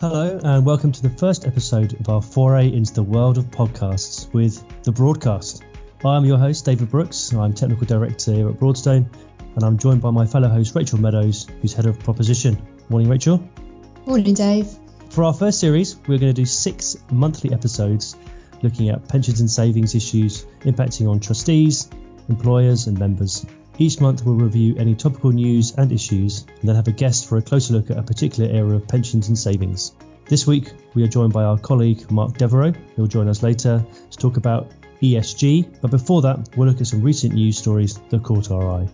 Hello, 0.00 0.38
and 0.44 0.64
welcome 0.64 0.92
to 0.92 1.02
the 1.02 1.10
first 1.10 1.44
episode 1.44 1.98
of 1.98 2.08
our 2.08 2.22
foray 2.22 2.72
into 2.72 2.94
the 2.94 3.02
world 3.02 3.36
of 3.36 3.46
podcasts 3.46 4.32
with 4.32 4.64
The 4.84 4.92
Broadcast. 4.92 5.64
I'm 6.04 6.24
your 6.24 6.38
host, 6.38 6.64
David 6.64 6.88
Brooks. 6.88 7.32
I'm 7.32 7.52
Technical 7.52 7.84
Director 7.84 8.32
here 8.32 8.48
at 8.48 8.60
Broadstone, 8.60 9.10
and 9.56 9.64
I'm 9.64 9.76
joined 9.76 10.00
by 10.00 10.12
my 10.12 10.24
fellow 10.24 10.48
host, 10.48 10.76
Rachel 10.76 11.00
Meadows, 11.00 11.48
who's 11.60 11.72
Head 11.72 11.86
of 11.86 11.98
Proposition. 11.98 12.56
Morning, 12.88 13.10
Rachel. 13.10 13.42
Morning, 14.06 14.34
Dave. 14.34 14.68
For 15.10 15.24
our 15.24 15.34
first 15.34 15.58
series, 15.58 15.96
we're 16.06 16.18
going 16.18 16.32
to 16.32 16.42
do 16.42 16.46
six 16.46 16.96
monthly 17.10 17.52
episodes 17.52 18.14
looking 18.62 18.90
at 18.90 19.08
pensions 19.08 19.40
and 19.40 19.50
savings 19.50 19.96
issues 19.96 20.46
impacting 20.60 21.10
on 21.10 21.18
trustees, 21.18 21.90
employers, 22.28 22.86
and 22.86 22.96
members. 23.00 23.44
Each 23.80 24.00
month, 24.00 24.24
we'll 24.24 24.34
review 24.34 24.74
any 24.76 24.96
topical 24.96 25.30
news 25.30 25.72
and 25.76 25.92
issues, 25.92 26.44
and 26.58 26.68
then 26.68 26.74
have 26.74 26.88
a 26.88 26.92
guest 26.92 27.28
for 27.28 27.38
a 27.38 27.42
closer 27.42 27.74
look 27.74 27.92
at 27.92 27.96
a 27.96 28.02
particular 28.02 28.50
area 28.50 28.74
of 28.74 28.88
pensions 28.88 29.28
and 29.28 29.38
savings. 29.38 29.92
This 30.26 30.48
week, 30.48 30.72
we 30.94 31.04
are 31.04 31.08
joined 31.08 31.32
by 31.32 31.44
our 31.44 31.56
colleague 31.56 32.10
Marc 32.10 32.36
Devereux, 32.36 32.72
who 32.72 33.02
will 33.02 33.08
join 33.08 33.28
us 33.28 33.44
later 33.44 33.86
to 34.10 34.18
talk 34.18 34.36
about 34.36 34.72
ESG. 35.00 35.80
But 35.80 35.92
before 35.92 36.22
that, 36.22 36.56
we'll 36.56 36.66
look 36.66 36.80
at 36.80 36.88
some 36.88 37.02
recent 37.02 37.34
news 37.34 37.56
stories 37.56 38.00
that 38.10 38.24
caught 38.24 38.50
our 38.50 38.80
eye. 38.80 38.88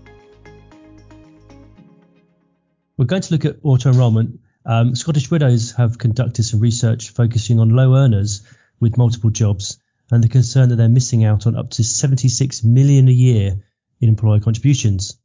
We're 2.99 3.07
going 3.07 3.23
to 3.23 3.33
look 3.33 3.47
at 3.47 3.57
auto 3.63 3.91
enrolment. 3.91 4.41
Um, 4.67 4.95
Scottish 4.95 5.31
Widows 5.31 5.73
have 5.73 5.97
conducted 5.97 6.43
some 6.43 6.61
research 6.61 7.09
focusing 7.09 7.59
on 7.59 7.71
low 7.71 7.97
earners 7.97 8.43
with 8.81 8.99
multiple 8.99 9.31
jobs 9.31 9.79
and 10.11 10.23
the 10.23 10.29
concern 10.29 10.69
that 10.69 10.77
they're 10.77 10.91
missing 10.91 11.25
out 11.25 11.47
on 11.47 11.57
up 11.57 11.71
to 11.71 11.83
76 11.83 12.63
million 12.65 13.09
a 13.09 13.13
year 13.13 13.63
in 14.05 14.11
employer 14.11 14.39
contributions. 14.39 15.19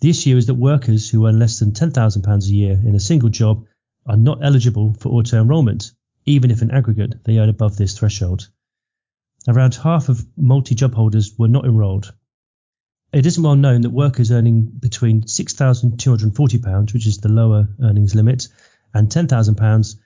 The 0.00 0.10
issue 0.10 0.36
is 0.36 0.46
that 0.46 0.54
workers 0.54 1.08
who 1.08 1.26
earn 1.26 1.38
less 1.38 1.60
than 1.60 1.72
£10,000 1.72 2.42
a 2.42 2.52
year 2.52 2.72
in 2.72 2.94
a 2.94 3.00
single 3.00 3.28
job 3.28 3.66
are 4.06 4.16
not 4.16 4.42
eligible 4.42 4.94
for 4.94 5.10
auto 5.10 5.40
enrolment, 5.40 5.92
even 6.26 6.50
if 6.50 6.62
in 6.62 6.70
aggregate 6.72 7.22
they 7.24 7.38
earn 7.38 7.48
above 7.48 7.76
this 7.76 7.96
threshold. 7.96 8.48
Around 9.46 9.74
half 9.76 10.08
of 10.08 10.26
multi 10.36 10.74
job 10.74 10.94
holders 10.94 11.38
were 11.38 11.48
not 11.48 11.64
enrolled. 11.64 12.12
It 13.12 13.26
isn't 13.26 13.42
well 13.42 13.56
known 13.56 13.82
that 13.82 13.90
workers 13.90 14.32
earning 14.32 14.64
between 14.64 15.22
£6,240, 15.22 16.92
which 16.92 17.06
is 17.06 17.18
the 17.18 17.28
lower 17.28 17.68
earnings 17.80 18.14
limit, 18.14 18.48
and 18.94 19.08
£10,000 19.08 19.96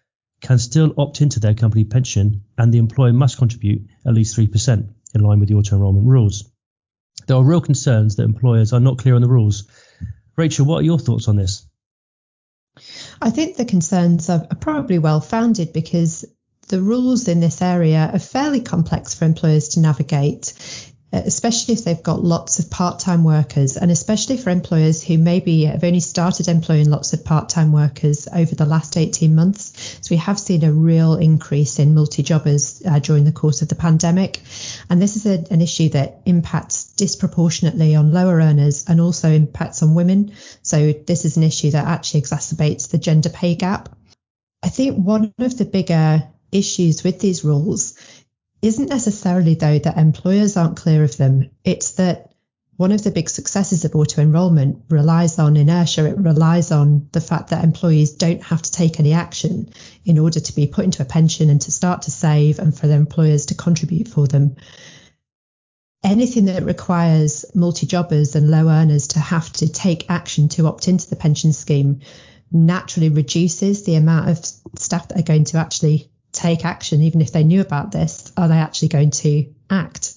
can 0.41 0.59
still 0.59 0.93
opt 0.99 1.23
into 1.23 1.41
their 1.41 1.55
company 1.55 1.85
pension, 1.85 2.43
and 2.59 2.73
the 2.75 2.79
employer 2.79 3.13
must 3.13 3.39
contribute 3.39 3.87
at 4.05 4.15
least 4.15 4.37
3% 4.37 4.89
in 5.15 5.21
line 5.21 5.39
with 5.39 5.49
the 5.49 5.55
auto 5.55 5.77
enrolment 5.77 6.07
rules. 6.07 6.51
There 7.27 7.37
are 7.37 7.45
real 7.45 7.61
concerns 7.61 8.17
that 8.17 8.25
employers 8.25 8.73
are 8.73 8.81
not 8.81 8.99
clear 8.99 9.15
on 9.15 9.23
the 9.23 9.29
rules. 9.29 9.65
Rachel, 10.37 10.67
what 10.67 10.79
are 10.79 10.85
your 10.85 10.99
thoughts 10.99 11.29
on 11.29 11.37
this? 11.37 11.67
I 13.21 13.31
think 13.31 13.57
the 13.57 13.65
concerns 13.65 14.29
are, 14.29 14.47
probably 14.61 14.99
well 14.99 15.21
founded 15.21 15.73
because 15.73 16.25
the 16.69 16.81
rules 16.81 17.29
in 17.29 17.41
this 17.41 17.63
area 17.63 18.11
are 18.13 18.19
fairly 18.19 18.61
complex 18.61 19.15
for 19.15 19.25
employers 19.25 19.69
to 19.71 19.81
navigate 19.81 20.53
especially 21.13 21.75
if 21.75 21.85
they've 21.85 22.03
got 22.03 22.23
lots 22.23 22.59
of 22.59 22.71
part 22.71 22.99
time 22.99 23.25
workers, 23.25 23.77
and 23.77 23.91
especially 23.91 24.37
for 24.37 24.51
employers 24.51 25.03
who 25.03 25.19
maybe 25.19 25.65
have 25.65 25.85
only 25.85 26.01
started 26.01 26.49
employing 26.49 26.91
lots 26.91 27.13
of 27.13 27.25
part 27.25 27.49
time 27.49 27.73
workers 27.73 28.29
over 28.33 28.55
the 28.55 28.67
last 28.67 28.97
18 28.97 29.35
months. 29.35 29.99
So 30.03 30.15
we 30.15 30.19
have 30.19 30.39
seen 30.39 30.65
a 30.65 30.73
real 30.73 31.15
increase 31.15 31.79
in 31.79 31.95
multi 31.95 32.23
jobbers 32.23 32.83
uh, 32.85 32.99
during 32.99 33.25
the 33.25 33.33
course 33.33 33.63
of 33.63 33.69
the 33.69 33.75
pandemic. 33.77 34.41
And 34.91 35.01
this 35.01 35.17
is 35.17 35.27
a, 35.27 35.45
an 35.53 35.63
issue 35.63 35.91
that 35.91 36.23
impacts 36.27 36.93
disproportionately 36.93 37.95
on 37.95 38.13
lower 38.13 38.37
earners 38.37 38.85
and 38.89 39.01
also 39.01 39.31
impacts 39.31 39.83
on 39.83 39.95
women. 39.95 40.33
So 40.63 40.93
this 40.93 41.25
is 41.25 41.37
an 41.37 41.43
issue 41.45 41.71
that 41.71 41.87
actually 41.87 42.23
exacerbates 42.23 42.91
the 42.91 42.99
gender 42.99 43.31
pay 43.31 43.55
gap. 43.55 43.91
I 44.63 44.69
think 44.69 44.97
one 44.97 45.33
of 45.39 45.57
the 45.57 45.65
bigger 45.65 46.29
issues 46.53 47.05
with 47.05 47.21
these 47.21 47.45
rules 47.45 47.95
isn't 48.63 48.89
necessarily, 48.89 49.55
though, 49.55 49.79
that 49.79 49.99
employers 49.99 50.57
aren't 50.57 50.77
clear 50.77 51.05
of 51.05 51.17
them. 51.17 51.51
It's 51.65 51.93
that 51.93 52.33
one 52.77 52.93
of 52.93 53.03
the 53.03 53.11
big 53.11 53.31
successes 53.31 53.85
of 53.85 53.95
auto 53.95 54.21
enrolment 54.21 54.85
relies 54.91 55.39
on 55.39 55.57
inertia. 55.57 56.07
It 56.07 56.19
relies 56.19 56.71
on 56.71 57.09
the 57.13 57.23
fact 57.23 57.51
that 57.51 57.65
employees 57.65 58.13
don't 58.13 58.43
have 58.43 58.61
to 58.61 58.71
take 58.71 59.01
any 59.01 59.15
action 59.15 59.71
in 60.05 60.19
order 60.19 60.41
to 60.41 60.55
be 60.55 60.67
put 60.67 60.85
into 60.85 61.03
a 61.03 61.07
pension 61.07 61.49
and 61.49 61.61
to 61.63 61.73
start 61.73 62.03
to 62.03 62.11
save 62.11 62.59
and 62.59 62.77
for 62.77 62.87
their 62.87 62.99
employers 62.99 63.47
to 63.47 63.55
contribute 63.55 64.09
for 64.09 64.27
them. 64.27 64.57
Anything 66.05 66.47
that 66.47 66.65
requires 66.65 67.47
multi 67.55 67.87
jobbers 67.87 68.37
and 68.37 68.51
low 68.51 68.69
earners 68.69 69.09
to 69.09 69.21
have 69.21 69.51
to 69.55 69.69
take 69.69 70.11
action 70.11 70.49
to 70.51 70.67
opt 70.67 70.87
into 70.87 71.09
the 71.09 71.17
pension 71.17 71.53
scheme 71.53 72.01
naturally 72.53 73.09
reduces 73.09 73.85
the 73.85 73.97
amount 73.97 74.29
of 74.29 74.45
staff 74.79 75.09
that 75.09 75.19
are 75.19 75.23
going 75.23 75.45
to 75.45 75.57
actually 75.57 76.11
take 76.37 76.65
action, 76.65 77.03
even 77.03 77.21
if 77.21 77.33
they 77.33 77.45
knew 77.45 77.61
about 77.61 77.91
this? 77.91 78.33
Are 78.37 78.49
they 78.49 78.59
actually 78.59 78.89
going 78.89 79.11
to 79.11 79.53
act? 79.71 80.15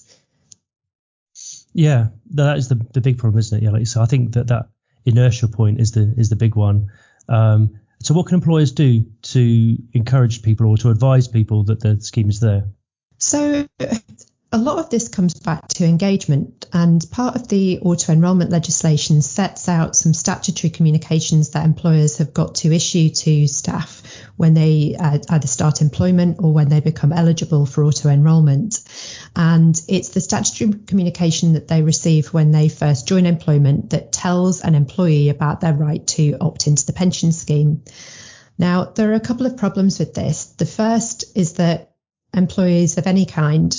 Yeah, 1.72 2.08
that 2.34 2.58
is 2.58 2.68
the, 2.68 2.74
the 2.92 3.00
big 3.00 3.18
problem, 3.18 3.38
isn't 3.38 3.58
it? 3.58 3.64
Yeah, 3.64 3.70
like, 3.70 3.86
so 3.86 4.02
I 4.02 4.06
think 4.06 4.34
that 4.34 4.48
that 4.48 4.68
inertia 5.04 5.48
point 5.48 5.80
is 5.80 5.92
the 5.92 6.14
is 6.16 6.28
the 6.28 6.36
big 6.36 6.56
one. 6.56 6.90
Um, 7.28 7.80
so 8.02 8.14
what 8.14 8.26
can 8.26 8.36
employers 8.36 8.72
do 8.72 9.04
to 9.22 9.76
encourage 9.92 10.42
people 10.42 10.66
or 10.66 10.76
to 10.78 10.90
advise 10.90 11.28
people 11.28 11.64
that 11.64 11.80
the 11.80 12.00
scheme 12.00 12.30
is 12.30 12.40
there? 12.40 12.64
So 13.18 13.66
a 14.52 14.58
lot 14.58 14.78
of 14.78 14.90
this 14.90 15.06
comes 15.08 15.34
back 15.34 15.68
to 15.68 15.84
engagement, 15.84 16.66
and 16.72 17.04
part 17.12 17.36
of 17.36 17.46
the 17.46 17.78
auto 17.82 18.12
enrolment 18.12 18.50
legislation 18.50 19.22
sets 19.22 19.68
out 19.68 19.94
some 19.94 20.12
statutory 20.12 20.70
communications 20.70 21.50
that 21.50 21.64
employers 21.64 22.18
have 22.18 22.34
got 22.34 22.56
to 22.56 22.74
issue 22.74 23.10
to 23.10 23.46
staff 23.46 24.02
when 24.36 24.54
they 24.54 24.96
uh, 24.98 25.18
either 25.28 25.46
start 25.46 25.80
employment 25.80 26.38
or 26.40 26.52
when 26.52 26.68
they 26.68 26.80
become 26.80 27.12
eligible 27.12 27.64
for 27.64 27.84
auto 27.84 28.08
enrolment. 28.08 28.82
And 29.36 29.80
it's 29.86 30.08
the 30.08 30.20
statutory 30.20 30.80
communication 30.84 31.52
that 31.52 31.68
they 31.68 31.82
receive 31.82 32.34
when 32.34 32.50
they 32.50 32.68
first 32.68 33.06
join 33.06 33.26
employment 33.26 33.90
that 33.90 34.10
tells 34.10 34.62
an 34.62 34.74
employee 34.74 35.28
about 35.28 35.60
their 35.60 35.74
right 35.74 36.04
to 36.08 36.38
opt 36.40 36.66
into 36.66 36.86
the 36.86 36.92
pension 36.92 37.30
scheme. 37.30 37.84
Now, 38.58 38.86
there 38.86 39.12
are 39.12 39.14
a 39.14 39.20
couple 39.20 39.46
of 39.46 39.56
problems 39.56 40.00
with 40.00 40.12
this. 40.12 40.46
The 40.46 40.66
first 40.66 41.36
is 41.36 41.54
that 41.54 41.92
employees 42.34 42.98
of 42.98 43.06
any 43.06 43.26
kind 43.26 43.76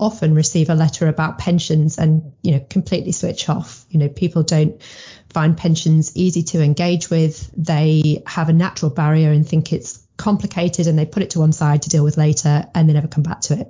often 0.00 0.34
receive 0.34 0.70
a 0.70 0.74
letter 0.74 1.06
about 1.06 1.38
pensions 1.38 1.98
and 1.98 2.32
you 2.42 2.52
know 2.52 2.66
completely 2.68 3.12
switch 3.12 3.48
off. 3.48 3.84
You 3.90 4.00
know 4.00 4.08
people 4.08 4.42
don't 4.42 4.82
find 5.28 5.56
pensions 5.56 6.16
easy 6.16 6.42
to 6.42 6.62
engage 6.62 7.10
with. 7.10 7.50
They 7.56 8.22
have 8.26 8.48
a 8.48 8.54
natural 8.54 8.90
barrier 8.90 9.30
and 9.30 9.46
think 9.46 9.72
it's 9.72 10.04
complicated 10.16 10.86
and 10.86 10.98
they 10.98 11.06
put 11.06 11.22
it 11.22 11.30
to 11.30 11.40
one 11.40 11.52
side 11.52 11.82
to 11.82 11.88
deal 11.88 12.04
with 12.04 12.16
later 12.16 12.64
and 12.74 12.88
they 12.88 12.92
never 12.92 13.08
come 13.08 13.22
back 13.22 13.40
to 13.42 13.60
it. 13.60 13.68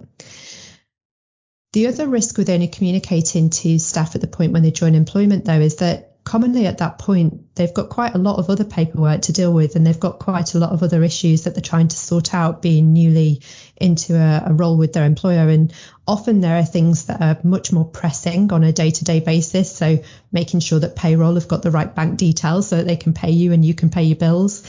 The 1.73 1.87
other 1.87 2.09
risk 2.09 2.37
with 2.39 2.51
only 2.51 2.67
communicating 2.67 3.51
to 3.51 3.79
staff 3.79 4.15
at 4.15 4.21
the 4.21 4.27
point 4.27 4.53
when 4.53 4.63
they 4.63 4.73
join 4.73 4.95
employment 4.95 5.45
though 5.45 5.61
is 5.61 5.77
that 5.77 6.10
commonly 6.25 6.67
at 6.67 6.79
that 6.79 6.99
point, 6.99 7.55
they've 7.55 7.73
got 7.73 7.89
quite 7.89 8.15
a 8.15 8.19
lot 8.19 8.39
of 8.39 8.51
other 8.51 8.65
paperwork 8.65 9.23
to 9.23 9.33
deal 9.33 9.53
with, 9.53 9.77
and 9.77 9.87
they've 9.87 9.99
got 9.99 10.19
quite 10.19 10.55
a 10.55 10.59
lot 10.59 10.71
of 10.71 10.83
other 10.83 11.03
issues 11.03 11.45
that 11.45 11.55
they're 11.55 11.63
trying 11.63 11.89
to 11.89 11.97
sort 11.97 12.35
out 12.35 12.63
being 12.63 12.93
newly 12.93 13.43
into 13.77 14.15
a, 14.17 14.45
a 14.47 14.53
role 14.53 14.77
with 14.77 14.93
their 14.93 15.05
employer. 15.05 15.49
And 15.49 15.73
often 16.07 16.41
there 16.41 16.59
are 16.59 16.65
things 16.65 17.07
that 17.07 17.21
are 17.21 17.39
much 17.43 17.73
more 17.73 17.85
pressing 17.85 18.53
on 18.53 18.65
a 18.65 18.73
day 18.73 18.91
to 18.91 19.05
day 19.05 19.21
basis. 19.21 19.75
So 19.75 20.03
making 20.31 20.61
sure 20.61 20.81
that 20.81 20.97
payroll 20.97 21.35
have 21.35 21.49
got 21.49 21.63
the 21.63 21.71
right 21.71 21.95
bank 21.95 22.19
details 22.19 22.69
so 22.69 22.77
that 22.77 22.87
they 22.87 22.97
can 22.97 23.15
pay 23.15 23.31
you 23.31 23.53
and 23.53 23.65
you 23.65 23.75
can 23.75 23.91
pay 23.91 24.05
your 24.05 24.17
bills. 24.17 24.63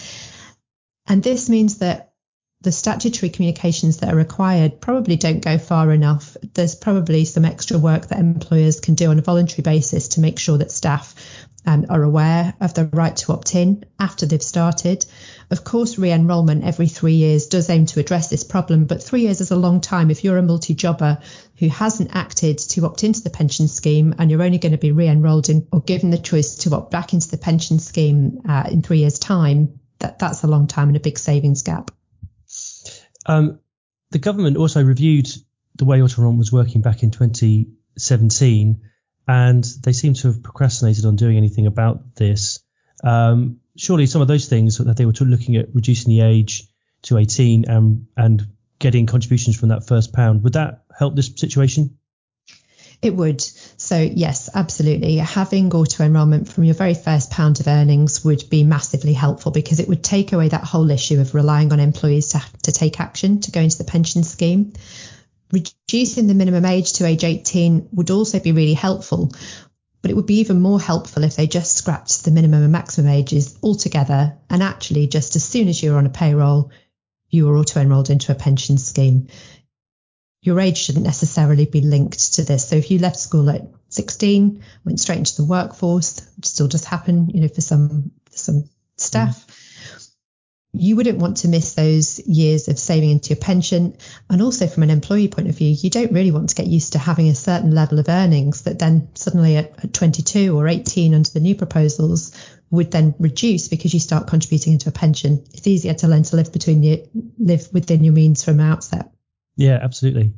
And 1.07 1.21
this 1.21 1.49
means 1.49 1.79
that 1.79 2.10
the 2.61 2.71
statutory 2.71 3.29
communications 3.29 3.97
that 3.97 4.13
are 4.13 4.17
required 4.17 4.79
probably 4.79 5.15
don't 5.15 5.43
go 5.43 5.57
far 5.57 5.91
enough. 5.91 6.37
There's 6.53 6.75
probably 6.75 7.25
some 7.25 7.45
extra 7.45 7.79
work 7.79 8.07
that 8.07 8.19
employers 8.19 8.79
can 8.79 8.93
do 8.93 9.09
on 9.09 9.17
a 9.17 9.23
voluntary 9.23 9.63
basis 9.63 10.09
to 10.09 10.21
make 10.21 10.37
sure 10.37 10.59
that 10.59 10.71
staff 10.71 11.15
um, 11.65 11.85
are 11.89 12.03
aware 12.03 12.53
of 12.59 12.73
the 12.73 12.85
right 12.85 13.15
to 13.17 13.33
opt 13.33 13.55
in 13.55 13.85
after 13.99 14.25
they've 14.25 14.41
started. 14.41 15.05
Of 15.49 15.63
course, 15.63 15.97
re 15.97 16.11
enrolment 16.11 16.63
every 16.63 16.87
three 16.87 17.15
years 17.15 17.47
does 17.47 17.69
aim 17.69 17.87
to 17.87 17.99
address 17.99 18.29
this 18.29 18.43
problem, 18.43 18.85
but 18.85 19.01
three 19.01 19.21
years 19.21 19.41
is 19.41 19.51
a 19.51 19.55
long 19.55 19.81
time. 19.81 20.11
If 20.11 20.23
you're 20.23 20.37
a 20.37 20.43
multi 20.43 20.73
jobber 20.75 21.19
who 21.57 21.67
hasn't 21.67 22.15
acted 22.15 22.59
to 22.59 22.85
opt 22.85 23.03
into 23.03 23.21
the 23.21 23.29
pension 23.29 23.67
scheme 23.67 24.15
and 24.17 24.29
you're 24.29 24.43
only 24.43 24.57
going 24.57 24.71
to 24.71 24.77
be 24.77 24.91
re 24.91 25.07
enrolled 25.07 25.49
in 25.49 25.67
or 25.71 25.81
given 25.81 26.09
the 26.09 26.17
choice 26.17 26.55
to 26.57 26.75
opt 26.75 26.91
back 26.91 27.13
into 27.13 27.29
the 27.29 27.37
pension 27.37 27.79
scheme 27.79 28.41
uh, 28.47 28.67
in 28.71 28.81
three 28.81 28.99
years' 28.99 29.19
time, 29.19 29.79
that, 29.99 30.19
that's 30.19 30.43
a 30.43 30.47
long 30.47 30.67
time 30.67 30.89
and 30.89 30.97
a 30.97 31.01
big 31.01 31.17
savings 31.17 31.61
gap. 31.61 31.91
Um, 33.25 33.59
the 34.11 34.19
government 34.19 34.57
also 34.57 34.83
reviewed 34.83 35.27
the 35.75 35.85
way 35.85 36.01
auto 36.01 36.21
enrol 36.21 36.35
was 36.35 36.51
working 36.51 36.81
back 36.81 37.03
in 37.03 37.11
2017, 37.11 38.81
and 39.27 39.63
they 39.83 39.93
seem 39.93 40.13
to 40.15 40.27
have 40.27 40.43
procrastinated 40.43 41.05
on 41.05 41.15
doing 41.15 41.37
anything 41.37 41.67
about 41.67 42.15
this. 42.15 42.59
Um, 43.03 43.61
surely 43.77 44.05
some 44.05 44.21
of 44.21 44.27
those 44.27 44.47
things 44.47 44.77
that 44.77 44.97
they 44.97 45.05
were 45.05 45.13
looking 45.21 45.55
at 45.55 45.73
reducing 45.73 46.09
the 46.09 46.21
age 46.21 46.67
to 47.03 47.17
18 47.17 47.65
and 47.67 48.07
and 48.15 48.47
getting 48.79 49.05
contributions 49.05 49.55
from 49.55 49.69
that 49.69 49.87
first 49.87 50.11
pound 50.11 50.43
would 50.43 50.53
that 50.53 50.83
help 50.97 51.15
this 51.15 51.31
situation? 51.35 51.97
It 53.01 53.15
would. 53.15 53.41
So, 53.41 53.97
yes, 53.97 54.49
absolutely. 54.53 55.17
Having 55.17 55.73
auto 55.73 56.03
enrolment 56.03 56.47
from 56.47 56.65
your 56.65 56.75
very 56.75 56.93
first 56.93 57.31
pound 57.31 57.59
of 57.59 57.67
earnings 57.67 58.23
would 58.23 58.47
be 58.49 58.63
massively 58.63 59.13
helpful 59.13 59.51
because 59.51 59.79
it 59.79 59.87
would 59.87 60.03
take 60.03 60.33
away 60.33 60.49
that 60.49 60.63
whole 60.63 60.89
issue 60.91 61.19
of 61.19 61.33
relying 61.33 61.73
on 61.73 61.79
employees 61.79 62.29
to, 62.29 62.43
to 62.63 62.71
take 62.71 62.99
action 62.99 63.41
to 63.41 63.51
go 63.51 63.59
into 63.59 63.79
the 63.79 63.85
pension 63.85 64.23
scheme. 64.23 64.73
Reducing 65.51 66.27
the 66.27 66.35
minimum 66.35 66.63
age 66.63 66.93
to 66.93 67.05
age 67.07 67.23
18 67.23 67.89
would 67.93 68.11
also 68.11 68.39
be 68.39 68.51
really 68.51 68.75
helpful, 68.75 69.31
but 70.03 70.11
it 70.11 70.13
would 70.13 70.27
be 70.27 70.39
even 70.39 70.61
more 70.61 70.79
helpful 70.79 71.23
if 71.23 71.35
they 71.35 71.47
just 71.47 71.75
scrapped 71.75 72.23
the 72.23 72.31
minimum 72.31 72.61
and 72.61 72.71
maximum 72.71 73.11
ages 73.11 73.57
altogether 73.63 74.37
and 74.47 74.61
actually 74.61 75.07
just 75.07 75.35
as 75.35 75.43
soon 75.43 75.67
as 75.67 75.81
you're 75.81 75.97
on 75.97 76.05
a 76.05 76.09
payroll, 76.09 76.71
you 77.31 77.47
were 77.47 77.57
auto 77.57 77.81
enrolled 77.81 78.11
into 78.11 78.31
a 78.31 78.35
pension 78.35 78.77
scheme 78.77 79.27
your 80.41 80.59
age 80.59 80.77
shouldn't 80.77 81.05
necessarily 81.05 81.65
be 81.65 81.81
linked 81.81 82.33
to 82.33 82.43
this. 82.43 82.67
So 82.67 82.75
if 82.75 82.89
you 82.89 82.97
left 82.97 83.17
school 83.17 83.49
at 83.49 83.67
16, 83.89 84.63
went 84.83 84.99
straight 84.99 85.19
into 85.19 85.35
the 85.37 85.45
workforce, 85.45 86.21
which 86.35 86.47
still 86.47 86.67
does 86.67 86.83
happen, 86.83 87.29
you 87.29 87.41
know, 87.41 87.47
for 87.47 87.61
some 87.61 88.11
for 88.31 88.37
some 88.37 88.69
staff, 88.97 89.45
mm. 89.45 90.11
you 90.73 90.95
wouldn't 90.95 91.19
want 91.19 91.37
to 91.37 91.47
miss 91.47 91.73
those 91.73 92.19
years 92.19 92.69
of 92.69 92.79
saving 92.79 93.11
into 93.11 93.29
your 93.29 93.37
pension. 93.37 93.97
And 94.29 94.41
also 94.41 94.65
from 94.65 94.83
an 94.83 94.89
employee 94.89 95.27
point 95.27 95.47
of 95.47 95.57
view, 95.57 95.69
you 95.69 95.91
don't 95.91 96.13
really 96.13 96.31
want 96.31 96.49
to 96.49 96.55
get 96.55 96.67
used 96.67 96.93
to 96.93 96.99
having 96.99 97.27
a 97.27 97.35
certain 97.35 97.75
level 97.75 97.99
of 97.99 98.09
earnings 98.09 98.63
that 98.63 98.79
then 98.79 99.09
suddenly 99.13 99.57
at, 99.57 99.83
at 99.83 99.93
22 99.93 100.57
or 100.57 100.67
18 100.67 101.13
under 101.13 101.29
the 101.29 101.39
new 101.39 101.55
proposals 101.55 102.31
would 102.71 102.89
then 102.89 103.13
reduce 103.19 103.67
because 103.67 103.93
you 103.93 103.99
start 103.99 104.27
contributing 104.27 104.73
into 104.73 104.89
a 104.89 104.93
pension. 104.93 105.43
It's 105.53 105.67
easier 105.67 105.93
to 105.95 106.07
learn 106.07 106.23
to 106.23 106.35
live 106.35 106.51
between 106.51 106.81
you 106.81 107.07
live 107.37 107.67
within 107.73 108.03
your 108.03 108.13
means 108.13 108.43
from 108.43 108.59
outset. 108.59 109.11
Yeah, 109.55 109.79
absolutely. 109.81 110.33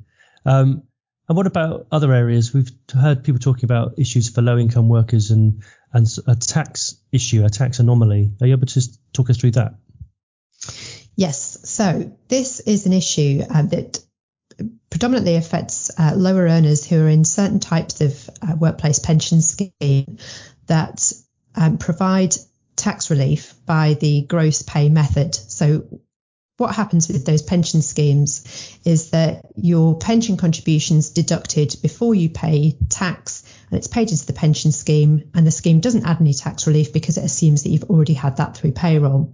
Um, 0.46 0.84
and 1.28 1.38
what 1.38 1.48
about 1.48 1.88
other 1.92 2.12
areas? 2.14 2.54
We've 2.54 2.72
heard 2.94 3.24
people 3.24 3.40
talking 3.40 3.66
about 3.66 3.98
issues 3.98 4.30
for 4.30 4.42
low 4.42 4.58
income 4.58 4.90
workers 4.90 5.32
and, 5.32 5.64
and 5.94 6.06
a 6.28 6.36
tax 6.36 6.98
issue, 7.12 7.46
a 7.46 7.50
tax 7.50 7.80
anomaly. 7.80 8.34
Are 8.42 8.48
you 8.48 8.54
able 8.54 8.68
to 8.68 8.82
talk 9.14 9.30
us 9.30 9.38
through 9.38 9.52
that? 9.52 9.76
Yes. 11.16 11.70
So 11.70 12.18
this 12.28 12.60
is 12.60 12.86
an 12.86 12.94
issue 12.94 13.42
uh, 13.50 13.62
that 13.64 14.00
predominantly 14.90 15.36
affects 15.36 15.92
uh, 15.98 16.14
lower 16.16 16.44
earners 16.44 16.86
who 16.86 17.04
are 17.04 17.10
in 17.10 17.24
certain 17.24 17.60
types 17.60 18.02
of 18.02 18.30
uh, 18.42 18.56
workplace 18.56 19.00
pension 19.00 19.42
scheme 19.42 20.18
that 20.68 21.12
um, 21.56 21.78
provide 21.78 22.36
tax 22.76 23.10
relief 23.10 23.54
by 23.66 23.94
the 23.94 24.24
gross 24.24 24.62
pay 24.62 24.90
method. 24.90 25.36
So 25.36 26.02
what 26.58 26.76
happens 26.76 27.08
with 27.08 27.26
those 27.26 27.42
pension 27.42 27.82
schemes 27.82 28.78
is 28.86 29.10
that 29.10 29.46
your 29.56 29.98
pension 29.98 30.38
contributions 30.38 31.10
deducted 31.10 31.76
before 31.82 32.14
you 32.14 32.30
pay 32.30 32.78
tax 32.90 33.44
and 33.70 33.78
it's 33.78 33.88
paid 33.88 34.12
into 34.12 34.26
the 34.28 34.34
pension 34.34 34.72
scheme 34.72 35.32
and 35.34 35.48
the 35.48 35.52
scheme 35.52 35.80
doesn't 35.80 36.06
add 36.06 36.22
any 36.22 36.34
tax 36.34 36.68
relief 36.68 36.94
because 36.94 37.18
it 37.18 37.24
assumes 37.24 37.64
that 37.64 37.70
you've 37.70 37.90
already 37.90 38.14
had 38.14 38.38
that 38.38 38.56
through 38.56 38.72
payroll. 38.72 39.34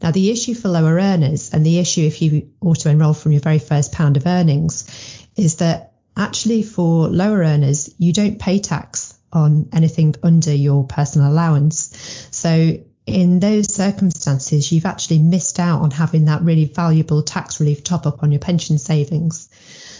Now 0.00 0.12
the 0.12 0.30
issue 0.30 0.54
for 0.54 0.68
lower 0.68 0.94
earners 0.94 1.52
and 1.52 1.66
the 1.66 1.80
issue 1.80 2.02
if 2.02 2.22
you 2.22 2.50
auto 2.60 2.90
enroll 2.90 3.14
from 3.14 3.32
your 3.32 3.40
very 3.40 3.58
first 3.58 3.92
pound 3.92 4.16
of 4.16 4.26
earnings 4.26 5.26
is 5.34 5.56
that 5.56 5.94
actually 6.16 6.62
for 6.62 7.08
lower 7.08 7.38
earners 7.38 7.92
you 7.98 8.12
don't 8.12 8.38
pay 8.38 8.60
tax 8.60 9.18
on 9.32 9.70
anything 9.72 10.14
under 10.22 10.54
your 10.54 10.84
personal 10.84 11.28
allowance. 11.28 12.28
So 12.30 12.78
in 13.06 13.38
those 13.38 13.72
circumstances, 13.72 14.72
you've 14.72 14.86
actually 14.86 15.18
missed 15.18 15.60
out 15.60 15.82
on 15.82 15.90
having 15.90 16.26
that 16.26 16.42
really 16.42 16.64
valuable 16.64 17.22
tax 17.22 17.60
relief 17.60 17.84
top 17.84 18.06
up 18.06 18.22
on 18.22 18.32
your 18.32 18.40
pension 18.40 18.78
savings. 18.78 19.48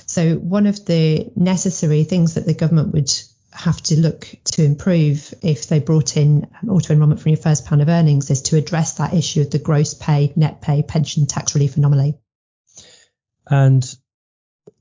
So 0.07 0.37
one 0.37 0.67
of 0.67 0.85
the 0.87 1.31
necessary 1.37 2.05
things 2.05 2.35
that 2.35 2.47
the 2.47 2.55
government 2.55 2.93
would 2.93 3.13
have 3.53 3.81
to 3.83 4.01
look 4.01 4.27
to 4.45 4.65
improve 4.65 5.33
if 5.43 5.69
they 5.69 5.79
brought 5.79 6.17
in 6.17 6.49
auto 6.69 6.93
enrolment 6.93 7.21
from 7.21 7.31
your 7.31 7.41
first 7.41 7.67
pound 7.67 7.83
of 7.83 7.89
earnings 7.89 8.31
is 8.31 8.43
to 8.43 8.57
address 8.57 8.95
that 8.95 9.15
issue 9.15 9.43
of 9.43 9.51
the 9.51 9.59
gross 9.59 9.95
pay, 9.95 10.33
net 10.35 10.61
pay, 10.61 10.83
pension 10.83 11.27
tax 11.27 11.55
relief 11.55 11.77
anomaly. 11.77 12.19
And 13.49 13.85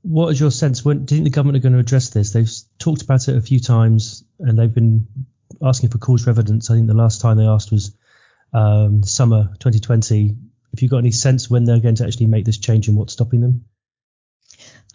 what 0.02 0.28
is 0.28 0.40
your 0.40 0.50
sense? 0.50 0.84
When 0.84 1.04
do 1.04 1.14
you 1.14 1.18
think 1.20 1.32
the 1.32 1.36
government 1.36 1.58
are 1.58 1.68
going 1.68 1.74
to 1.74 1.78
address 1.78 2.10
this? 2.10 2.32
They've 2.32 2.50
talked 2.78 3.02
about 3.02 3.28
it 3.28 3.36
a 3.36 3.42
few 3.42 3.60
times 3.60 4.24
and 4.40 4.58
they've 4.58 4.74
been 4.74 5.06
asking 5.62 5.90
for 5.90 5.98
cause 5.98 6.24
for 6.24 6.30
evidence. 6.30 6.70
I 6.70 6.74
think 6.74 6.86
the 6.86 6.94
last 6.94 7.20
time 7.20 7.36
they 7.36 7.46
asked 7.46 7.70
was 7.70 7.94
um, 8.54 9.02
summer 9.02 9.48
2020. 9.58 10.28
Have 10.28 10.82
you 10.82 10.88
got 10.88 10.98
any 10.98 11.10
sense 11.10 11.50
when 11.50 11.64
they're 11.64 11.80
going 11.80 11.96
to 11.96 12.04
actually 12.04 12.26
make 12.26 12.44
this 12.44 12.58
change 12.58 12.88
and 12.88 12.96
what's 12.96 13.12
stopping 13.12 13.40
them? 13.40 13.64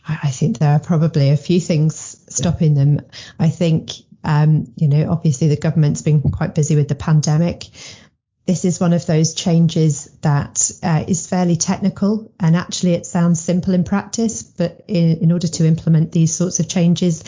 I 0.08 0.32
think 0.32 0.58
there 0.58 0.74
are 0.74 0.80
probably 0.80 1.30
a 1.30 1.38
few 1.38 1.60
things 1.60 2.18
stopping 2.30 2.76
yeah. 2.76 2.84
them. 2.84 3.02
I 3.38 3.50
think, 3.50 3.92
um, 4.24 4.74
you 4.76 4.88
know, 4.88 5.12
obviously 5.12 5.50
the 5.50 5.58
government's 5.58 6.02
been 6.02 6.22
quite 6.22 6.56
busy 6.56 6.76
with 6.76 6.88
the 6.88 6.96
pandemic. 6.96 7.66
This 8.50 8.66
is 8.66 8.80
one 8.80 8.94
of 8.94 9.06
those 9.06 9.36
changes 9.36 10.10
that 10.22 10.72
uh, 10.82 11.06
is 11.08 11.28
fairly 11.28 11.56
technical 11.56 12.34
and 12.40 12.56
actually 12.56 12.96
it 12.96 13.06
sounds 13.06 13.40
simple 13.40 13.76
in 13.76 13.84
practice, 13.84 14.42
but 14.42 14.86
in, 14.88 15.20
in 15.20 15.32
order 15.32 15.48
to 15.48 15.68
implement 15.68 16.12
these 16.12 16.34
sorts 16.34 16.60
of 16.60 16.68
changes, 16.68 17.24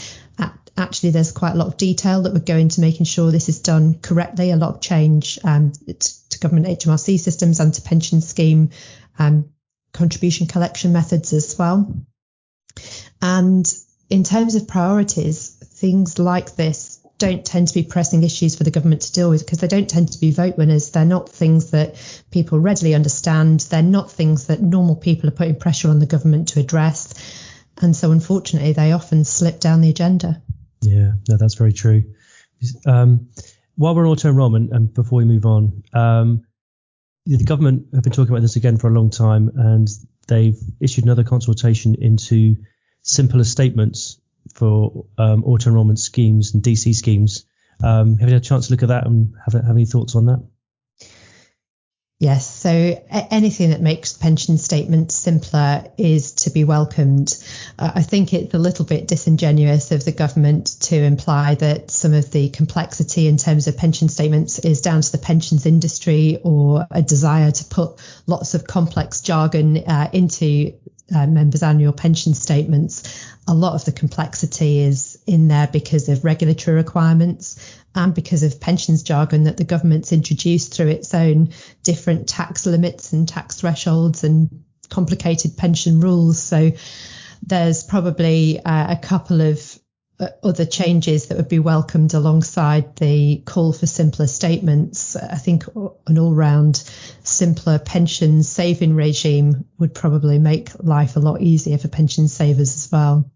actually 0.75 1.11
there's 1.11 1.31
quite 1.31 1.51
a 1.51 1.57
lot 1.57 1.67
of 1.67 1.77
detail 1.77 2.23
that 2.23 2.33
would 2.33 2.47
go 2.47 2.57
into 2.57 2.81
making 2.81 3.05
sure 3.05 3.29
this 3.29 3.49
is 3.49 3.59
done 3.59 3.99
correctly, 3.99 4.49
a 4.49 4.55
lot 4.55 4.73
of 4.73 4.81
change 4.81 5.37
um, 5.43 5.73
to 5.99 6.39
government 6.39 6.65
HMRC 6.65 7.19
systems 7.19 7.59
and 7.59 7.71
to 7.71 7.83
pension 7.83 8.21
scheme 8.21 8.71
um, 9.19 9.51
contribution 9.93 10.47
collection 10.47 10.91
methods 10.91 11.33
as 11.33 11.55
well. 11.55 12.03
And 13.21 13.71
in 14.09 14.23
terms 14.23 14.55
of 14.55 14.67
priorities, 14.67 15.49
things 15.49 16.17
like 16.17 16.55
this 16.55 16.90
don't 17.21 17.45
tend 17.45 17.67
to 17.67 17.73
be 17.75 17.83
pressing 17.83 18.23
issues 18.23 18.55
for 18.55 18.63
the 18.63 18.71
government 18.71 19.03
to 19.03 19.13
deal 19.13 19.29
with 19.29 19.45
because 19.45 19.59
they 19.59 19.67
don't 19.67 19.87
tend 19.87 20.11
to 20.11 20.19
be 20.19 20.31
vote 20.31 20.57
winners. 20.57 20.89
They're 20.89 21.05
not 21.05 21.29
things 21.29 21.69
that 21.69 21.95
people 22.31 22.59
readily 22.59 22.95
understand. 22.95 23.59
They're 23.59 23.83
not 23.83 24.11
things 24.11 24.47
that 24.47 24.59
normal 24.59 24.95
people 24.95 25.29
are 25.29 25.33
putting 25.33 25.55
pressure 25.55 25.89
on 25.89 25.99
the 25.99 26.07
government 26.07 26.47
to 26.49 26.59
address. 26.59 27.13
And 27.79 27.95
so, 27.95 28.11
unfortunately, 28.11 28.73
they 28.73 28.91
often 28.91 29.23
slip 29.23 29.59
down 29.59 29.81
the 29.81 29.91
agenda. 29.91 30.41
Yeah, 30.81 31.11
no, 31.29 31.37
that's 31.37 31.53
very 31.53 31.73
true. 31.73 32.15
Um, 32.87 33.29
while 33.75 33.93
we're 33.93 34.07
on 34.07 34.13
auto 34.13 34.29
enrollment, 34.29 34.71
and 34.71 34.91
before 34.91 35.17
we 35.17 35.25
move 35.25 35.45
on, 35.45 35.83
um, 35.93 36.43
the 37.27 37.43
government 37.43 37.85
have 37.93 38.03
been 38.03 38.13
talking 38.13 38.31
about 38.31 38.41
this 38.41 38.55
again 38.55 38.77
for 38.77 38.87
a 38.87 38.93
long 38.93 39.11
time, 39.11 39.51
and 39.53 39.87
they've 40.27 40.59
issued 40.79 41.03
another 41.03 41.23
consultation 41.23 41.95
into 41.99 42.55
simpler 43.03 43.43
statements 43.43 44.20
for 44.53 45.05
um, 45.17 45.43
auto 45.43 45.69
enrollment 45.69 45.99
schemes 45.99 46.53
and 46.53 46.63
DC 46.63 46.93
schemes. 46.95 47.45
Um, 47.83 48.17
have 48.17 48.29
you 48.29 48.35
had 48.35 48.43
a 48.43 48.45
chance 48.45 48.67
to 48.67 48.73
look 48.73 48.83
at 48.83 48.89
that 48.89 49.05
and 49.05 49.33
have, 49.43 49.53
have 49.53 49.75
any 49.75 49.85
thoughts 49.85 50.15
on 50.15 50.25
that? 50.27 50.43
Yes, 52.21 52.45
so 52.45 53.03
anything 53.09 53.71
that 53.71 53.81
makes 53.81 54.13
pension 54.13 54.59
statements 54.59 55.15
simpler 55.15 55.85
is 55.97 56.33
to 56.33 56.51
be 56.51 56.63
welcomed. 56.63 57.35
Uh, 57.79 57.93
I 57.95 58.03
think 58.03 58.31
it's 58.31 58.53
a 58.53 58.59
little 58.59 58.85
bit 58.85 59.07
disingenuous 59.07 59.91
of 59.91 60.05
the 60.05 60.11
government 60.11 60.67
to 60.81 60.95
imply 60.95 61.55
that 61.55 61.89
some 61.89 62.13
of 62.13 62.29
the 62.29 62.49
complexity 62.49 63.27
in 63.27 63.37
terms 63.37 63.65
of 63.65 63.75
pension 63.75 64.07
statements 64.07 64.59
is 64.59 64.81
down 64.81 65.01
to 65.01 65.11
the 65.11 65.17
pensions 65.17 65.65
industry 65.65 66.37
or 66.43 66.85
a 66.91 67.01
desire 67.01 67.49
to 67.49 67.65
put 67.65 67.99
lots 68.27 68.53
of 68.53 68.67
complex 68.67 69.21
jargon 69.21 69.77
uh, 69.77 70.11
into 70.13 70.73
uh, 71.15 71.25
members' 71.25 71.63
annual 71.63 71.91
pension 71.91 72.35
statements. 72.35 73.25
A 73.47 73.55
lot 73.55 73.73
of 73.73 73.85
the 73.85 73.91
complexity 73.91 74.81
is 74.81 75.10
in 75.25 75.47
there 75.47 75.67
because 75.67 76.09
of 76.09 76.25
regulatory 76.25 76.77
requirements 76.77 77.77
and 77.93 78.13
because 78.13 78.43
of 78.43 78.59
pensions 78.59 79.03
jargon 79.03 79.43
that 79.43 79.57
the 79.57 79.63
government's 79.63 80.11
introduced 80.11 80.73
through 80.73 80.87
its 80.87 81.13
own 81.13 81.49
different 81.83 82.27
tax 82.27 82.65
limits 82.65 83.13
and 83.13 83.27
tax 83.27 83.61
thresholds 83.61 84.23
and 84.23 84.63
complicated 84.89 85.57
pension 85.57 85.99
rules. 85.99 86.41
So 86.41 86.71
there's 87.43 87.83
probably 87.83 88.63
uh, 88.63 88.93
a 88.93 88.97
couple 88.97 89.41
of 89.41 89.79
Uh, 90.21 90.29
other 90.43 90.67
changes 90.67 91.25
that 91.27 91.37
would 91.37 91.49
be 91.49 91.57
welcomed 91.57 92.13
alongside 92.13 92.95
the 92.97 93.41
call 93.43 93.73
for 93.73 93.87
simpler 93.87 94.27
statements. 94.27 95.15
I 95.15 95.37
think 95.37 95.65
an 96.05 96.19
all 96.19 96.35
round 96.35 96.75
simpler 97.23 97.79
pension 97.79 98.43
saving 98.43 98.93
regime 98.93 99.65
would 99.79 99.95
probably 99.95 100.37
make 100.37 100.69
life 100.77 101.15
a 101.15 101.19
lot 101.19 101.41
easier 101.41 101.79
for 101.79 101.87
pension 101.87 102.27
savers 102.27 102.75
as 102.75 102.91
well. 102.91 103.31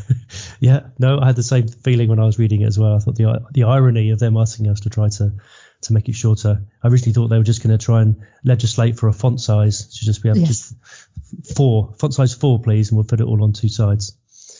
yeah, 0.60 0.86
no, 0.98 1.18
I 1.20 1.26
had 1.26 1.36
the 1.36 1.42
same 1.42 1.68
feeling 1.68 2.08
when 2.08 2.18
I 2.18 2.24
was 2.24 2.38
reading 2.38 2.62
it 2.62 2.66
as 2.66 2.78
well. 2.78 2.94
I 2.94 2.98
thought 3.00 3.16
the 3.16 3.44
the 3.52 3.64
irony 3.64 4.08
of 4.08 4.18
them 4.18 4.38
asking 4.38 4.68
us 4.68 4.80
to 4.80 4.88
try 4.90 5.10
to 5.10 5.34
to 5.82 5.92
make 5.92 6.08
it 6.08 6.14
shorter. 6.14 6.62
I 6.82 6.88
originally 6.88 7.12
thought 7.12 7.28
they 7.28 7.36
were 7.36 7.44
just 7.44 7.62
going 7.62 7.76
to 7.76 7.84
try 7.84 8.00
and 8.00 8.22
legislate 8.42 8.98
for 8.98 9.08
a 9.08 9.12
font 9.12 9.38
size 9.42 9.98
to 9.98 10.04
just 10.06 10.22
be 10.22 10.30
able 10.30 10.38
yes. 10.38 10.48
just 10.48 11.56
four 11.56 11.92
font 11.98 12.14
size 12.14 12.32
four, 12.32 12.62
please, 12.62 12.88
and 12.88 12.96
we'll 12.96 13.04
put 13.04 13.20
it 13.20 13.26
all 13.26 13.44
on 13.44 13.52
two 13.52 13.68
sides. 13.68 14.16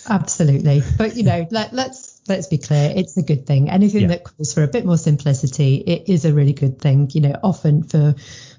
Absolutely, 0.09 0.82
but 0.99 1.16
you 1.16 1.23
know, 1.23 1.47
let, 1.50 1.73
let's 1.73 2.21
let's 2.28 2.47
be 2.47 2.59
clear, 2.59 2.92
it's 2.94 3.16
a 3.16 3.23
good 3.23 3.47
thing. 3.47 3.71
Anything 3.71 4.02
yeah. 4.02 4.09
that 4.09 4.25
calls 4.25 4.52
for 4.52 4.62
a 4.62 4.68
bit 4.68 4.85
more 4.85 4.99
simplicity, 4.99 5.76
it 5.76 6.09
is 6.09 6.25
a 6.25 6.32
really 6.32 6.52
good 6.52 6.80
thing. 6.80 7.11
You 7.12 7.21
know, 7.21 7.35
often 7.42 7.85
for 7.85 8.14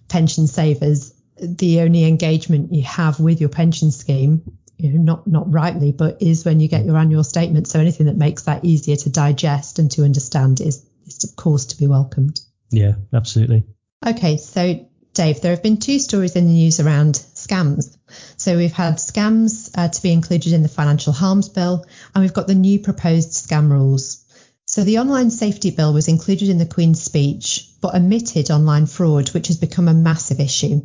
pension 0.07 0.47
savers, 0.47 1.13
the 1.37 1.81
only 1.81 2.05
engagement 2.05 2.73
you 2.73 2.83
have 2.83 3.19
with 3.19 3.39
your 3.41 3.49
pension 3.49 3.91
scheme 3.91 4.43
you 4.83 4.91
know, 4.91 5.01
not 5.01 5.27
not 5.27 5.51
rightly, 5.51 5.91
but 5.91 6.21
is 6.21 6.43
when 6.43 6.59
you 6.59 6.67
get 6.67 6.85
your 6.85 6.97
annual 6.97 7.23
statement. 7.23 7.67
So 7.67 7.79
anything 7.79 8.07
that 8.07 8.17
makes 8.17 8.43
that 8.43 8.65
easier 8.65 8.97
to 8.97 9.09
digest 9.09 9.79
and 9.79 9.89
to 9.91 10.03
understand 10.03 10.59
is, 10.59 10.85
is 11.05 11.23
of 11.23 11.35
course 11.35 11.67
to 11.67 11.77
be 11.77 11.87
welcomed. 11.87 12.41
Yeah, 12.69 12.93
absolutely. 13.13 13.63
Okay, 14.05 14.37
so 14.37 14.85
Dave, 15.13 15.41
there 15.41 15.51
have 15.51 15.63
been 15.63 15.77
two 15.77 15.99
stories 15.99 16.35
in 16.35 16.47
the 16.47 16.53
news 16.53 16.79
around 16.79 17.23
scams. 17.47 17.97
So 18.37 18.57
we've 18.57 18.73
had 18.73 18.95
scams 18.95 19.71
uh, 19.77 19.89
to 19.89 20.01
be 20.01 20.11
included 20.11 20.53
in 20.53 20.63
the 20.63 20.69
Financial 20.69 21.13
Harms 21.13 21.49
Bill, 21.49 21.85
and 22.13 22.23
we've 22.23 22.33
got 22.33 22.47
the 22.47 22.55
new 22.55 22.79
proposed 22.79 23.31
scam 23.31 23.69
rules. 23.69 24.25
So 24.65 24.83
the 24.83 24.99
Online 24.99 25.29
Safety 25.29 25.71
Bill 25.71 25.93
was 25.93 26.07
included 26.07 26.49
in 26.49 26.57
the 26.57 26.65
Queen's 26.65 27.01
speech, 27.01 27.69
but 27.81 27.95
omitted 27.95 28.49
online 28.49 28.85
fraud, 28.85 29.29
which 29.29 29.47
has 29.47 29.57
become 29.57 29.87
a 29.87 29.93
massive 29.93 30.39
issue. 30.39 30.81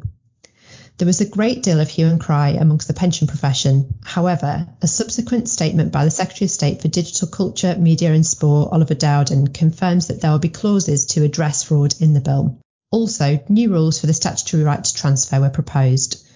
There 0.98 1.06
was 1.06 1.20
a 1.20 1.28
great 1.28 1.62
deal 1.62 1.78
of 1.78 1.88
hue 1.88 2.08
and 2.08 2.18
cry 2.20 2.48
amongst 2.50 2.88
the 2.88 2.92
pension 2.92 3.28
profession. 3.28 3.94
However, 4.02 4.66
a 4.82 4.88
subsequent 4.88 5.48
statement 5.48 5.92
by 5.92 6.04
the 6.04 6.10
Secretary 6.10 6.46
of 6.46 6.50
State 6.50 6.82
for 6.82 6.88
Digital 6.88 7.28
Culture, 7.28 7.76
Media 7.78 8.12
and 8.12 8.26
Sport, 8.26 8.70
Oliver 8.72 8.94
Dowden, 8.94 9.46
confirms 9.46 10.08
that 10.08 10.20
there 10.20 10.32
will 10.32 10.40
be 10.40 10.48
clauses 10.48 11.06
to 11.06 11.22
address 11.22 11.62
fraud 11.62 11.94
in 12.00 12.14
the 12.14 12.20
bill. 12.20 12.58
Also, 12.90 13.38
new 13.48 13.70
rules 13.70 14.00
for 14.00 14.08
the 14.08 14.12
statutory 14.12 14.64
right 14.64 14.82
to 14.82 14.94
transfer 14.94 15.40
were 15.40 15.50
proposed. 15.50 16.26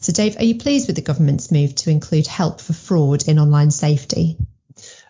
So, 0.00 0.12
Dave, 0.12 0.36
are 0.38 0.44
you 0.44 0.56
pleased 0.56 0.86
with 0.86 0.96
the 0.96 1.02
government's 1.02 1.50
move 1.50 1.74
to 1.76 1.90
include 1.90 2.26
help 2.26 2.60
for 2.60 2.72
fraud 2.72 3.26
in 3.26 3.38
online 3.38 3.70
safety? 3.70 4.36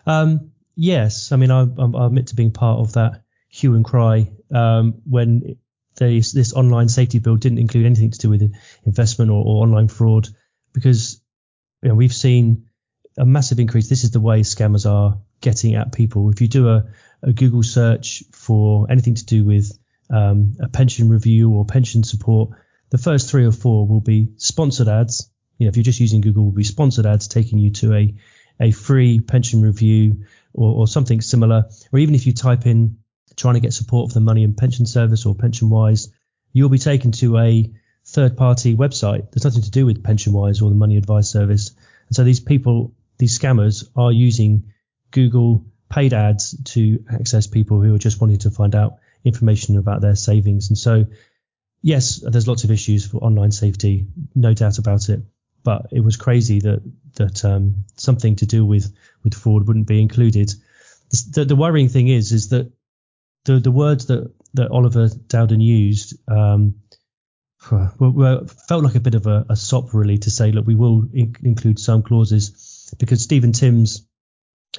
Um, 0.05 0.51
yes, 0.75 1.31
I 1.31 1.35
mean, 1.35 1.51
I, 1.51 1.61
I, 1.61 2.05
admit 2.05 2.27
to 2.27 2.35
being 2.35 2.51
part 2.51 2.79
of 2.79 2.93
that 2.93 3.21
hue 3.49 3.75
and 3.75 3.85
cry 3.85 4.31
um, 4.53 5.01
when 5.07 5.57
this, 5.95 6.31
this 6.31 6.53
online 6.53 6.89
safety 6.89 7.19
bill 7.19 7.35
didn't 7.35 7.59
include 7.59 7.85
anything 7.85 8.11
to 8.11 8.17
do 8.17 8.29
with 8.29 8.53
investment 8.85 9.31
or, 9.31 9.43
or 9.45 9.63
online 9.63 9.87
fraud 9.87 10.27
because 10.73 11.21
you 11.83 11.89
know, 11.89 11.95
we've 11.95 12.13
seen 12.13 12.69
a 13.17 13.25
massive 13.25 13.59
increase. 13.59 13.89
This 13.89 14.03
is 14.03 14.11
the 14.11 14.19
way 14.19 14.41
scammers 14.41 14.89
are 14.89 15.19
getting 15.41 15.75
at 15.75 15.91
people. 15.91 16.29
If 16.31 16.41
you 16.41 16.47
do 16.47 16.69
a, 16.69 16.85
a 17.21 17.33
Google 17.33 17.63
search 17.63 18.23
for 18.31 18.87
anything 18.89 19.15
to 19.15 19.25
do 19.25 19.43
with 19.43 19.77
um, 20.09 20.53
a 20.59 20.69
pension 20.69 21.09
review 21.09 21.51
or 21.51 21.65
pension 21.65 22.03
support, 22.03 22.51
the 22.89 22.97
first 22.97 23.29
three 23.29 23.45
or 23.45 23.51
four 23.51 23.87
will 23.87 24.01
be 24.01 24.29
sponsored 24.37 24.87
ads. 24.87 25.29
You 25.57 25.65
know, 25.65 25.69
if 25.69 25.75
you're 25.75 25.83
just 25.83 25.99
using 25.99 26.21
Google, 26.21 26.45
will 26.45 26.51
be 26.51 26.63
sponsored 26.63 27.05
ads 27.05 27.27
taking 27.27 27.59
you 27.59 27.71
to 27.71 27.93
a 27.93 28.15
a 28.59 28.71
free 28.71 29.21
pension 29.21 29.61
review 29.61 30.25
or, 30.53 30.81
or 30.81 30.87
something 30.87 31.21
similar. 31.21 31.65
Or 31.91 31.99
even 31.99 32.15
if 32.15 32.27
you 32.27 32.33
type 32.33 32.65
in 32.65 32.97
trying 33.35 33.53
to 33.53 33.61
get 33.61 33.73
support 33.73 34.09
for 34.09 34.15
the 34.15 34.25
money 34.25 34.43
and 34.43 34.57
pension 34.57 34.85
service 34.85 35.25
or 35.25 35.33
pension 35.33 35.69
wise, 35.69 36.09
you'll 36.51 36.69
be 36.69 36.77
taken 36.77 37.11
to 37.13 37.37
a 37.37 37.71
third 38.05 38.35
party 38.37 38.75
website. 38.75 39.31
There's 39.31 39.45
nothing 39.45 39.61
to 39.61 39.71
do 39.71 39.85
with 39.85 40.03
pension 40.03 40.33
wise 40.33 40.61
or 40.61 40.69
the 40.69 40.75
money 40.75 40.97
advice 40.97 41.29
service. 41.29 41.69
And 42.07 42.15
so 42.15 42.23
these 42.23 42.39
people, 42.39 42.93
these 43.17 43.37
scammers 43.37 43.87
are 43.95 44.11
using 44.11 44.73
Google 45.11 45.65
paid 45.89 46.13
ads 46.13 46.55
to 46.63 47.03
access 47.11 47.47
people 47.47 47.81
who 47.81 47.95
are 47.95 47.99
just 47.99 48.21
wanting 48.21 48.39
to 48.39 48.51
find 48.51 48.75
out 48.75 48.97
information 49.23 49.77
about 49.77 50.01
their 50.01 50.15
savings. 50.15 50.69
And 50.69 50.77
so, 50.77 51.05
yes, 51.81 52.21
there's 52.25 52.47
lots 52.47 52.63
of 52.63 52.71
issues 52.71 53.07
for 53.07 53.17
online 53.17 53.51
safety, 53.51 54.07
no 54.35 54.53
doubt 54.53 54.77
about 54.77 55.09
it. 55.09 55.21
But 55.63 55.87
it 55.91 55.99
was 55.99 56.17
crazy 56.17 56.59
that 56.61 56.81
that 57.15 57.43
um, 57.43 57.85
something 57.97 58.37
to 58.37 58.45
do 58.45 58.65
with 58.65 58.93
with 59.23 59.33
fraud 59.33 59.67
wouldn't 59.67 59.87
be 59.87 60.01
included. 60.01 60.53
The, 61.31 61.45
the 61.45 61.55
worrying 61.55 61.89
thing 61.89 62.07
is 62.07 62.31
is 62.31 62.49
that 62.49 62.71
the 63.45 63.59
the 63.59 63.71
words 63.71 64.05
that 64.07 64.31
that 64.53 64.71
Oliver 64.71 65.09
Dowden 65.27 65.61
used 65.61 66.17
um, 66.29 66.75
were, 67.71 67.91
were, 67.99 68.45
felt 68.67 68.83
like 68.83 68.95
a 68.95 69.01
bit 69.01 69.15
of 69.15 69.27
a, 69.27 69.45
a, 69.49 69.55
sop 69.55 69.93
really 69.93 70.17
to 70.19 70.31
say 70.31 70.51
look 70.51 70.65
we 70.65 70.75
will 70.75 71.03
in- 71.13 71.35
include 71.43 71.77
some 71.77 72.03
clauses 72.03 72.93
because 72.97 73.21
Stephen 73.21 73.51
Timms 73.51 74.07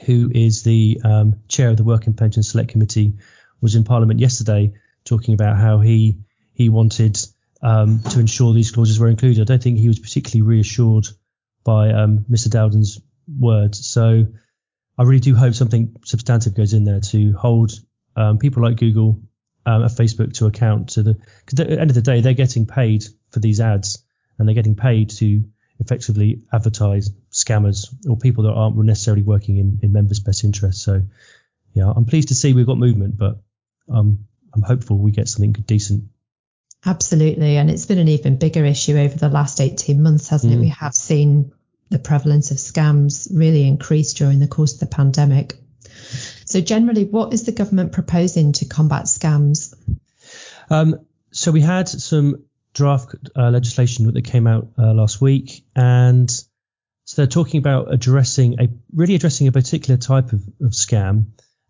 who 0.07 0.30
is 0.35 0.62
the 0.62 1.00
um, 1.04 1.40
chair 1.49 1.71
of 1.71 1.76
the 1.76 1.85
Work 1.85 2.07
and 2.07 2.16
Pension 2.16 2.42
Select 2.42 2.71
Committee 2.71 3.14
was 3.61 3.75
in 3.75 3.85
Parliament 3.85 4.21
yesterday 4.21 4.73
talking 5.04 5.35
about 5.35 5.59
how 5.59 5.80
he 5.80 6.19
he 6.61 6.69
wanted 6.69 7.19
um, 7.62 8.00
to 8.11 8.21
ensure 8.21 8.52
these 8.52 8.71
clauses 8.71 9.00
were 9.00 9.09
included. 9.09 9.40
I 9.40 9.45
don't 9.45 9.62
think 9.62 9.79
he 9.79 9.88
was 9.88 9.99
particularly 9.99 10.47
reassured 10.47 11.07
by 11.64 11.90
um, 11.90 12.26
Mr. 12.31 12.50
Dowden's 12.50 13.00
words. 13.26 13.87
So 13.87 14.26
I 14.99 15.02
really 15.02 15.21
do 15.21 15.35
hope 15.35 15.55
something 15.55 15.97
substantive 16.05 16.55
goes 16.55 16.75
in 16.75 16.85
there 16.85 17.00
to 17.00 17.33
hold 17.33 17.73
um, 18.14 18.37
people 18.37 18.62
like 18.62 18.76
Google 18.76 19.23
um, 19.64 19.81
and 19.81 19.90
Facebook 19.90 20.35
to 20.35 20.47
account 20.49 20.90
to 20.90 21.02
the 21.02 21.14
because 21.47 21.61
at 21.61 21.69
the 21.71 21.81
end 21.81 21.88
of 21.88 21.95
the 21.95 22.02
day 22.02 22.21
they're 22.21 22.35
getting 22.35 22.67
paid 22.67 23.05
for 23.31 23.40
these 23.40 23.62
ads 23.62 24.05
and 24.38 24.47
they're 24.47 24.55
getting 24.55 24.76
paid 24.76 25.09
to 25.21 25.43
effectively 25.79 26.43
advertise 26.52 27.11
scammers 27.33 27.88
or 28.07 28.19
people 28.19 28.45
that 28.45 28.52
aren't 28.52 28.76
necessarily 28.76 29.23
working 29.23 29.57
in, 29.57 29.79
in 29.83 29.95
members' 29.95 30.21
best 30.21 30.45
interests. 30.45 30.85
So 30.85 31.00
yeah, 31.73 31.90
I'm 31.90 32.05
pleased 32.05 32.29
to 32.29 32.35
see 32.35 32.52
we've 32.52 32.67
got 32.67 32.76
movement, 32.76 33.17
but 33.17 33.38
um, 33.88 34.26
I'm 34.52 34.61
hopeful 34.61 34.99
we 34.99 35.11
get 35.11 35.26
something 35.26 35.52
decent. 35.52 36.05
Absolutely, 36.84 37.56
and 37.58 37.70
it's 37.70 37.84
been 37.84 37.99
an 37.99 38.08
even 38.08 38.38
bigger 38.38 38.64
issue 38.64 38.96
over 38.96 39.16
the 39.16 39.28
last 39.28 39.60
18 39.60 40.02
months, 40.02 40.28
hasn't 40.28 40.52
mm. 40.52 40.56
it? 40.56 40.60
We 40.60 40.68
have 40.68 40.94
seen 40.94 41.52
the 41.90 41.99
prevalence 41.99 42.50
of 42.50 42.56
scams 42.56 43.28
really 43.32 43.66
increase 43.66 44.14
during 44.14 44.40
the 44.40 44.49
course 44.49 44.75
of 44.75 44.80
the 44.80 44.87
pandemic. 44.87 45.56
So, 46.46 46.60
generally, 46.60 47.04
what 47.04 47.34
is 47.34 47.44
the 47.44 47.52
government 47.52 47.92
proposing 47.92 48.52
to 48.52 48.64
combat 48.64 49.04
scams? 49.04 49.75
Um, 50.70 51.06
so, 51.32 51.52
we 51.52 51.60
had 51.60 51.88
some 51.88 52.44
draft 52.72 53.14
uh, 53.37 53.50
legislation 53.50 54.10
that 54.10 54.22
came 54.22 54.46
out 54.46 54.68
uh, 54.78 54.94
last 54.94 55.20
week, 55.20 55.64
and 55.76 56.30
so 56.30 57.16
they're 57.16 57.26
talking 57.26 57.58
about 57.58 57.92
addressing 57.92 58.58
a 58.58 58.68
really 58.94 59.16
addressing 59.16 59.49
a 59.49 59.52
particular 59.52 59.99
type 59.99 60.32
of, 60.32 60.42
of 60.62 60.70
scam, 60.70 61.26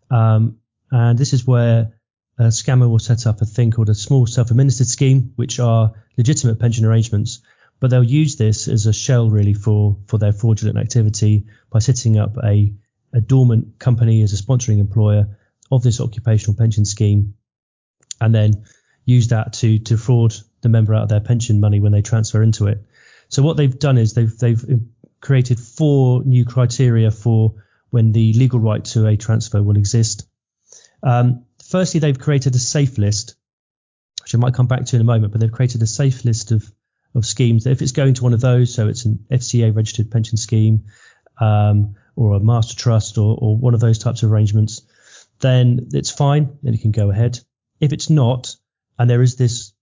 um, 0.08 0.58
and 0.92 1.18
this 1.18 1.32
is 1.32 1.44
where 1.44 1.99
a 2.40 2.44
scammer 2.44 2.88
will 2.88 2.98
set 2.98 3.26
up 3.26 3.42
a 3.42 3.44
thing 3.44 3.70
called 3.70 3.90
a 3.90 3.94
small 3.94 4.26
self-administered 4.26 4.86
scheme, 4.86 5.32
which 5.36 5.60
are 5.60 5.92
legitimate 6.16 6.58
pension 6.58 6.86
arrangements, 6.86 7.42
but 7.80 7.90
they'll 7.90 8.02
use 8.02 8.36
this 8.36 8.66
as 8.66 8.86
a 8.86 8.92
shell 8.94 9.28
really 9.28 9.52
for 9.52 9.98
for 10.06 10.18
their 10.18 10.32
fraudulent 10.32 10.78
activity 10.78 11.46
by 11.70 11.80
setting 11.80 12.18
up 12.18 12.36
a 12.42 12.72
a 13.12 13.20
dormant 13.20 13.78
company 13.78 14.22
as 14.22 14.32
a 14.32 14.42
sponsoring 14.42 14.78
employer 14.78 15.36
of 15.70 15.82
this 15.82 16.00
occupational 16.00 16.56
pension 16.56 16.86
scheme, 16.86 17.34
and 18.20 18.34
then 18.34 18.64
use 19.04 19.28
that 19.28 19.52
to 19.52 19.78
to 19.80 19.98
fraud 19.98 20.34
the 20.62 20.70
member 20.70 20.94
out 20.94 21.02
of 21.02 21.08
their 21.10 21.20
pension 21.20 21.60
money 21.60 21.80
when 21.80 21.92
they 21.92 22.02
transfer 22.02 22.42
into 22.42 22.68
it. 22.68 22.78
So 23.28 23.42
what 23.42 23.58
they've 23.58 23.78
done 23.78 23.98
is 23.98 24.14
they've 24.14 24.38
they've 24.38 24.64
created 25.20 25.60
four 25.60 26.24
new 26.24 26.46
criteria 26.46 27.10
for 27.10 27.56
when 27.90 28.12
the 28.12 28.32
legal 28.32 28.60
right 28.60 28.82
to 28.86 29.06
a 29.06 29.16
transfer 29.16 29.62
will 29.62 29.76
exist. 29.76 30.26
Um, 31.02 31.44
firstly, 31.70 32.00
they've 32.00 32.18
created 32.18 32.54
a 32.54 32.58
safe 32.58 32.98
list, 32.98 33.36
which 34.22 34.34
I 34.34 34.38
might 34.38 34.54
come 34.54 34.66
back 34.66 34.86
to 34.86 34.96
in 34.96 35.02
a 35.02 35.04
moment, 35.04 35.32
but 35.32 35.40
they've 35.40 35.52
created 35.52 35.82
a 35.82 35.86
safe 35.86 36.24
list 36.24 36.50
of, 36.52 36.70
of 37.14 37.24
schemes 37.24 37.66
if 37.66 37.80
it's 37.82 37.92
going 37.92 38.14
to 38.14 38.22
one 38.22 38.32
of 38.32 38.40
those, 38.40 38.74
so 38.74 38.88
it's 38.88 39.04
an 39.04 39.24
FCA 39.30 39.74
registered 39.74 40.10
pension 40.10 40.36
scheme 40.36 40.84
um, 41.40 41.94
or 42.16 42.34
a 42.34 42.40
master 42.40 42.76
trust 42.76 43.18
or, 43.18 43.36
or 43.40 43.56
one 43.56 43.74
of 43.74 43.80
those 43.80 43.98
types 43.98 44.22
of 44.22 44.30
arrangements, 44.32 44.82
then 45.40 45.88
it's 45.92 46.10
fine, 46.10 46.58
then 46.62 46.74
it 46.74 46.82
can 46.82 46.90
go 46.90 47.10
ahead. 47.10 47.38
If 47.80 47.92
it's 47.92 48.10
not, 48.10 48.56
and 48.98 49.08
there 49.08 49.22
is 49.22 49.36
this 49.36 49.72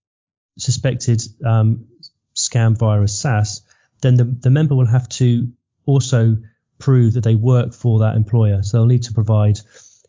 suspected 0.59 1.23
um, 1.45 1.87
scam 2.35 2.79
via 2.79 3.01
a 3.01 3.05
SSAS, 3.05 3.63
then 4.01 4.15
the, 4.15 4.25
the 4.25 4.51
member 4.51 4.77
will 4.77 4.87
have 4.87 5.09
to 5.09 5.51
also 5.85 6.37
prove 6.79 7.15
that 7.15 7.25
they 7.25 7.35
work 7.35 7.75
for 7.75 8.01
that 8.01 8.15
employer. 8.15 8.63
So 8.63 8.79
they'll 8.79 8.87
need 8.87 9.05
to 9.05 9.15
provide 9.15 9.59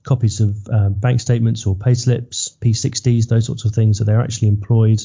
copies 0.03 0.39
of 0.39 0.67
um, 0.69 0.93
bank 0.93 1.19
statements 1.19 1.65
or 1.65 1.75
pay 1.75 1.93
slips, 1.93 2.57
P60s, 2.61 3.27
those 3.27 3.45
sorts 3.45 3.65
of 3.65 3.73
things 3.73 3.99
that 3.99 4.05
they're 4.05 4.21
actually 4.21 4.47
employed. 4.47 5.01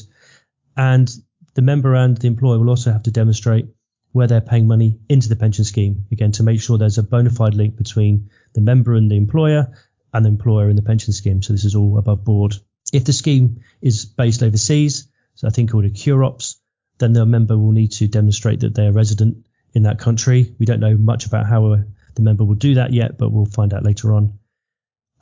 And 0.77 1.09
the 1.53 1.61
member 1.61 1.95
and 1.95 2.17
the 2.17 2.27
employer 2.27 2.59
will 2.59 2.69
also 2.69 2.91
have 2.91 3.03
to 3.03 3.11
demonstrate 3.11 3.67
where 4.11 4.27
they're 4.27 4.41
paying 4.41 4.67
money 4.67 4.99
into 5.09 5.27
the 5.27 5.35
pension 5.35 5.65
scheme, 5.65 6.05
again, 6.11 6.31
to 6.31 6.43
make 6.43 6.61
sure 6.61 6.77
there's 6.77 6.97
a 6.97 7.03
bona 7.03 7.29
fide 7.29 7.53
link 7.53 7.75
between 7.75 8.29
the 8.53 8.61
member 8.61 8.93
and 8.93 9.11
the 9.11 9.17
employer 9.17 9.73
and 10.13 10.23
the 10.23 10.29
employer 10.29 10.69
and 10.69 10.77
the 10.77 10.81
pension 10.81 11.11
scheme. 11.11 11.41
So 11.41 11.51
this 11.51 11.65
is 11.65 11.75
all 11.75 11.97
above 11.97 12.23
board. 12.23 12.55
If 12.93 13.03
the 13.03 13.11
scheme 13.11 13.61
is 13.81 14.05
based 14.05 14.41
overseas, 14.41 15.09
so 15.35 15.47
I 15.47 15.51
think 15.51 15.71
called 15.71 15.85
a 15.85 15.89
QROPS, 15.89 16.55
then 16.97 17.11
the 17.11 17.25
member 17.25 17.57
will 17.57 17.73
need 17.73 17.91
to 17.93 18.07
demonstrate 18.07 18.61
that 18.61 18.73
they're 18.73 18.93
resident 18.93 19.45
in 19.73 19.83
that 19.83 19.99
country. 19.99 20.55
We 20.57 20.65
don't 20.65 20.79
know 20.79 20.95
much 20.95 21.25
about 21.25 21.45
how 21.45 21.73
a, 21.73 21.85
the 22.15 22.21
member 22.21 22.45
will 22.45 22.55
do 22.55 22.75
that 22.75 22.93
yet, 22.93 23.17
but 23.17 23.31
we'll 23.31 23.45
find 23.45 23.73
out 23.73 23.83
later 23.83 24.13
on. 24.13 24.39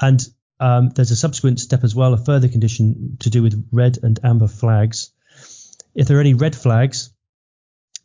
And 0.04 0.28
um, 0.60 0.90
there's 0.90 1.12
a 1.12 1.16
subsequent 1.16 1.62
step 1.62 1.86
as 1.86 1.96
well, 1.96 2.14
a 2.14 2.18
further 2.18 2.50
condition 2.50 3.16
to 3.22 3.30
do 3.30 3.42
with 3.42 3.70
red 3.72 4.00
and 4.04 4.20
amber 4.22 4.48
flags. 4.48 5.12
If 5.96 6.08
there 6.08 6.18
are 6.18 6.22
any 6.22 6.34
red 6.34 6.58
flags, 6.58 7.14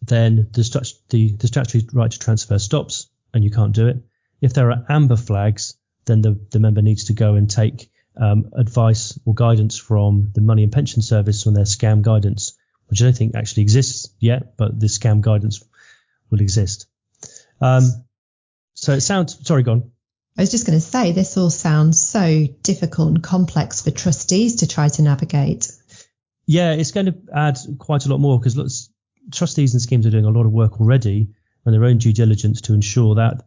then 0.01 0.49
the, 0.53 0.95
the, 1.09 1.33
the 1.33 1.49
statutory 1.49 1.89
right 1.93 2.11
to 2.11 2.19
transfer 2.19 2.59
stops 2.61 3.11
and 3.35 3.43
you 3.43 3.51
can't 3.51 3.75
do 3.75 3.89
it. 3.89 3.97
If 4.41 4.55
there 4.55 4.71
are 4.71 4.85
amber 4.89 5.17
flags, 5.17 5.77
then 6.05 6.23
the, 6.23 6.39
the 6.53 6.61
member 6.61 6.83
needs 6.83 7.07
to 7.07 7.15
go 7.15 7.35
and 7.35 7.51
take 7.51 7.91
um, 8.17 8.51
advice 8.57 9.19
or 9.25 9.35
guidance 9.35 9.77
from 9.77 10.31
the 10.35 10.41
Money 10.41 10.63
and 10.63 10.73
Pension 10.73 11.03
Service 11.03 11.49
on 11.49 11.55
their 11.55 11.65
scam 11.65 12.03
guidance, 12.03 12.57
which 12.87 13.03
I 13.03 13.07
don't 13.07 13.17
think 13.17 13.35
actually 13.35 13.65
exists 13.65 14.09
yet, 14.21 14.57
but 14.57 14.79
the 14.79 14.87
scam 14.87 15.21
guidance 15.21 15.65
will 16.31 16.41
exist. 16.41 16.87
Um, 17.61 18.05
so 18.75 18.93
it 18.93 19.01
sounds. 19.01 19.45
Sorry, 19.45 19.65
gone. 19.65 19.91
I 20.39 20.43
was 20.43 20.53
just 20.53 20.67
going 20.67 20.79
to 20.79 20.85
say, 20.85 21.11
this 21.11 21.37
all 21.37 21.51
sounds 21.51 22.01
so 22.01 22.47
difficult 22.63 23.09
and 23.09 23.23
complex 23.23 23.83
for 23.83 23.91
trustees 23.91 24.57
to 24.57 24.69
try 24.69 24.89
to 24.89 25.03
navigate. 25.03 25.73
Yeah, 26.47 26.75
it's 26.75 26.93
going 26.93 27.07
to 27.07 27.17
add 27.35 27.59
quite 27.79 28.07
a 28.07 28.09
lot 28.09 28.21
more 28.21 28.39
because 28.39 28.89
trustees 29.33 29.75
and 29.75 29.83
schemes 29.83 30.07
are 30.07 30.11
doing 30.11 30.25
a 30.25 30.31
lot 30.31 30.47
of 30.47 30.53
work 30.53 30.81
already 30.81 31.31
and 31.65 31.75
their 31.75 31.85
own 31.85 31.99
due 31.99 32.13
diligence 32.13 32.61
to 32.63 32.75
ensure 32.75 33.17
that 33.17 33.43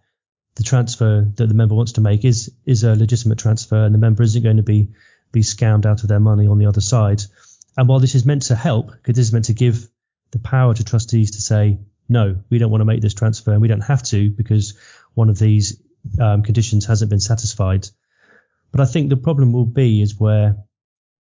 the 0.56 0.64
transfer 0.64 1.26
that 1.36 1.48
the 1.48 1.54
member 1.54 1.76
wants 1.76 1.94
to 1.94 2.02
make 2.02 2.26
is 2.26 2.54
is 2.66 2.84
a 2.84 2.94
legitimate 2.94 3.40
transfer 3.40 3.86
and 3.86 3.96
the 3.96 4.00
member 4.00 4.22
isn't 4.22 4.44
going 4.44 4.58
to 4.58 4.64
be 4.64 4.90
be 5.32 5.42
scammed 5.42 5.86
out 5.86 6.04
of 6.04 6.10
their 6.10 6.20
money 6.20 6.46
on 6.46 6.58
the 6.58 6.66
other 6.66 6.82
side. 6.82 7.24
And 7.78 7.88
while 7.88 8.02
this 8.02 8.16
is 8.16 8.26
meant 8.26 8.44
to 8.44 8.56
help, 8.56 8.92
because 8.92 9.16
this 9.16 9.28
is 9.28 9.34
meant 9.34 9.46
to 9.46 9.54
give 9.54 9.88
the 10.32 10.40
power 10.40 10.74
to 10.74 10.84
trustees 10.84 11.32
to 11.32 11.42
say, 11.42 11.80
no, 12.10 12.36
we 12.50 12.58
don't 12.58 12.70
want 12.70 12.82
to 12.82 12.86
make 12.86 13.02
this 13.02 13.14
transfer 13.14 13.54
and 13.54 13.62
we 13.62 13.70
don't 13.70 13.80
have 13.80 14.04
to 14.04 14.30
because 14.30 14.74
one 15.14 15.30
of 15.30 15.40
these 15.40 15.82
um, 16.20 16.44
conditions 16.44 16.86
hasn't 16.86 17.10
been 17.10 17.20
satisfied. 17.20 17.88
But 18.72 18.82
I 18.82 18.86
think 18.86 19.10
the 19.10 19.18
problem 19.18 19.54
will 19.54 19.66
be 19.66 20.02
is 20.02 20.20
where 20.20 20.58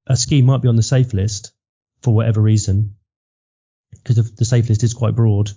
a 0.07 0.17
scheme 0.17 0.45
might 0.45 0.61
be 0.61 0.67
on 0.67 0.75
the 0.75 0.83
safe 0.83 1.13
list 1.13 1.53
for 2.01 2.13
whatever 2.13 2.41
reason, 2.41 2.95
because 3.91 4.31
the 4.33 4.45
safe 4.45 4.69
list 4.69 4.83
is 4.83 4.93
quite 4.93 5.15
broad, 5.15 5.51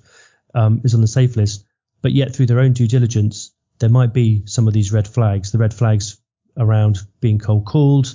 um, 0.54 0.82
is 0.84 0.94
on 0.94 1.00
the 1.00 1.06
safe 1.06 1.36
list, 1.36 1.64
but 2.02 2.12
yet 2.12 2.34
through 2.34 2.46
their 2.46 2.60
own 2.60 2.72
due 2.72 2.88
diligence, 2.88 3.52
there 3.78 3.88
might 3.88 4.12
be 4.12 4.42
some 4.46 4.68
of 4.68 4.74
these 4.74 4.92
red 4.92 5.08
flags. 5.08 5.52
The 5.52 5.58
red 5.58 5.74
flags 5.74 6.18
around 6.56 6.98
being 7.20 7.38
cold 7.38 7.66
called, 7.66 8.14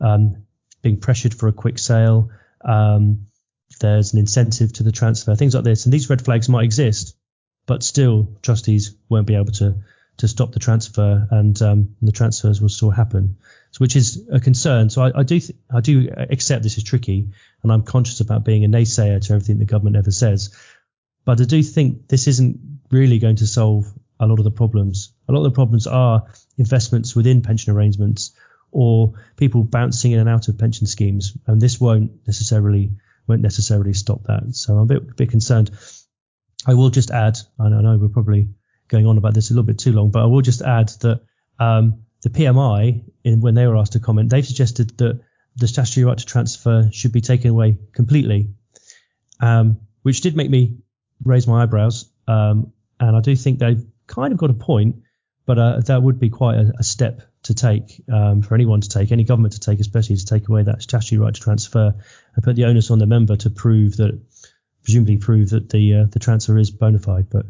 um, 0.00 0.44
being 0.82 1.00
pressured 1.00 1.34
for 1.34 1.48
a 1.48 1.52
quick 1.52 1.78
sale. 1.78 2.30
Um, 2.64 3.26
there's 3.80 4.12
an 4.12 4.20
incentive 4.20 4.72
to 4.74 4.82
the 4.82 4.92
transfer, 4.92 5.34
things 5.34 5.54
like 5.54 5.64
this. 5.64 5.84
And 5.84 5.92
these 5.92 6.08
red 6.08 6.24
flags 6.24 6.48
might 6.48 6.64
exist, 6.64 7.16
but 7.66 7.82
still 7.82 8.38
trustees 8.42 8.94
won't 9.08 9.26
be 9.26 9.34
able 9.34 9.52
to 9.52 9.76
to 10.18 10.28
stop 10.28 10.52
the 10.52 10.60
transfer, 10.60 11.26
and 11.30 11.60
um, 11.62 11.96
the 12.00 12.12
transfers 12.12 12.60
will 12.60 12.68
still 12.68 12.90
happen, 12.90 13.36
so, 13.72 13.78
which 13.78 13.96
is 13.96 14.28
a 14.30 14.38
concern. 14.38 14.90
So 14.90 15.02
I, 15.02 15.20
I 15.20 15.22
do 15.24 15.40
th- 15.40 15.58
I 15.72 15.80
do 15.80 16.08
accept 16.16 16.62
this 16.62 16.78
is 16.78 16.84
tricky, 16.84 17.30
and 17.62 17.72
I'm 17.72 17.82
conscious 17.82 18.20
about 18.20 18.44
being 18.44 18.64
a 18.64 18.68
naysayer 18.68 19.20
to 19.26 19.32
everything 19.32 19.58
the 19.58 19.64
government 19.64 19.96
ever 19.96 20.10
says, 20.10 20.56
but 21.24 21.40
I 21.40 21.44
do 21.44 21.62
think 21.62 22.08
this 22.08 22.28
isn't 22.28 22.80
really 22.90 23.18
going 23.18 23.36
to 23.36 23.46
solve 23.46 23.86
a 24.20 24.26
lot 24.26 24.38
of 24.38 24.44
the 24.44 24.50
problems. 24.50 25.12
A 25.28 25.32
lot 25.32 25.44
of 25.44 25.52
the 25.52 25.54
problems 25.54 25.86
are 25.86 26.26
investments 26.56 27.16
within 27.16 27.42
pension 27.42 27.72
arrangements 27.72 28.32
or 28.70 29.14
people 29.36 29.64
bouncing 29.64 30.12
in 30.12 30.20
and 30.20 30.28
out 30.28 30.48
of 30.48 30.58
pension 30.58 30.86
schemes, 30.86 31.36
and 31.46 31.60
this 31.60 31.80
won't 31.80 32.26
necessarily 32.26 32.92
won't 33.26 33.42
necessarily 33.42 33.94
stop 33.94 34.24
that. 34.24 34.54
So 34.54 34.74
I'm 34.74 34.80
a 34.80 34.86
bit, 34.86 34.98
a 34.98 35.14
bit 35.14 35.30
concerned. 35.30 35.70
I 36.66 36.74
will 36.74 36.90
just 36.90 37.10
add, 37.10 37.38
and 37.58 37.74
I 37.74 37.80
know 37.80 37.98
we're 37.98 38.08
probably 38.08 38.48
going 38.94 39.06
on 39.06 39.18
about 39.18 39.34
this 39.34 39.50
a 39.50 39.54
little 39.54 39.66
bit 39.66 39.78
too 39.78 39.92
long, 39.92 40.10
but 40.10 40.22
I 40.22 40.26
will 40.26 40.40
just 40.40 40.62
add 40.62 40.88
that 41.00 41.22
um, 41.58 42.04
the 42.22 42.30
PMI, 42.30 43.04
in, 43.24 43.40
when 43.40 43.54
they 43.54 43.66
were 43.66 43.76
asked 43.76 43.92
to 43.92 44.00
comment, 44.00 44.30
they've 44.30 44.46
suggested 44.46 44.96
that 44.98 45.20
the 45.56 45.68
statutory 45.68 46.04
right 46.04 46.18
to 46.18 46.24
transfer 46.24 46.88
should 46.92 47.12
be 47.12 47.20
taken 47.20 47.50
away 47.50 47.78
completely, 47.92 48.50
um, 49.40 49.80
which 50.02 50.20
did 50.20 50.36
make 50.36 50.48
me 50.48 50.78
raise 51.24 51.46
my 51.46 51.62
eyebrows. 51.62 52.08
Um, 52.28 52.72
and 53.00 53.16
I 53.16 53.20
do 53.20 53.34
think 53.34 53.58
they've 53.58 53.84
kind 54.06 54.32
of 54.32 54.38
got 54.38 54.50
a 54.50 54.54
point, 54.54 55.02
but 55.44 55.58
uh, 55.58 55.80
that 55.80 56.02
would 56.02 56.20
be 56.20 56.30
quite 56.30 56.56
a, 56.56 56.72
a 56.78 56.84
step 56.84 57.22
to 57.44 57.54
take 57.54 58.00
um, 58.12 58.42
for 58.42 58.54
anyone 58.54 58.80
to 58.80 58.88
take, 58.88 59.12
any 59.12 59.24
government 59.24 59.54
to 59.54 59.60
take, 59.60 59.80
especially 59.80 60.16
to 60.16 60.24
take 60.24 60.48
away 60.48 60.62
that 60.62 60.82
statutory 60.82 61.18
right 61.18 61.34
to 61.34 61.40
transfer 61.40 61.94
and 62.34 62.44
put 62.44 62.56
the 62.56 62.64
onus 62.64 62.90
on 62.90 62.98
the 62.98 63.06
member 63.06 63.36
to 63.36 63.50
prove 63.50 63.96
that, 63.96 64.20
presumably 64.82 65.18
prove 65.18 65.50
that 65.50 65.68
the 65.68 65.94
uh, 65.94 66.04
the 66.10 66.18
transfer 66.18 66.56
is 66.58 66.70
bona 66.70 66.98
fide. 66.98 67.28
But 67.28 67.46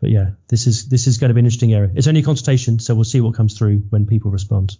but 0.00 0.10
yeah, 0.10 0.30
this 0.48 0.66
is 0.66 0.88
this 0.88 1.06
is 1.06 1.18
going 1.18 1.30
to 1.30 1.34
be 1.34 1.40
an 1.40 1.46
interesting 1.46 1.72
area. 1.72 1.90
It's 1.94 2.06
only 2.06 2.20
a 2.20 2.24
consultation, 2.24 2.78
so 2.78 2.94
we'll 2.94 3.04
see 3.04 3.20
what 3.20 3.34
comes 3.34 3.56
through 3.56 3.78
when 3.90 4.06
people 4.06 4.30
respond. 4.30 4.76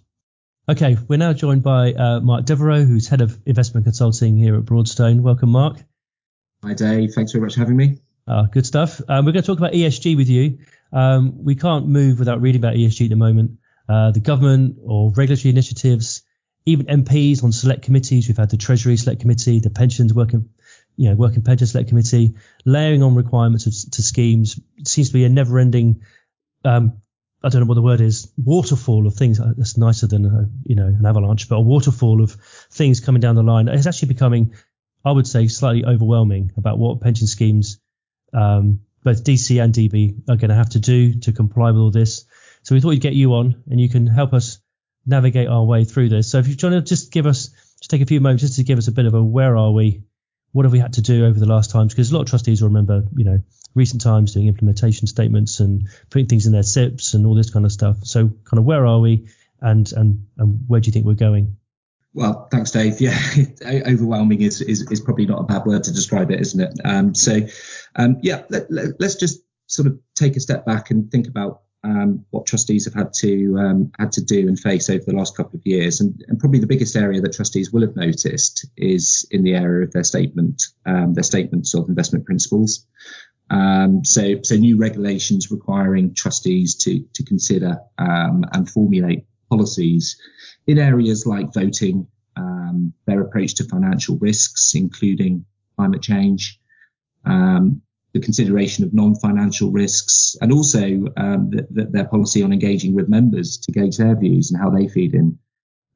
Okay, 0.69 0.97
we're 1.07 1.17
now 1.17 1.33
joined 1.33 1.63
by 1.63 1.93
uh, 1.93 2.19
Marc 2.19 2.45
Devereux, 2.45 2.83
who's 2.83 3.07
head 3.07 3.21
of 3.21 3.39
investment 3.45 3.85
consulting 3.85 4.37
here 4.37 4.55
at 4.55 4.65
Broadstone. 4.65 5.23
Welcome, 5.23 5.49
Marc. 5.49 5.77
Hi, 6.63 6.73
Dave. 6.73 7.13
Thanks 7.13 7.31
very 7.31 7.43
much 7.43 7.53
for 7.53 7.61
having 7.61 7.77
me. 7.77 7.99
Uh, 8.27 8.43
good 8.43 8.65
stuff. 8.65 8.99
Um, 9.07 9.25
we're 9.25 9.31
going 9.31 9.43
to 9.43 9.47
talk 9.47 9.59
about 9.59 9.71
ESG 9.71 10.17
with 10.17 10.27
you. 10.27 10.59
Um, 10.91 11.43
we 11.43 11.55
can't 11.55 11.87
move 11.87 12.19
without 12.19 12.41
reading 12.41 12.59
about 12.59 12.75
ESG 12.75 13.05
at 13.05 13.09
the 13.09 13.15
moment. 13.15 13.59
Uh, 13.87 14.11
the 14.11 14.19
government 14.19 14.77
or 14.83 15.11
regulatory 15.11 15.51
initiatives, 15.51 16.23
even 16.65 16.85
MPs 16.85 17.43
on 17.43 17.53
select 17.53 17.83
committees. 17.83 18.27
We've 18.27 18.37
had 18.37 18.49
the 18.49 18.57
Treasury 18.57 18.97
Select 18.97 19.21
Committee, 19.21 19.61
the 19.61 19.69
Pensions 19.69 20.13
Working 20.13 20.49
you 20.97 21.09
know, 21.09 21.15
working 21.15 21.43
pension 21.43 21.67
select 21.67 21.89
committee, 21.89 22.35
layering 22.65 23.03
on 23.03 23.15
requirements 23.15 23.67
of, 23.67 23.91
to 23.91 24.01
schemes 24.01 24.59
it 24.77 24.87
seems 24.87 25.09
to 25.09 25.13
be 25.13 25.23
a 25.23 25.29
never 25.29 25.59
ending, 25.59 26.01
um, 26.65 27.01
I 27.43 27.49
don't 27.49 27.61
know 27.61 27.67
what 27.67 27.75
the 27.75 27.83
word 27.83 28.01
is, 28.01 28.31
waterfall 28.35 29.05
of 29.05 29.13
things. 29.13 29.39
Uh, 29.39 29.53
that's 29.55 29.77
nicer 29.77 30.07
than, 30.07 30.25
a, 30.25 30.49
you 30.63 30.75
know, 30.75 30.87
an 30.87 31.05
avalanche, 31.05 31.47
but 31.47 31.57
a 31.57 31.61
waterfall 31.61 32.21
of 32.23 32.31
things 32.71 32.99
coming 32.99 33.21
down 33.21 33.35
the 33.35 33.43
line. 33.43 33.67
It's 33.67 33.85
actually 33.85 34.09
becoming, 34.09 34.55
I 35.05 35.11
would 35.11 35.27
say, 35.27 35.47
slightly 35.47 35.85
overwhelming 35.85 36.51
about 36.57 36.79
what 36.79 36.99
pension 36.99 37.27
schemes, 37.27 37.79
um, 38.33 38.81
both 39.03 39.23
DC 39.23 39.63
and 39.63 39.73
DB 39.73 40.21
are 40.27 40.35
going 40.35 40.49
to 40.49 40.55
have 40.55 40.71
to 40.71 40.79
do 40.79 41.13
to 41.21 41.31
comply 41.31 41.71
with 41.71 41.79
all 41.79 41.91
this. 41.91 42.25
So 42.63 42.73
we 42.73 42.81
thought 42.81 42.89
we'd 42.89 43.01
get 43.01 43.13
you 43.13 43.35
on 43.35 43.63
and 43.69 43.79
you 43.79 43.87
can 43.87 44.07
help 44.07 44.33
us 44.33 44.59
navigate 45.05 45.47
our 45.47 45.63
way 45.63 45.85
through 45.85 46.09
this. 46.09 46.29
So 46.29 46.39
if 46.39 46.47
you're 46.47 46.57
trying 46.57 46.73
to 46.73 46.81
just 46.81 47.11
give 47.11 47.27
us, 47.27 47.49
just 47.79 47.91
take 47.91 48.01
a 48.01 48.05
few 48.05 48.19
moments 48.19 48.41
just 48.41 48.55
to 48.55 48.63
give 48.63 48.79
us 48.79 48.87
a 48.87 48.91
bit 48.91 49.05
of 49.05 49.13
a 49.13 49.23
where 49.23 49.55
are 49.55 49.71
we 49.71 50.01
what 50.57 50.65
have 50.65 50.71
we 50.73 50.79
had 50.79 50.93
to 50.93 51.03
do 51.03 51.23
over 51.23 51.39
the 51.39 51.45
last 51.45 51.69
times? 51.69 51.93
Because 51.93 52.09
a 52.09 52.15
lot 52.15 52.21
of 52.21 52.29
trustees 52.29 52.63
will 52.63 52.69
remember, 52.69 53.03
you 53.15 53.23
know, 53.23 53.39
recent 53.75 54.01
times 54.01 54.33
doing 54.33 54.47
implementation 54.47 55.05
statements 55.05 55.59
and 55.59 55.87
putting 56.09 56.25
things 56.25 56.47
in 56.47 56.51
their 56.51 56.63
SIPs 56.63 57.13
and 57.13 57.27
all 57.27 57.35
this 57.35 57.51
kind 57.51 57.63
of 57.63 57.71
stuff. 57.71 57.97
So, 58.01 58.29
kind 58.43 58.57
of 58.57 58.65
where 58.65 58.87
are 58.87 58.99
we, 58.99 59.27
and 59.61 59.91
and 59.93 60.25
and 60.35 60.63
where 60.67 60.81
do 60.81 60.87
you 60.87 60.93
think 60.93 61.05
we're 61.05 61.13
going? 61.13 61.57
Well, 62.15 62.47
thanks, 62.49 62.71
Dave. 62.71 62.99
Yeah, 62.99 63.19
overwhelming 63.65 64.41
is, 64.41 64.61
is 64.61 64.81
is 64.89 64.99
probably 64.99 65.27
not 65.27 65.41
a 65.41 65.43
bad 65.43 65.67
word 65.67 65.83
to 65.83 65.93
describe 65.93 66.31
it, 66.31 66.41
isn't 66.41 66.59
it? 66.59 66.79
Um, 66.83 67.13
so, 67.13 67.41
um, 67.95 68.17
yeah, 68.23 68.41
let, 68.49 68.71
let, 68.71 68.99
let's 68.99 69.13
just 69.13 69.41
sort 69.67 69.87
of 69.87 69.99
take 70.15 70.37
a 70.37 70.39
step 70.39 70.65
back 70.65 70.89
and 70.89 71.11
think 71.11 71.27
about 71.27 71.61
um, 71.83 72.25
what 72.31 72.45
trustees 72.45 72.85
have 72.85 72.93
had 72.93 73.13
to 73.13 73.57
um, 73.59 73.91
had 73.99 74.11
to 74.13 74.23
do 74.23 74.47
and 74.47 74.59
face 74.59 74.89
over 74.89 75.03
the 75.05 75.15
last 75.15 75.37
couple 75.37 75.57
of 75.57 75.65
years. 75.65 76.01
And, 76.01 76.23
and, 76.27 76.39
probably 76.39 76.59
the 76.59 76.67
biggest 76.67 76.95
area 76.95 77.21
that 77.21 77.33
trustees 77.33 77.71
will 77.71 77.81
have 77.81 77.95
noticed 77.95 78.65
is 78.75 79.27
in 79.31 79.43
the 79.43 79.55
area 79.55 79.85
of 79.85 79.91
their 79.91 80.03
statement, 80.03 80.63
um, 80.85 81.13
their 81.13 81.23
statements 81.23 81.73
of 81.75 81.87
investment 81.87 82.25
principles. 82.25 82.85
Um, 83.49 84.03
so, 84.03 84.41
so 84.43 84.55
new 84.55 84.77
regulations 84.77 85.51
requiring 85.51 86.13
trustees 86.13 86.75
to 86.83 87.05
to 87.13 87.23
consider 87.23 87.77
um, 87.97 88.43
and 88.51 88.69
formulate 88.69 89.25
policies 89.49 90.19
in 90.65 90.77
areas 90.77 91.25
like 91.25 91.53
voting, 91.53 92.07
um, 92.35 92.93
their 93.05 93.21
approach 93.21 93.55
to 93.55 93.63
financial 93.63 94.17
risks, 94.17 94.73
including 94.75 95.45
climate 95.77 96.01
change. 96.01 96.59
Um, 97.25 97.81
the 98.13 98.19
consideration 98.19 98.83
of 98.83 98.93
non-financial 98.93 99.71
risks, 99.71 100.35
and 100.41 100.51
also 100.51 101.05
um, 101.17 101.49
the, 101.49 101.67
the, 101.69 101.85
their 101.85 102.05
policy 102.05 102.41
on 102.43 102.53
engaging 102.53 102.95
with 102.95 103.09
members 103.09 103.57
to 103.57 103.71
gauge 103.71 103.97
their 103.97 104.15
views 104.15 104.51
and 104.51 104.59
how 104.59 104.69
they 104.69 104.87
feed 104.87 105.13
in 105.13 105.37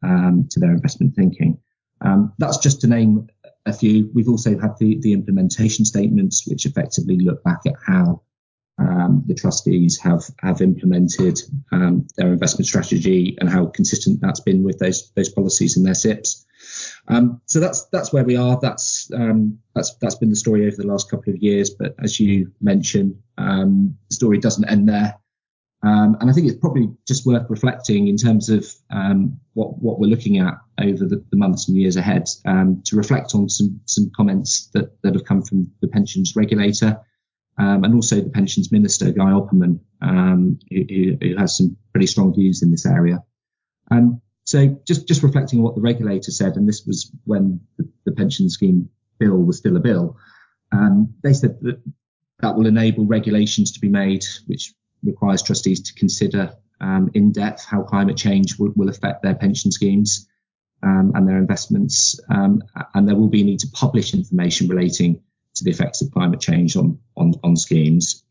um, 0.03 0.47
to 0.49 0.59
their 0.59 0.71
investment 0.71 1.15
thinking. 1.15 1.57
Um, 2.01 2.33
that's 2.37 2.57
just 2.57 2.81
to 2.81 2.87
name 2.87 3.27
a 3.65 3.73
few. 3.73 4.09
We've 4.13 4.29
also 4.29 4.59
had 4.59 4.77
the, 4.79 4.99
the 5.01 5.13
implementation 5.13 5.85
statements, 5.85 6.47
which 6.47 6.65
effectively 6.65 7.19
look 7.19 7.43
back 7.43 7.59
at 7.65 7.75
how 7.85 8.21
um, 8.79 9.23
the 9.27 9.35
trustees 9.35 9.99
have 9.99 10.23
have 10.39 10.61
implemented 10.61 11.39
um, 11.71 12.07
their 12.17 12.33
investment 12.33 12.65
strategy 12.65 13.37
and 13.39 13.49
how 13.49 13.67
consistent 13.67 14.19
that's 14.21 14.39
been 14.39 14.63
with 14.63 14.79
those 14.79 15.11
those 15.15 15.29
policies 15.29 15.77
and 15.77 15.85
their 15.85 15.93
SIPs. 15.93 16.45
Um, 17.07 17.41
so 17.45 17.59
that's 17.59 17.85
that's 17.91 18.13
where 18.13 18.23
we 18.23 18.35
are. 18.35 18.59
That's 18.61 19.09
um, 19.13 19.59
that's 19.75 19.95
that's 19.95 20.15
been 20.15 20.29
the 20.29 20.35
story 20.35 20.65
over 20.67 20.75
the 20.77 20.87
last 20.87 21.09
couple 21.09 21.33
of 21.33 21.41
years. 21.41 21.69
But 21.69 21.95
as 21.99 22.19
you 22.19 22.51
mentioned, 22.61 23.15
um, 23.37 23.97
the 24.09 24.15
story 24.15 24.37
doesn't 24.37 24.69
end 24.69 24.87
there. 24.87 25.15
Um, 25.83 26.15
and 26.21 26.29
I 26.29 26.33
think 26.33 26.47
it's 26.47 26.59
probably 26.59 26.89
just 27.07 27.25
worth 27.25 27.49
reflecting 27.49 28.07
in 28.07 28.15
terms 28.15 28.49
of 28.49 28.67
um, 28.91 29.39
what 29.53 29.79
what 29.79 29.99
we're 29.99 30.09
looking 30.09 30.37
at 30.37 30.53
over 30.79 31.05
the, 31.05 31.23
the 31.31 31.37
months 31.37 31.67
and 31.67 31.77
years 31.77 31.95
ahead. 31.95 32.29
Um, 32.45 32.81
to 32.85 32.95
reflect 32.95 33.33
on 33.33 33.49
some 33.49 33.81
some 33.85 34.11
comments 34.15 34.69
that 34.73 35.01
that 35.01 35.15
have 35.15 35.25
come 35.25 35.41
from 35.41 35.71
the 35.81 35.87
pensions 35.87 36.35
regulator. 36.35 36.99
and 37.57 37.93
also 37.93 38.21
the 38.21 38.29
pensions 38.29 38.71
minister, 38.71 39.11
Guy 39.11 39.31
Opperman, 39.31 39.79
who, 40.69 41.17
who, 41.21 41.37
has 41.37 41.57
some 41.57 41.77
pretty 41.93 42.07
strong 42.07 42.33
views 42.33 42.63
in 42.63 42.71
this 42.71 42.85
area. 42.85 43.23
Um, 43.91 44.21
so 44.51 44.77
just, 44.85 45.07
just 45.07 45.23
reflecting 45.23 45.59
on 45.59 45.63
what 45.63 45.75
the 45.75 45.81
regulator 45.81 46.29
said, 46.29 46.57
and 46.57 46.67
this 46.67 46.85
was 46.85 47.09
when 47.23 47.61
the, 47.77 47.87
the 48.03 48.11
pension 48.11 48.49
scheme 48.49 48.89
bill 49.17 49.37
was 49.37 49.57
still 49.57 49.77
a 49.77 49.79
bill, 49.79 50.17
um, 50.73 51.13
they 51.23 51.31
said 51.31 51.61
that 51.61 51.81
that 52.41 52.57
will 52.57 52.65
enable 52.65 53.05
regulations 53.05 53.71
to 53.71 53.79
be 53.79 53.87
made, 53.87 54.25
which 54.47 54.73
requires 55.03 55.41
trustees 55.41 55.79
to 55.83 55.93
consider 55.93 56.53
um, 56.81 57.09
in 57.13 57.31
depth 57.31 57.63
how 57.63 57.81
climate 57.81 58.17
change 58.17 58.59
will, 58.59 58.73
will 58.75 58.89
affect 58.89 59.23
their 59.23 59.35
pension 59.35 59.71
schemes 59.71 60.27
um, 60.83 61.13
and 61.15 61.25
their 61.25 61.37
investments. 61.37 62.19
Um, 62.29 62.61
and 62.93 63.07
there 63.07 63.15
will 63.15 63.29
be 63.29 63.41
a 63.41 63.45
need 63.45 63.59
to 63.59 63.69
publish 63.71 64.13
information 64.13 64.67
relating 64.67 65.21
to 65.55 65.63
the 65.63 65.71
effects 65.71 66.01
of 66.01 66.11
climate 66.11 66.41
change 66.41 66.75
on, 66.75 66.99
on, 67.15 67.35
on 67.41 67.55
schemes. 67.55 68.25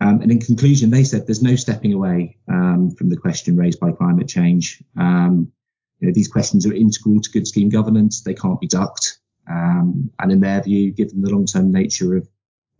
Um, 0.00 0.22
and 0.22 0.30
in 0.30 0.40
conclusion, 0.40 0.90
they 0.90 1.04
said 1.04 1.26
there's 1.26 1.42
no 1.42 1.56
stepping 1.56 1.92
away 1.92 2.38
um, 2.48 2.90
from 2.96 3.10
the 3.10 3.16
question 3.16 3.56
raised 3.56 3.80
by 3.80 3.92
climate 3.92 4.28
change. 4.28 4.82
Um, 4.96 5.52
you 5.98 6.08
know, 6.08 6.14
these 6.14 6.28
questions 6.28 6.66
are 6.66 6.72
integral 6.72 7.20
to 7.20 7.30
good 7.30 7.46
scheme 7.46 7.68
governance. 7.68 8.22
They 8.22 8.34
can't 8.34 8.60
be 8.60 8.66
ducked. 8.66 9.18
Um, 9.48 10.10
and 10.18 10.32
in 10.32 10.40
their 10.40 10.62
view, 10.62 10.92
given 10.92 11.20
the 11.20 11.30
long-term 11.30 11.70
nature 11.70 12.16
of 12.16 12.26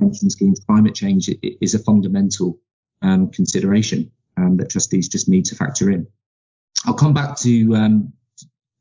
pension 0.01 0.31
schemes, 0.31 0.61
climate 0.61 0.95
change 0.95 1.29
is 1.43 1.75
a 1.75 1.79
fundamental 1.79 2.59
um, 3.03 3.31
consideration 3.31 4.11
um, 4.39 4.57
that 4.57 4.71
trustees 4.71 5.09
just 5.09 5.29
need 5.29 5.45
to 5.47 5.57
factor 5.57 5.91
in. 5.91 6.07
I'll 6.87 6.95
come 6.95 7.13
back 7.13 7.37
to, 7.41 7.69
to, 7.69 8.09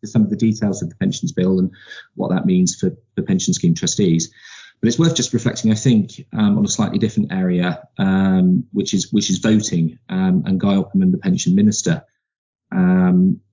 some 0.06 0.22
of 0.22 0.30
the 0.30 0.38
details 0.38 0.82
of 0.82 0.90
the 0.90 0.96
pensions 0.96 1.34
bill 1.34 1.60
and 1.60 1.72
what 2.16 2.30
that 2.30 2.46
means 2.46 2.76
for 2.76 2.92
the 3.16 3.24
pension 3.24 3.54
scheme 3.54 3.76
trustees. 3.76 4.32
But 4.82 4.88
it's 4.88 5.00
worth 5.00 5.16
just 5.16 5.34
reflecting, 5.34 5.72
I 5.72 5.76
think, 5.76 6.26
um, 6.32 6.58
on 6.58 6.64
a 6.64 6.70
slightly 6.70 7.00
different 7.00 7.34
area, 7.34 7.88
um, 7.98 8.66
which 8.72 8.94
is 8.94 9.12
which 9.12 9.30
is 9.30 9.40
voting. 9.40 10.00
Um, 10.08 10.44
and 10.46 10.60
Guy 10.60 10.76
Opperman, 10.76 11.12
the 11.12 11.18
pension 11.18 11.56
minister, 11.56 12.04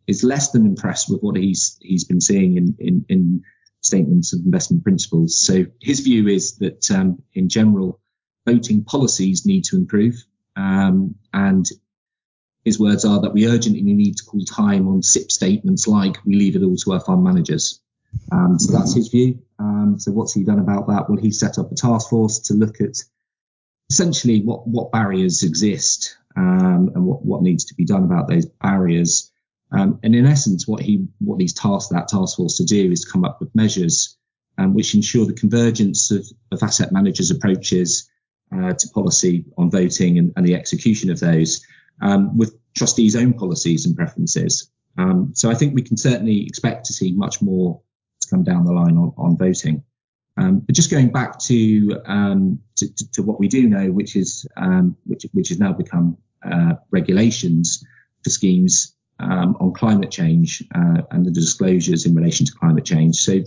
is 0.06 0.22
less 0.22 0.50
than 0.52 0.66
impressed 0.66 1.10
with 1.10 1.20
what 1.22 1.36
he's 1.36 1.78
he's 1.80 2.04
been 2.04 2.20
seeing 2.20 2.56
in 2.56 2.76
in, 2.78 3.04
in 3.08 3.42
statements 3.80 4.32
of 4.32 4.44
investment 4.44 4.84
principles. 4.84 5.38
So 5.38 5.66
his 5.80 6.00
view 6.00 6.28
is 6.28 6.58
that, 6.58 6.90
in 7.34 7.48
general, 7.48 8.00
voting 8.46 8.84
policies 8.84 9.46
need 9.46 9.64
to 9.64 9.76
improve. 9.76 10.24
Um, 10.56 11.16
and 11.32 11.66
his 12.64 12.80
words 12.80 13.04
are 13.04 13.20
that 13.20 13.32
we 13.32 13.46
urgently 13.46 13.82
need 13.82 14.16
to 14.16 14.24
call 14.24 14.44
time 14.44 14.88
on 14.88 15.02
SIP 15.02 15.30
statements 15.30 15.86
like 15.86 16.16
we 16.24 16.34
leave 16.34 16.56
it 16.56 16.62
all 16.62 16.76
to 16.76 16.92
our 16.94 17.00
fund 17.00 17.22
managers. 17.22 17.80
Um, 18.32 18.58
so 18.58 18.76
that's 18.76 18.94
his 18.94 19.08
view. 19.08 19.40
Um, 19.58 19.96
so 19.98 20.12
what's 20.12 20.32
he 20.32 20.44
done 20.44 20.58
about 20.58 20.88
that? 20.88 21.08
Well, 21.08 21.18
he 21.18 21.30
set 21.30 21.58
up 21.58 21.72
a 21.72 21.74
task 21.74 22.10
force 22.10 22.40
to 22.40 22.54
look 22.54 22.80
at 22.80 22.96
essentially 23.90 24.42
what, 24.42 24.66
what 24.66 24.92
barriers 24.92 25.42
exist 25.42 26.16
um, 26.36 26.90
and 26.94 27.04
what, 27.04 27.24
what 27.24 27.42
needs 27.42 27.66
to 27.66 27.74
be 27.74 27.84
done 27.84 28.04
about 28.04 28.28
those 28.28 28.46
barriers. 28.46 29.32
Um, 29.72 29.98
and 30.02 30.14
in 30.14 30.26
essence, 30.26 30.66
what 30.66 30.80
he 30.80 31.06
what 31.18 31.40
he's 31.40 31.54
tasked 31.54 31.90
that 31.90 32.08
task 32.08 32.36
force 32.36 32.58
to 32.58 32.64
do 32.64 32.92
is 32.92 33.00
to 33.00 33.10
come 33.10 33.24
up 33.24 33.40
with 33.40 33.54
measures 33.54 34.16
um, 34.58 34.74
which 34.74 34.94
ensure 34.94 35.26
the 35.26 35.32
convergence 35.32 36.10
of, 36.10 36.26
of 36.52 36.62
asset 36.62 36.92
managers' 36.92 37.30
approaches 37.30 38.08
uh, 38.54 38.72
to 38.72 38.88
policy 38.88 39.44
on 39.58 39.70
voting 39.70 40.18
and, 40.18 40.32
and, 40.36 40.46
the 40.46 40.54
execution 40.54 41.10
of 41.10 41.20
those 41.20 41.64
um, 42.00 42.36
with 42.36 42.56
trustees' 42.74 43.16
own 43.16 43.34
policies 43.34 43.86
and 43.86 43.96
preferences. 43.96 44.70
Um, 44.98 45.32
so 45.34 45.50
I 45.50 45.54
think 45.54 45.74
we 45.74 45.82
can 45.82 45.96
certainly 45.96 46.46
expect 46.46 46.86
to 46.86 46.92
see 46.92 47.12
much 47.12 47.42
more 47.42 47.80
to 48.26 48.34
come 48.34 48.44
down 48.44 48.64
the 48.64 48.72
line 48.72 48.96
on, 48.96 49.12
on 49.16 49.36
voting. 49.36 49.82
Um, 50.36 50.60
but 50.60 50.74
just 50.74 50.90
going 50.90 51.10
back 51.10 51.38
to, 51.40 52.00
um, 52.04 52.60
to, 52.76 52.94
to, 52.94 53.12
to, 53.12 53.22
what 53.22 53.40
we 53.40 53.48
do 53.48 53.68
know, 53.68 53.90
which 53.90 54.16
is 54.16 54.46
um, 54.56 54.96
which, 55.04 55.24
which 55.32 55.48
has 55.48 55.58
now 55.58 55.72
become 55.72 56.18
uh, 56.44 56.74
regulations 56.90 57.82
for 58.22 58.30
schemes 58.30 58.94
um, 59.18 59.56
on 59.60 59.72
climate 59.72 60.10
change 60.10 60.62
uh, 60.74 61.02
and 61.10 61.24
the 61.24 61.30
disclosures 61.30 62.04
in 62.04 62.14
relation 62.14 62.44
to 62.44 62.52
climate 62.52 62.84
change. 62.84 63.16
So 63.16 63.44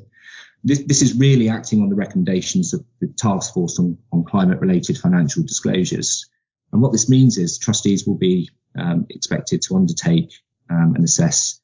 this, 0.63 0.83
this 0.85 1.01
is 1.01 1.15
really 1.15 1.49
acting 1.49 1.81
on 1.81 1.89
the 1.89 1.95
recommendations 1.95 2.73
of 2.73 2.83
the 2.99 3.07
task 3.07 3.53
force 3.53 3.79
on, 3.79 3.97
on 4.11 4.23
climate 4.23 4.59
related 4.59 4.97
financial 4.97 5.43
disclosures. 5.43 6.27
And 6.71 6.81
what 6.81 6.91
this 6.91 7.09
means 7.09 7.37
is 7.37 7.57
trustees 7.57 8.05
will 8.05 8.17
be 8.17 8.49
um, 8.77 9.05
expected 9.09 9.61
to 9.63 9.75
undertake 9.75 10.33
um, 10.69 10.93
and 10.95 11.03
assess 11.03 11.61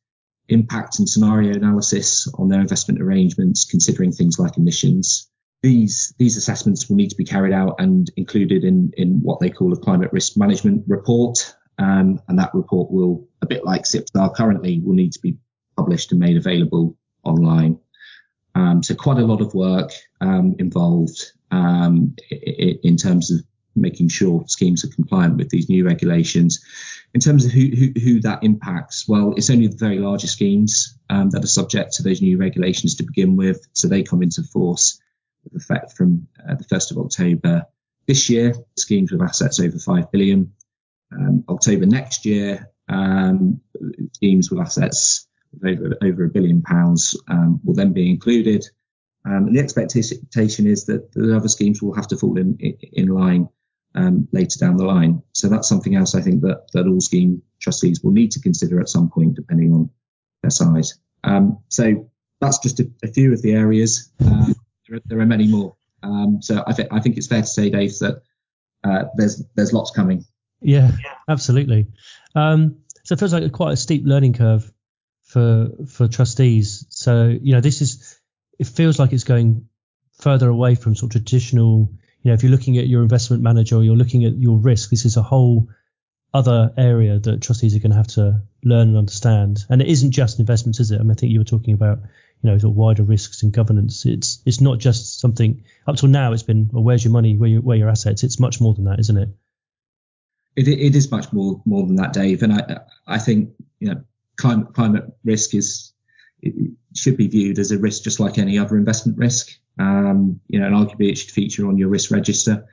impact 0.49 0.99
and 0.99 1.09
scenario 1.09 1.53
analysis 1.53 2.27
on 2.37 2.49
their 2.49 2.61
investment 2.61 3.01
arrangements, 3.01 3.65
considering 3.65 4.11
things 4.11 4.37
like 4.39 4.57
emissions. 4.57 5.29
These, 5.63 6.13
these 6.19 6.37
assessments 6.37 6.87
will 6.87 6.97
need 6.97 7.09
to 7.09 7.15
be 7.15 7.25
carried 7.25 7.53
out 7.53 7.75
and 7.79 8.09
included 8.15 8.63
in, 8.63 8.91
in 8.97 9.21
what 9.21 9.39
they 9.39 9.49
call 9.49 9.73
a 9.73 9.77
climate 9.77 10.13
risk 10.13 10.37
management 10.37 10.83
report. 10.87 11.55
Um, 11.77 12.21
and 12.27 12.39
that 12.39 12.53
report 12.53 12.91
will, 12.91 13.27
a 13.41 13.47
bit 13.47 13.65
like 13.65 13.85
SIPs 13.85 14.11
are 14.15 14.31
currently, 14.31 14.79
will 14.79 14.93
need 14.93 15.13
to 15.13 15.19
be 15.19 15.37
published 15.75 16.11
and 16.11 16.19
made 16.19 16.37
available 16.37 16.97
online. 17.23 17.79
Um, 18.53 18.83
so 18.83 18.95
quite 18.95 19.17
a 19.17 19.25
lot 19.25 19.41
of 19.41 19.53
work 19.53 19.91
um, 20.21 20.55
involved 20.59 21.31
um, 21.51 22.15
in 22.29 22.95
terms 22.95 23.31
of 23.31 23.41
making 23.75 24.07
sure 24.07 24.45
schemes 24.47 24.85
are 24.85 24.89
compliant 24.89 25.37
with 25.37 25.49
these 25.49 25.69
new 25.69 25.85
regulations. 25.85 26.63
In 27.15 27.21
terms 27.21 27.45
of 27.45 27.51
who, 27.51 27.69
who, 27.69 27.93
who 27.97 28.19
that 28.21 28.43
impacts, 28.43 29.07
well, 29.07 29.33
it's 29.37 29.49
only 29.49 29.67
the 29.67 29.77
very 29.77 29.99
largest 29.99 30.33
schemes 30.33 30.99
um, 31.09 31.29
that 31.29 31.45
are 31.45 31.47
subject 31.47 31.93
to 31.93 32.03
those 32.03 32.21
new 32.21 32.37
regulations 32.37 32.95
to 32.95 33.03
begin 33.03 33.37
with. 33.37 33.65
So 33.71 33.87
they 33.87 34.03
come 34.03 34.21
into 34.21 34.43
force 34.43 34.99
with 35.45 35.55
effect 35.55 35.93
from 35.93 36.27
uh, 36.37 36.55
the 36.55 36.65
1st 36.65 36.91
of 36.91 36.97
October 36.97 37.67
this 38.05 38.29
year, 38.29 38.53
schemes 38.77 39.13
with 39.13 39.21
assets 39.21 39.61
over 39.61 39.79
5 39.79 40.11
billion. 40.11 40.51
Um, 41.09 41.45
October 41.47 41.85
next 41.85 42.25
year, 42.25 42.69
um, 42.89 43.61
schemes 44.15 44.51
with 44.51 44.59
assets 44.59 45.25
over, 45.65 45.95
over 46.03 46.25
a 46.25 46.29
billion 46.29 46.63
pounds 46.63 47.15
um, 47.29 47.61
will 47.63 47.75
then 47.75 47.93
be 47.93 48.09
included. 48.09 48.65
Um, 49.25 49.47
and 49.47 49.55
the 49.55 49.61
expectation 49.61 50.67
is 50.67 50.85
that 50.87 51.13
the 51.13 51.33
other 51.33 51.47
schemes 51.47 51.81
will 51.81 51.95
have 51.95 52.09
to 52.09 52.17
fall 52.17 52.37
in, 52.37 52.57
in 52.59 53.07
line 53.07 53.47
um, 53.95 54.27
later 54.31 54.59
down 54.59 54.77
the 54.77 54.85
line. 54.85 55.23
So 55.33 55.47
that's 55.47 55.67
something 55.67 55.95
else 55.95 56.15
I 56.15 56.21
think 56.21 56.41
that, 56.41 56.67
that 56.73 56.87
all 56.87 57.01
scheme 57.01 57.41
trustees 57.59 58.01
will 58.03 58.11
need 58.11 58.31
to 58.31 58.41
consider 58.41 58.79
at 58.79 58.89
some 58.89 59.09
point, 59.09 59.35
depending 59.35 59.73
on 59.73 59.89
their 60.43 60.51
size. 60.51 60.99
Um, 61.23 61.59
so 61.69 62.09
that's 62.41 62.59
just 62.59 62.79
a, 62.79 62.91
a, 63.03 63.07
few 63.07 63.33
of 63.33 63.41
the 63.41 63.53
areas. 63.53 64.11
Uh, 64.23 64.53
there, 64.87 64.97
are, 64.97 65.01
there, 65.05 65.19
are, 65.19 65.25
many 65.25 65.47
more. 65.47 65.75
Um, 66.03 66.39
so 66.41 66.63
I, 66.67 66.73
th- 66.73 66.89
I 66.91 66.99
think 66.99 67.17
it's 67.17 67.27
fair 67.27 67.41
to 67.41 67.47
say, 67.47 67.69
Dave, 67.69 67.97
that 67.99 68.21
uh, 68.83 69.05
there's 69.15 69.43
there's 69.55 69.73
lots 69.73 69.91
coming. 69.91 70.25
Yeah, 70.61 70.91
absolutely. 71.27 71.87
Um, 72.35 72.77
so 73.03 73.13
it 73.13 73.19
feels 73.19 73.33
like 73.33 73.51
quite 73.51 73.73
a 73.73 73.77
steep 73.77 74.03
learning 74.05 74.33
curve 74.33 74.71
for 75.23 75.69
for 75.87 76.07
trustees. 76.07 76.85
So 76.89 77.27
you 77.41 77.53
know, 77.53 77.61
this 77.61 77.81
is 77.81 78.19
it 78.59 78.67
feels 78.67 78.99
like 78.99 79.13
it's 79.13 79.23
going 79.23 79.67
further 80.19 80.49
away 80.49 80.75
from 80.75 80.95
sort 80.95 81.15
of 81.15 81.21
traditional. 81.21 81.91
You 82.25 82.31
know, 82.31 82.33
if 82.33 82.41
you're 82.41 82.51
looking 82.51 82.79
at 82.79 82.87
your 82.87 83.03
investment 83.03 83.43
manager 83.43 83.75
or 83.75 83.83
you're 83.83 83.95
looking 83.95 84.25
at 84.25 84.35
your 84.35 84.57
risk, 84.57 84.89
this 84.89 85.05
is 85.05 85.15
a 85.15 85.21
whole 85.21 85.69
other 86.33 86.73
area 86.75 87.19
that 87.19 87.43
trustees 87.43 87.75
are 87.75 87.79
going 87.79 87.91
to 87.91 87.97
have 87.97 88.07
to 88.07 88.41
learn 88.63 88.87
and 88.87 88.97
understand. 88.97 89.63
And 89.69 89.79
it 89.79 89.87
isn't 89.87 90.09
just 90.09 90.39
investments, 90.39 90.79
is 90.79 90.89
it? 90.89 90.99
I 90.99 91.03
mean, 91.03 91.11
I 91.11 91.13
think 91.13 91.31
you 91.31 91.39
were 91.39 91.45
talking 91.45 91.75
about, 91.75 91.99
you 92.41 92.49
know, 92.49 92.57
sort 92.57 92.71
of 92.71 92.77
wider 92.77 93.03
risks 93.03 93.43
and 93.43 93.53
governance. 93.53 94.07
It's 94.07 94.41
it's 94.43 94.59
not 94.59 94.79
just 94.79 95.19
something 95.19 95.65
up 95.85 95.97
till 95.97 96.09
now. 96.09 96.33
It's 96.33 96.41
been, 96.41 96.67
well, 96.73 96.83
where's 96.83 97.05
your 97.05 97.13
money, 97.13 97.37
where 97.37 97.47
your 97.47 97.61
where 97.61 97.77
your 97.77 97.89
assets? 97.89 98.23
It's 98.23 98.39
much 98.39 98.59
more 98.59 98.73
than 98.73 98.85
that, 98.85 98.99
isn't 99.01 99.17
it? 99.17 99.29
It, 100.55 100.67
it 100.67 100.95
is 100.95 101.11
much 101.11 101.31
more 101.31 101.61
more 101.63 101.85
than 101.85 101.97
that, 101.97 102.13
Dave. 102.13 102.41
And 102.41 102.53
I 102.53 102.79
I 103.05 103.19
think 103.19 103.51
you 103.79 103.89
know 103.89 104.01
climate 104.35 104.73
climate 104.73 105.05
risk 105.23 105.53
is 105.53 105.93
should 106.95 107.17
be 107.17 107.27
viewed 107.27 107.59
as 107.59 107.69
a 107.71 107.77
risk 107.77 108.01
just 108.03 108.19
like 108.19 108.39
any 108.39 108.57
other 108.57 108.77
investment 108.77 109.19
risk. 109.19 109.59
Um, 109.79 110.39
you 110.47 110.59
know, 110.59 110.67
and 110.67 110.75
arguably 110.75 111.11
it 111.11 111.17
should 111.17 111.31
feature 111.31 111.67
on 111.67 111.77
your 111.77 111.89
risk 111.89 112.11
register, 112.11 112.65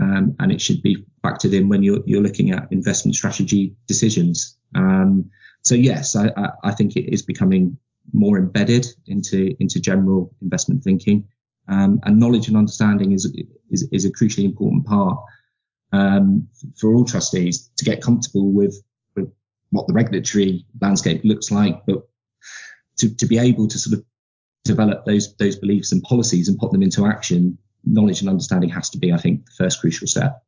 um, 0.00 0.34
and 0.38 0.50
it 0.52 0.60
should 0.60 0.82
be 0.82 1.04
factored 1.24 1.54
in 1.54 1.68
when 1.68 1.82
you're 1.82 2.00
you're 2.06 2.22
looking 2.22 2.50
at 2.52 2.68
investment 2.70 3.14
strategy 3.14 3.74
decisions. 3.86 4.56
Um, 4.74 5.30
so 5.62 5.74
yes, 5.74 6.16
I, 6.16 6.32
I, 6.36 6.48
I, 6.64 6.72
think 6.72 6.96
it 6.96 7.12
is 7.12 7.22
becoming 7.22 7.76
more 8.12 8.38
embedded 8.38 8.86
into 9.06 9.54
into 9.60 9.80
general 9.80 10.34
investment 10.40 10.84
thinking, 10.84 11.28
um, 11.68 12.00
and 12.04 12.18
knowledge 12.18 12.48
and 12.48 12.56
understanding 12.56 13.12
is 13.12 13.30
is, 13.70 13.88
is 13.92 14.04
a 14.04 14.12
crucially 14.12 14.44
important 14.44 14.86
part 14.86 15.18
um, 15.92 16.48
for 16.76 16.94
all 16.94 17.04
trustees 17.04 17.70
to 17.76 17.84
get 17.84 18.02
comfortable 18.02 18.50
with, 18.52 18.82
with 19.16 19.32
what 19.70 19.86
the 19.86 19.92
regulatory 19.92 20.66
landscape 20.80 21.22
looks 21.24 21.50
like, 21.50 21.84
but 21.86 22.08
to, 22.98 23.14
to 23.16 23.26
be 23.26 23.38
able 23.38 23.68
to 23.68 23.78
sort 23.78 23.98
of 23.98 24.04
develop 24.72 25.04
those 25.04 25.34
those 25.36 25.56
beliefs 25.56 25.92
and 25.92 26.02
policies 26.02 26.48
and 26.48 26.58
put 26.58 26.72
them 26.72 26.82
into 26.82 27.06
action, 27.06 27.58
knowledge 27.84 28.20
and 28.20 28.30
understanding 28.30 28.70
has 28.70 28.90
to 28.90 28.98
be, 28.98 29.12
I 29.12 29.18
think, 29.18 29.46
the 29.46 29.52
first 29.64 29.80
crucial 29.80 30.06
step. 30.06 30.42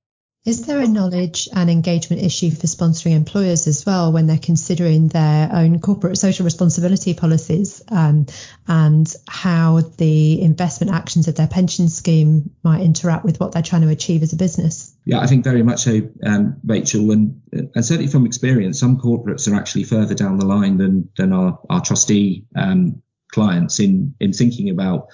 Is 0.47 0.65
there 0.65 0.81
a 0.81 0.89
knowledge 0.89 1.51
and 1.55 1.69
engagement 1.69 2.23
issue 2.23 2.51
for 2.51 2.67
sponsoring 2.67 3.15
employers 3.15 3.67
as 3.67 3.85
well 3.85 4.11
when 4.11 4.27
they're 4.27 4.39
considering 4.39 5.09
their 5.09 5.51
own 5.53 5.81
corporate 5.81 6.17
social 6.17 6.45
responsibility 6.45 7.13
policies 7.13 7.83
um, 7.89 8.25
and 8.67 9.15
how 9.29 9.81
the 9.99 10.41
investment 10.41 10.95
actions 10.95 11.29
of 11.29 11.35
their 11.35 11.47
pension 11.47 11.91
scheme 11.91 12.53
might 12.65 12.81
interact 12.81 13.27
with 13.27 13.39
what 13.39 13.53
they're 13.53 13.61
trying 13.61 13.83
to 13.83 13.89
achieve 13.89 14.23
as 14.23 14.33
a 14.33 14.37
business? 14.37 14.97
Yeah, 15.05 15.21
I 15.21 15.27
think 15.27 15.45
very 15.45 15.63
much 15.63 15.81
so, 15.81 16.09
um, 16.25 16.57
Rachel, 16.65 17.11
and, 17.11 17.43
and 17.53 17.85
certainly 17.85 18.11
from 18.11 18.25
experience, 18.25 18.81
some 18.81 18.99
corporates 18.99 19.47
are 19.47 19.55
actually 19.55 19.85
further 19.85 20.15
down 20.15 20.39
the 20.39 20.47
line 20.47 20.79
than 20.79 21.11
than 21.19 21.35
our, 21.35 21.59
our 21.69 21.83
trustee 21.83 22.47
um, 22.57 23.03
clients 23.33 23.81
in 23.81 24.15
in 24.21 24.33
thinking 24.33 24.71
about 24.71 25.13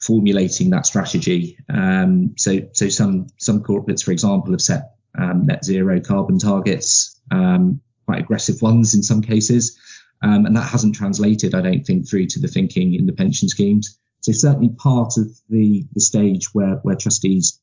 formulating 0.00 0.70
that 0.70 0.86
strategy. 0.86 1.58
Um, 1.68 2.34
so, 2.36 2.58
so 2.72 2.88
some 2.88 3.28
some 3.38 3.62
corporates, 3.62 4.04
for 4.04 4.12
example, 4.12 4.52
have 4.52 4.60
set 4.60 4.94
um, 5.18 5.46
net 5.46 5.64
zero 5.64 6.00
carbon 6.00 6.38
targets, 6.38 7.20
um, 7.30 7.80
quite 8.06 8.20
aggressive 8.20 8.62
ones 8.62 8.94
in 8.94 9.02
some 9.02 9.22
cases, 9.22 9.78
um, 10.22 10.46
and 10.46 10.56
that 10.56 10.68
hasn't 10.68 10.94
translated, 10.94 11.54
I 11.54 11.60
don't 11.60 11.84
think, 11.84 12.08
through 12.08 12.26
to 12.26 12.40
the 12.40 12.48
thinking 12.48 12.94
in 12.94 13.06
the 13.06 13.12
pension 13.12 13.48
schemes. 13.48 13.98
So 14.20 14.32
certainly 14.32 14.70
part 14.70 15.16
of 15.16 15.28
the 15.48 15.86
the 15.92 16.00
stage 16.00 16.54
where 16.54 16.76
where 16.82 16.96
trustees 16.96 17.60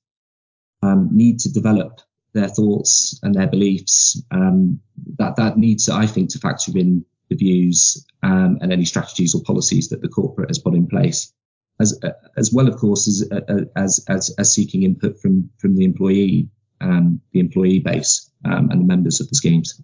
um, 0.82 1.10
need 1.12 1.40
to 1.40 1.52
develop 1.52 2.02
their 2.34 2.48
thoughts 2.48 3.20
and 3.24 3.34
their 3.34 3.48
beliefs. 3.48 4.22
Um, 4.32 4.80
that 5.18 5.36
that 5.38 5.58
needs, 5.58 5.90
I 5.90 6.06
think, 6.06 6.30
to 6.32 6.40
factor 6.40 6.78
in 6.78 7.06
the 7.30 7.36
views 7.36 8.06
um, 8.24 8.58
and 8.62 8.72
any 8.72 8.86
strategies 8.86 9.36
or 9.36 9.44
policies 9.44 9.90
that 9.90 10.02
the 10.02 10.10
corporate 10.10 10.50
has 10.50 10.60
put 10.60 10.76
in 10.76 10.88
place, 10.88 11.34
as 11.80 12.00
as 12.36 12.52
well, 12.52 12.68
of 12.68 12.78
course, 12.78 13.08
as 13.08 13.30
as 13.76 14.04
as, 14.08 14.36
as 14.38 14.54
seeking 14.54 14.84
input 14.84 15.20
from 15.22 15.50
from 15.58 15.76
the 15.76 15.86
employee 15.86 16.50
um, 16.82 17.22
the 17.32 17.40
employee 17.40 17.80
base 17.80 18.30
um, 18.46 18.70
and 18.72 18.82
the 18.82 18.86
members 18.86 19.22
of 19.22 19.30
the 19.30 19.36
schemes. 19.36 19.82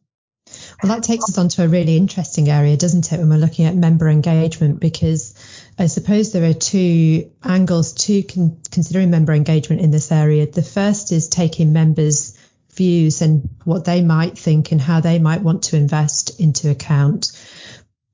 Well, 0.81 0.93
that 0.93 1.03
takes 1.03 1.27
us 1.29 1.37
on 1.37 1.49
to 1.49 1.63
a 1.63 1.67
really 1.67 1.97
interesting 1.97 2.49
area, 2.49 2.77
doesn't 2.77 3.11
it, 3.11 3.17
when 3.17 3.29
we're 3.29 3.37
looking 3.37 3.65
at 3.65 3.75
member 3.75 4.07
engagement? 4.07 4.79
Because 4.79 5.33
I 5.79 5.87
suppose 5.87 6.31
there 6.31 6.47
are 6.47 6.53
two 6.53 7.31
angles 7.43 7.93
to 7.93 8.21
con- 8.23 8.61
considering 8.69 9.09
member 9.09 9.33
engagement 9.33 9.81
in 9.81 9.89
this 9.89 10.11
area. 10.11 10.45
The 10.45 10.61
first 10.61 11.11
is 11.11 11.29
taking 11.29 11.73
members' 11.73 12.34
views 12.75 13.21
and 13.21 13.49
what 13.63 13.85
they 13.85 14.01
might 14.01 14.37
think 14.37 14.71
and 14.71 14.81
how 14.81 14.99
they 14.99 15.19
might 15.19 15.41
want 15.41 15.63
to 15.63 15.77
invest 15.77 16.39
into 16.39 16.69
account. 16.69 17.31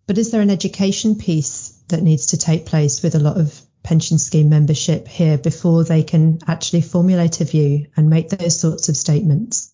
But 0.07 0.17
is 0.17 0.31
there 0.31 0.41
an 0.41 0.49
education 0.49 1.15
piece 1.15 1.69
that 1.89 2.01
needs 2.01 2.27
to 2.27 2.37
take 2.37 2.65
place 2.65 3.01
with 3.01 3.15
a 3.15 3.19
lot 3.19 3.37
of 3.37 3.59
pension 3.83 4.17
scheme 4.17 4.49
membership 4.49 5.07
here 5.07 5.37
before 5.37 5.83
they 5.83 6.03
can 6.03 6.39
actually 6.47 6.81
formulate 6.81 7.41
a 7.41 7.45
view 7.45 7.87
and 7.95 8.09
make 8.09 8.29
those 8.29 8.59
sorts 8.59 8.89
of 8.89 8.97
statements? 8.97 9.73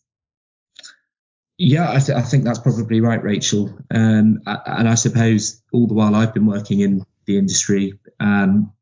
Yeah, 1.57 1.91
I, 1.91 1.99
th- 1.99 2.17
I 2.17 2.21
think 2.21 2.43
that's 2.43 2.59
probably 2.59 3.01
right, 3.01 3.21
Rachel. 3.21 3.75
Um, 3.89 4.41
and 4.45 4.87
I 4.87 4.95
suppose 4.95 5.61
all 5.73 5.87
the 5.87 5.95
while 5.95 6.13
I've 6.13 6.33
been 6.33 6.45
working 6.45 6.81
in 6.81 7.03
the 7.25 7.37
industry, 7.39 7.99
um, 8.19 8.73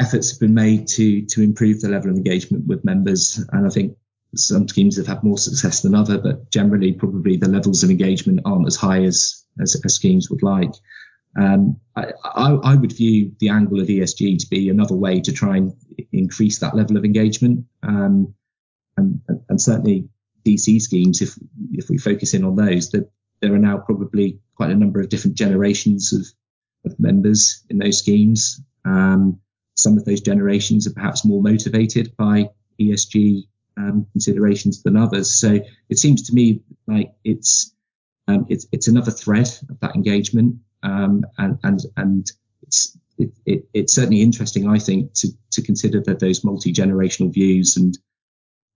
efforts 0.00 0.30
have 0.30 0.40
been 0.40 0.54
made 0.54 0.86
to 0.86 1.26
to 1.26 1.42
improve 1.42 1.80
the 1.80 1.88
level 1.88 2.10
of 2.10 2.16
engagement 2.16 2.66
with 2.66 2.84
members. 2.84 3.44
And 3.52 3.66
I 3.66 3.70
think 3.70 3.96
some 4.34 4.68
schemes 4.68 4.96
have 4.96 5.06
had 5.06 5.24
more 5.24 5.38
success 5.38 5.80
than 5.80 5.94
other, 5.94 6.18
but 6.18 6.50
generally 6.50 6.92
probably 6.92 7.36
the 7.36 7.48
levels 7.48 7.82
of 7.82 7.90
engagement 7.90 8.40
aren't 8.44 8.66
as 8.66 8.76
high 8.76 9.02
as 9.04 9.44
as, 9.60 9.80
as 9.84 9.94
schemes 9.94 10.30
would 10.30 10.42
like. 10.42 10.72
Um, 11.36 11.80
I, 11.96 12.12
I, 12.24 12.50
I, 12.52 12.74
would 12.74 12.92
view 12.92 13.32
the 13.38 13.50
angle 13.50 13.80
of 13.80 13.88
ESG 13.88 14.38
to 14.38 14.46
be 14.48 14.70
another 14.70 14.94
way 14.94 15.20
to 15.20 15.32
try 15.32 15.56
and 15.56 15.72
increase 16.12 16.58
that 16.58 16.74
level 16.74 16.96
of 16.96 17.04
engagement. 17.04 17.66
Um, 17.82 18.34
and, 18.96 19.20
and, 19.48 19.60
certainly 19.60 20.08
DC 20.44 20.80
schemes, 20.80 21.20
if 21.22 21.38
if 21.72 21.88
we 21.88 21.98
focus 21.98 22.34
in 22.34 22.44
on 22.44 22.56
those, 22.56 22.90
that 22.90 23.10
there 23.40 23.54
are 23.54 23.58
now 23.58 23.78
probably 23.78 24.40
quite 24.56 24.70
a 24.70 24.74
number 24.74 25.00
of 25.00 25.08
different 25.08 25.36
generations 25.36 26.12
of, 26.12 26.26
of 26.90 26.98
members 26.98 27.62
in 27.70 27.78
those 27.78 27.98
schemes. 27.98 28.60
Um, 28.84 29.40
some 29.76 29.96
of 29.96 30.04
those 30.04 30.20
generations 30.20 30.86
are 30.88 30.92
perhaps 30.92 31.24
more 31.24 31.40
motivated 31.40 32.16
by 32.16 32.50
ESG 32.80 33.44
um, 33.78 34.06
considerations 34.12 34.82
than 34.82 34.96
others. 34.96 35.38
So 35.40 35.60
it 35.88 35.98
seems 35.98 36.28
to 36.28 36.34
me 36.34 36.62
like 36.86 37.12
it's 37.24 37.74
um, 38.26 38.46
it's 38.48 38.66
it's 38.72 38.88
another 38.88 39.10
thread 39.10 39.48
of 39.70 39.80
that 39.80 39.94
engagement, 39.94 40.56
um, 40.82 41.24
and 41.38 41.58
and 41.62 41.80
and 41.96 42.30
it's 42.62 42.98
it, 43.16 43.30
it, 43.46 43.68
it's 43.72 43.94
certainly 43.94 44.20
interesting, 44.20 44.68
I 44.68 44.78
think, 44.78 45.14
to 45.14 45.28
to 45.52 45.62
consider 45.62 46.02
that 46.02 46.20
those 46.20 46.44
multi 46.44 46.72
generational 46.72 47.32
views 47.32 47.76
and 47.76 47.98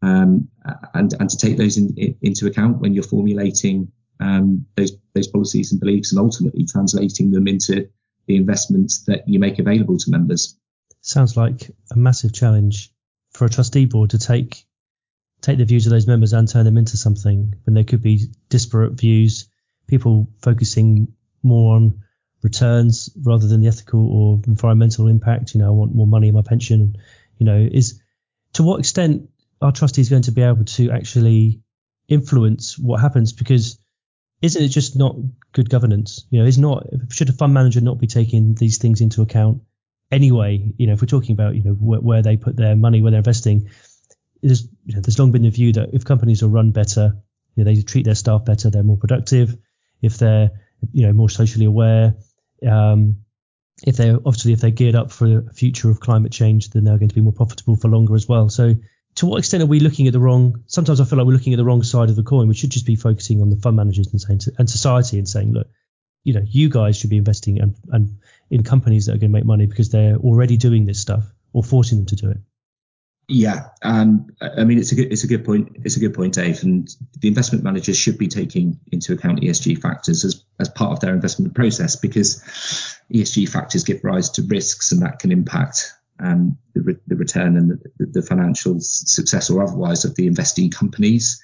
um, 0.01 0.49
and 0.95 1.13
and 1.19 1.31
to 1.31 1.37
take 1.37 1.57
those 1.57 1.77
in, 1.77 1.95
in, 1.97 2.17
into 2.23 2.47
account 2.47 2.81
when 2.81 2.95
you're 2.95 3.03
formulating 3.03 3.93
um, 4.21 4.67
those 4.77 4.93
those 5.15 5.29
policies 5.29 5.73
and 5.73 5.81
beliefs, 5.81 6.13
and 6.13 6.21
ultimately 6.21 6.65
translating 6.65 7.31
them 7.31 7.47
into 7.47 7.89
the 8.27 8.37
investments 8.37 9.05
that 9.07 9.29
you 9.29 9.39
make 9.39 9.59
available 9.59 9.99
to 9.99 10.11
members. 10.11 10.57
Sounds 11.01 11.37
like 11.37 11.71
a 11.91 11.97
massive 11.97 12.33
challenge 12.33 12.93
for 13.33 13.47
a 13.47 13.51
trustee 13.51 13.87
board 13.87 14.11
to 14.11 14.19
take 14.19 14.65
take 15.43 15.59
the 15.59 15.65
views 15.65 15.87
of 15.87 15.91
those 15.91 16.07
members 16.07 16.33
and 16.33 16.49
turn 16.49 16.65
them 16.65 16.79
into 16.79 16.97
something 16.97 17.55
when 17.65 17.75
there 17.75 17.85
could 17.85 18.03
be 18.03 18.27
disparate 18.49 18.93
views, 18.93 19.49
people 19.89 20.29
focusing 20.41 21.09
more 21.43 21.75
on 21.77 22.03
returns 22.43 23.11
rather 23.23 23.47
than 23.47 23.61
the 23.61 23.69
ethical 23.69 24.07
or 24.09 24.41
environmental 24.47 25.09
impact. 25.09 25.55
You 25.55 25.61
know, 25.61 25.67
I 25.67 25.71
want 25.71 25.95
more 25.95 26.07
money 26.07 26.29
in 26.29 26.35
my 26.35 26.43
pension. 26.43 26.97
You 27.39 27.47
know, 27.47 27.69
is 27.71 28.01
to 28.55 28.63
what 28.63 28.81
extent 28.81 29.29
our 29.61 29.73
trustees 29.73 30.09
going 30.09 30.23
to 30.23 30.33
be 30.33 30.43
able 30.43 30.65
to 30.65 30.91
actually 30.91 31.61
influence 32.09 32.79
what 32.79 33.01
happens? 33.01 33.33
Because 33.33 33.79
isn't 34.43 34.63
it 34.63 34.69
just 34.69 34.97
not 34.97 35.17
good 35.53 35.69
governance? 35.69 36.25
You 36.31 36.41
know, 36.41 36.47
is 36.47 36.59
not 36.59 36.87
should 37.11 37.29
a 37.29 37.33
fund 37.33 37.53
manager 37.53 37.81
not 37.81 37.99
be 37.99 38.07
taking 38.07 38.55
these 38.55 38.79
things 38.79 39.01
into 39.01 39.23
account 39.23 39.63
anyway? 40.11 40.73
You 40.77 40.87
know, 40.87 40.93
if 40.93 41.01
we're 41.01 41.07
talking 41.07 41.33
about 41.33 41.57
you 41.57 41.65
know 41.65 41.73
where, 41.73 42.01
where 42.01 42.23
they 42.23 42.37
put 42.37 42.57
their 42.57 42.77
money, 42.77 43.03
where 43.03 43.11
they're 43.11 43.19
investing, 43.19 43.71
there's 44.43 44.69
you 44.85 44.95
know, 44.95 45.01
there's 45.01 45.19
long 45.19 45.33
been 45.33 45.43
the 45.43 45.51
view 45.51 45.73
that 45.75 45.91
if 45.93 46.05
companies 46.05 46.43
are 46.43 46.49
run 46.49 46.71
better, 46.71 47.17
you 47.55 47.65
know, 47.65 47.73
they 47.73 47.81
treat 47.83 48.05
their 48.05 48.15
staff 48.15 48.45
better, 48.45 48.71
they're 48.71 48.83
more 48.83 48.97
productive. 48.97 49.57
If 50.01 50.19
they're 50.19 50.51
you 50.93 51.07
know 51.07 51.13
more 51.13 51.31
socially 51.31 51.67
aware, 51.67 52.15
um, 52.69 53.19
if 53.87 53.97
they're 53.97 54.17
obviously 54.17 54.53
if 54.53 54.61
they're 54.61 54.71
geared 54.71 54.95
up 54.95 55.13
for 55.13 55.39
a 55.39 55.55
future 55.55 55.91
of 55.91 56.01
climate 56.01 56.33
change, 56.33 56.71
then 56.71 56.85
they're 56.85 56.99
going 56.99 57.09
to 57.09 57.15
be 57.15 57.21
more 57.21 57.33
profitable 57.33 57.77
for 57.77 57.89
longer 57.89 58.15
as 58.15 58.29
well. 58.29 58.49
So 58.49 58.75
to 59.17 59.27
what 59.27 59.39
extent 59.39 59.63
are 59.63 59.67
we 59.67 59.81
looking 59.81 60.07
at 60.07 60.13
the 60.13 60.21
wrong? 60.21 60.65
Sometimes 60.67 61.01
I 61.01 61.05
feel 61.05 61.19
like 61.19 61.27
we're 61.27 61.35
looking 61.35 61.53
at 61.53 61.59
the 61.59 61.65
wrong 61.65 61.83
side 61.83 62.11
of 62.11 62.17
the 62.17 62.23
coin. 62.23 62.49
We 62.49 62.55
should 62.55 62.71
just 62.71 62.87
be 62.87 62.97
focusing 62.97 63.43
on 63.43 63.51
the 63.51 63.57
fund 63.57 63.77
managers 63.77 64.09
and 64.09 64.21
saying 64.21 64.41
and 64.59 64.69
society 64.69 65.19
and 65.19 65.29
saying, 65.29 65.53
look, 65.53 65.69
you 66.25 66.35
know, 66.35 66.43
you 66.45 66.69
guys 66.69 66.97
should 66.97 67.11
be 67.11 67.19
investing 67.19 67.61
and, 67.61 67.75
and 67.91 68.19
in 68.51 68.63
companies 68.63 69.07
that 69.07 69.13
are 69.13 69.19
going 69.19 69.31
to 69.31 69.39
make 69.39 69.45
money 69.45 69.67
because 69.67 69.91
they're 69.91 70.17
already 70.17 70.57
doing 70.57 70.87
this 70.87 71.01
stuff 71.01 71.25
or 71.53 71.63
forcing 71.63 71.99
them 71.99 72.07
to 72.07 72.17
do 72.17 72.31
it. 72.31 72.39
Yeah, 73.35 73.69
um, 73.81 74.27
I 74.43 74.65
mean 74.65 74.79
it's 74.79 74.93
a 74.93 74.95
good 74.95 75.11
it's 75.11 75.25
a 75.25 75.27
good 75.27 75.43
point. 75.43 75.79
It's 75.85 75.97
a 75.97 76.01
good 76.01 76.13
point, 76.13 76.35
Dave. 76.35 76.63
And 76.63 76.87
the 77.19 77.29
investment 77.29 77.65
managers 77.65 77.97
should 77.97 78.19
be 78.19 78.29
taking 78.29 78.79
into 78.93 79.15
account 79.15 79.41
ESG 79.41 79.81
factors 79.81 80.23
as 80.27 80.45
as 80.61 80.69
part 80.69 80.93
of 80.93 81.01
their 81.01 81.15
investment 81.15 81.55
process 81.55 81.97
because 81.97 82.43
ESG 83.11 83.49
factors 83.49 83.85
give 83.85 84.05
rise 84.05 84.29
to 84.33 84.43
risks 84.43 84.93
and 84.93 85.01
that 85.01 85.19
can 85.19 85.33
impact 85.33 85.95
um, 86.21 86.59
the, 86.75 86.83
re- 86.83 87.01
the, 87.07 87.17
return 87.17 87.57
and 87.57 87.71
the, 87.71 88.07
the, 88.07 88.21
financial 88.21 88.77
success 88.81 89.49
or 89.49 89.63
otherwise 89.63 90.05
of 90.05 90.15
the 90.15 90.27
investing 90.27 90.71
companies. 90.71 91.43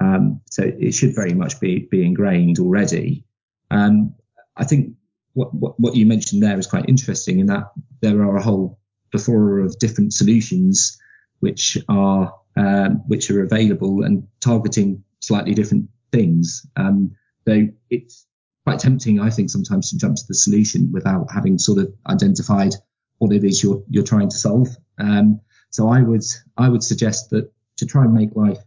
Um, 0.00 0.40
so 0.50 0.62
it 0.62 0.92
should 0.92 1.14
very 1.14 1.34
much 1.34 1.60
be 1.60 1.80
be 1.90 2.06
ingrained 2.06 2.58
already. 2.58 3.26
Um, 3.70 4.14
I 4.56 4.64
think 4.64 4.94
what, 5.34 5.52
what, 5.52 5.78
what 5.78 5.94
you 5.94 6.06
mentioned 6.06 6.42
there 6.42 6.58
is 6.58 6.66
quite 6.66 6.88
interesting 6.88 7.38
in 7.38 7.48
that 7.48 7.70
there 8.00 8.22
are 8.22 8.36
a 8.36 8.42
whole 8.42 8.78
plethora 9.10 9.66
of 9.66 9.78
different 9.78 10.14
solutions 10.14 10.98
which 11.40 11.78
are 11.88 12.34
um, 12.56 13.02
which 13.06 13.30
are 13.30 13.42
available 13.42 14.02
and 14.02 14.26
targeting 14.40 15.04
slightly 15.20 15.54
different 15.54 15.88
things. 16.10 16.66
Um, 16.76 17.14
though 17.44 17.68
it's 17.90 18.26
quite 18.64 18.80
tempting, 18.80 19.20
I 19.20 19.30
think, 19.30 19.50
sometimes 19.50 19.90
to 19.90 19.98
jump 19.98 20.16
to 20.16 20.24
the 20.26 20.34
solution 20.34 20.90
without 20.92 21.28
having 21.32 21.58
sort 21.58 21.78
of 21.78 21.92
identified 22.06 22.74
what 23.18 23.32
it 23.32 23.44
is 23.44 23.62
you're 23.62 23.82
you're 23.88 24.04
trying 24.04 24.30
to 24.30 24.36
solve. 24.36 24.68
Um, 24.98 25.40
so 25.70 25.88
I 25.88 26.02
would 26.02 26.24
I 26.56 26.68
would 26.68 26.82
suggest 26.82 27.30
that 27.30 27.52
to 27.76 27.86
try 27.86 28.04
and 28.04 28.14
make 28.14 28.34
life 28.34 28.58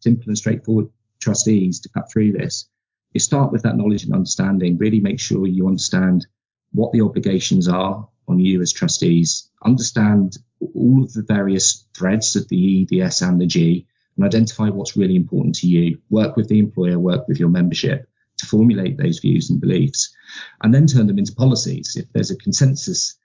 simple 0.00 0.28
and 0.28 0.38
straightforward 0.38 0.88
trustees 1.20 1.80
to 1.80 1.88
cut 1.88 2.10
through 2.10 2.32
this, 2.32 2.68
you 3.12 3.20
start 3.20 3.52
with 3.52 3.62
that 3.62 3.76
knowledge 3.76 4.04
and 4.04 4.14
understanding. 4.14 4.78
Really 4.78 5.00
make 5.00 5.20
sure 5.20 5.46
you 5.46 5.66
understand 5.66 6.26
what 6.72 6.92
the 6.92 7.00
obligations 7.00 7.68
are 7.68 8.08
on 8.28 8.38
you 8.38 8.60
as 8.60 8.72
trustees. 8.72 9.50
Understand 9.64 10.36
all 10.60 11.04
of 11.04 11.12
the 11.12 11.22
various 11.22 11.86
threads 11.94 12.36
of 12.36 12.48
the 12.48 12.56
E, 12.56 12.86
the 12.88 13.02
S, 13.02 13.22
and 13.22 13.40
the 13.40 13.46
G, 13.46 13.86
and 14.16 14.24
identify 14.24 14.68
what's 14.68 14.96
really 14.96 15.16
important 15.16 15.54
to 15.56 15.66
you. 15.66 15.98
Work 16.10 16.36
with 16.36 16.48
the 16.48 16.58
employer, 16.58 16.98
work 16.98 17.28
with 17.28 17.38
your 17.38 17.48
membership 17.48 18.08
to 18.38 18.46
formulate 18.46 18.96
those 18.96 19.18
views 19.18 19.50
and 19.50 19.60
beliefs, 19.60 20.14
and 20.62 20.74
then 20.74 20.86
turn 20.86 21.06
them 21.06 21.18
into 21.18 21.34
policies. 21.34 21.96
If 21.96 22.12
there's 22.12 22.30
a 22.30 22.36
consensus 22.36 23.16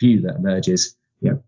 view 0.00 0.22
that 0.22 0.36
emerges, 0.36 0.96
you 1.20 1.30
know, 1.30 1.42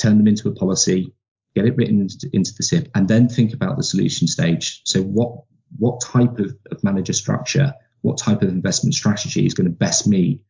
turn 0.00 0.18
them 0.18 0.26
into 0.26 0.48
a 0.48 0.54
policy, 0.54 1.14
get 1.54 1.66
it 1.66 1.76
written 1.76 2.00
into, 2.00 2.52
the 2.56 2.62
SIP, 2.62 2.88
and 2.94 3.08
then 3.08 3.28
think 3.28 3.52
about 3.52 3.76
the 3.76 3.82
solution 3.82 4.26
stage. 4.26 4.82
So 4.84 5.02
what 5.02 5.44
what 5.78 6.00
type 6.00 6.38
of, 6.40 6.56
of 6.72 6.82
manager 6.82 7.12
structure, 7.12 7.72
what 8.00 8.18
type 8.18 8.42
of 8.42 8.48
investment 8.48 8.94
strategy 8.94 9.46
is 9.46 9.54
going 9.54 9.68
to 9.68 9.72
best 9.72 10.08
meet 10.08 10.44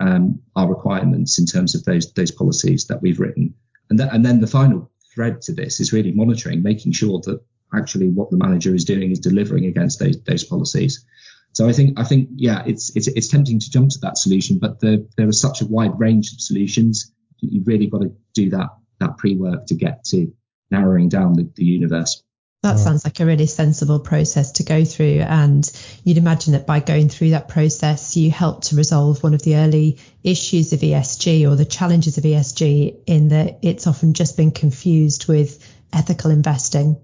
um, 0.00 0.40
our 0.56 0.68
requirements 0.68 1.38
in 1.38 1.46
terms 1.46 1.74
of 1.74 1.84
those 1.84 2.12
those 2.14 2.30
policies 2.30 2.86
that 2.86 3.00
we've 3.00 3.20
written, 3.20 3.54
and, 3.90 4.00
and 4.00 4.24
then 4.24 4.40
the 4.40 4.46
final 4.46 4.90
thread 5.14 5.42
to 5.42 5.52
this 5.52 5.80
is 5.80 5.92
really 5.92 6.12
monitoring, 6.12 6.62
making 6.62 6.92
sure 6.92 7.20
that 7.24 7.40
actually 7.74 8.08
what 8.08 8.30
the 8.30 8.36
manager 8.36 8.74
is 8.74 8.84
doing 8.84 9.10
is 9.10 9.18
delivering 9.18 9.66
against 9.66 9.98
those 9.98 10.20
those 10.24 10.44
policies. 10.44 11.04
So 11.52 11.68
I 11.68 11.72
think 11.72 11.98
I 11.98 12.04
think 12.04 12.28
yeah, 12.34 12.62
it's 12.66 12.94
it's 12.96 13.06
it's 13.08 13.28
tempting 13.28 13.60
to 13.60 13.70
jump 13.70 13.90
to 13.90 13.98
that 14.00 14.18
solution, 14.18 14.58
but 14.58 14.80
the, 14.80 15.08
there 15.16 15.28
is 15.28 15.40
such 15.40 15.60
a 15.60 15.66
wide 15.66 15.98
range 15.98 16.32
of 16.32 16.40
solutions. 16.40 17.12
You've 17.40 17.66
really 17.66 17.86
got 17.86 18.02
to 18.02 18.12
do 18.34 18.50
that 18.50 18.70
that 19.00 19.16
pre 19.18 19.36
work 19.36 19.66
to 19.66 19.74
get 19.74 20.04
to 20.06 20.32
narrowing 20.70 21.08
down 21.08 21.34
the, 21.34 21.48
the 21.54 21.64
universe. 21.64 22.22
That 22.64 22.78
sounds 22.78 23.04
like 23.04 23.20
a 23.20 23.26
really 23.26 23.46
sensible 23.46 24.00
process 24.00 24.52
to 24.52 24.62
go 24.62 24.86
through. 24.86 25.18
And 25.20 25.70
you'd 26.02 26.16
imagine 26.16 26.54
that 26.54 26.66
by 26.66 26.80
going 26.80 27.10
through 27.10 27.30
that 27.30 27.46
process, 27.46 28.16
you 28.16 28.30
help 28.30 28.64
to 28.64 28.76
resolve 28.76 29.22
one 29.22 29.34
of 29.34 29.42
the 29.42 29.56
early 29.56 29.98
issues 30.22 30.72
of 30.72 30.80
ESG 30.80 31.46
or 31.46 31.56
the 31.56 31.66
challenges 31.66 32.16
of 32.16 32.24
ESG 32.24 33.02
in 33.06 33.28
that 33.28 33.58
it's 33.60 33.86
often 33.86 34.14
just 34.14 34.38
been 34.38 34.50
confused 34.50 35.28
with 35.28 35.62
ethical 35.92 36.30
investing. 36.30 36.96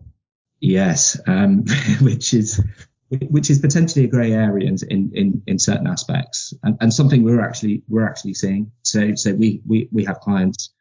Yes, 0.60 1.20
um, 1.26 1.66
which 2.00 2.32
is 2.32 2.58
which 3.10 3.50
is 3.50 3.58
potentially 3.58 4.06
a 4.06 4.08
grey 4.08 4.32
area 4.32 4.66
in, 4.66 4.78
in, 5.14 5.42
in, 5.46 5.58
certain 5.58 5.88
aspects, 5.88 6.54
and, 6.62 6.78
and, 6.80 6.94
something 6.94 7.22
we're 7.22 7.42
actually 7.42 7.82
we're 7.86 8.08
actually 8.08 8.34
seeing. 8.34 8.70
So 8.82 9.14
so 9.14 9.34
we 9.34 9.60
we, 9.66 9.88
we 9.92 10.04
have 10.04 10.20
clients 10.20 10.72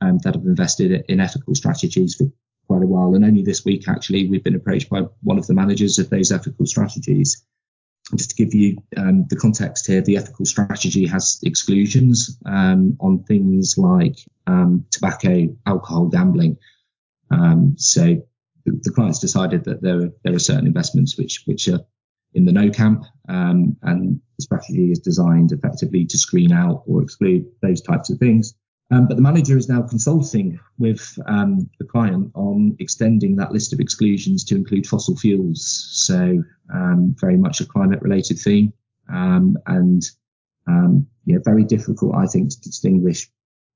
um, 0.00 0.16
that 0.18 0.34
have 0.34 0.44
invested 0.44 1.04
in 1.08 1.20
ethical 1.20 1.54
strategies 1.54 2.14
for 2.14 2.26
quite 2.66 2.82
a 2.82 2.86
while, 2.86 3.14
and 3.14 3.24
only 3.24 3.42
this 3.42 3.64
week 3.64 3.88
actually 3.88 4.28
we've 4.28 4.44
been 4.44 4.54
approached 4.54 4.90
by 4.90 5.02
one 5.22 5.38
of 5.38 5.46
the 5.46 5.54
managers 5.54 5.98
of 5.98 6.10
those 6.10 6.32
ethical 6.32 6.66
strategies. 6.66 7.44
And 8.10 8.18
just 8.18 8.30
to 8.30 8.36
give 8.36 8.54
you 8.54 8.76
um, 8.96 9.26
the 9.30 9.36
context 9.36 9.86
here, 9.86 10.02
the 10.02 10.18
ethical 10.18 10.44
strategy 10.44 11.06
has 11.06 11.38
exclusions 11.42 12.38
um, 12.44 12.96
on 13.00 13.24
things 13.24 13.76
like 13.78 14.18
um, 14.46 14.84
tobacco, 14.90 15.48
alcohol, 15.64 16.08
gambling. 16.08 16.58
Um, 17.30 17.76
so 17.78 18.22
the, 18.66 18.92
clients 18.94 19.20
decided 19.20 19.64
that 19.64 19.80
there, 19.80 20.10
there 20.22 20.34
are 20.34 20.38
certain 20.38 20.66
investments 20.66 21.16
which, 21.16 21.42
which 21.46 21.68
are 21.68 21.80
in 22.34 22.44
the 22.44 22.52
no 22.52 22.68
camp, 22.68 23.04
um, 23.28 23.76
and 23.82 24.20
the 24.36 24.42
strategy 24.42 24.90
is 24.90 24.98
designed 24.98 25.52
effectively 25.52 26.04
to 26.04 26.18
screen 26.18 26.52
out 26.52 26.82
or 26.86 27.02
exclude 27.02 27.46
those 27.62 27.80
types 27.80 28.10
of 28.10 28.18
things. 28.18 28.54
Um, 28.90 29.08
but 29.08 29.16
the 29.16 29.22
manager 29.22 29.56
is 29.56 29.68
now 29.68 29.82
consulting 29.82 30.60
with 30.78 31.18
um, 31.26 31.70
the 31.78 31.86
client 31.86 32.30
on 32.34 32.76
extending 32.78 33.36
that 33.36 33.52
list 33.52 33.72
of 33.72 33.80
exclusions 33.80 34.44
to 34.44 34.56
include 34.56 34.86
fossil 34.86 35.16
fuels. 35.16 35.88
So 35.92 36.42
um, 36.72 37.16
very 37.18 37.36
much 37.36 37.60
a 37.60 37.66
climate 37.66 38.02
related 38.02 38.38
theme, 38.38 38.72
um, 39.12 39.56
and 39.66 40.02
um, 40.68 41.06
very 41.26 41.64
difficult, 41.64 42.14
I 42.14 42.26
think, 42.26 42.50
to 42.50 42.60
distinguish 42.60 43.28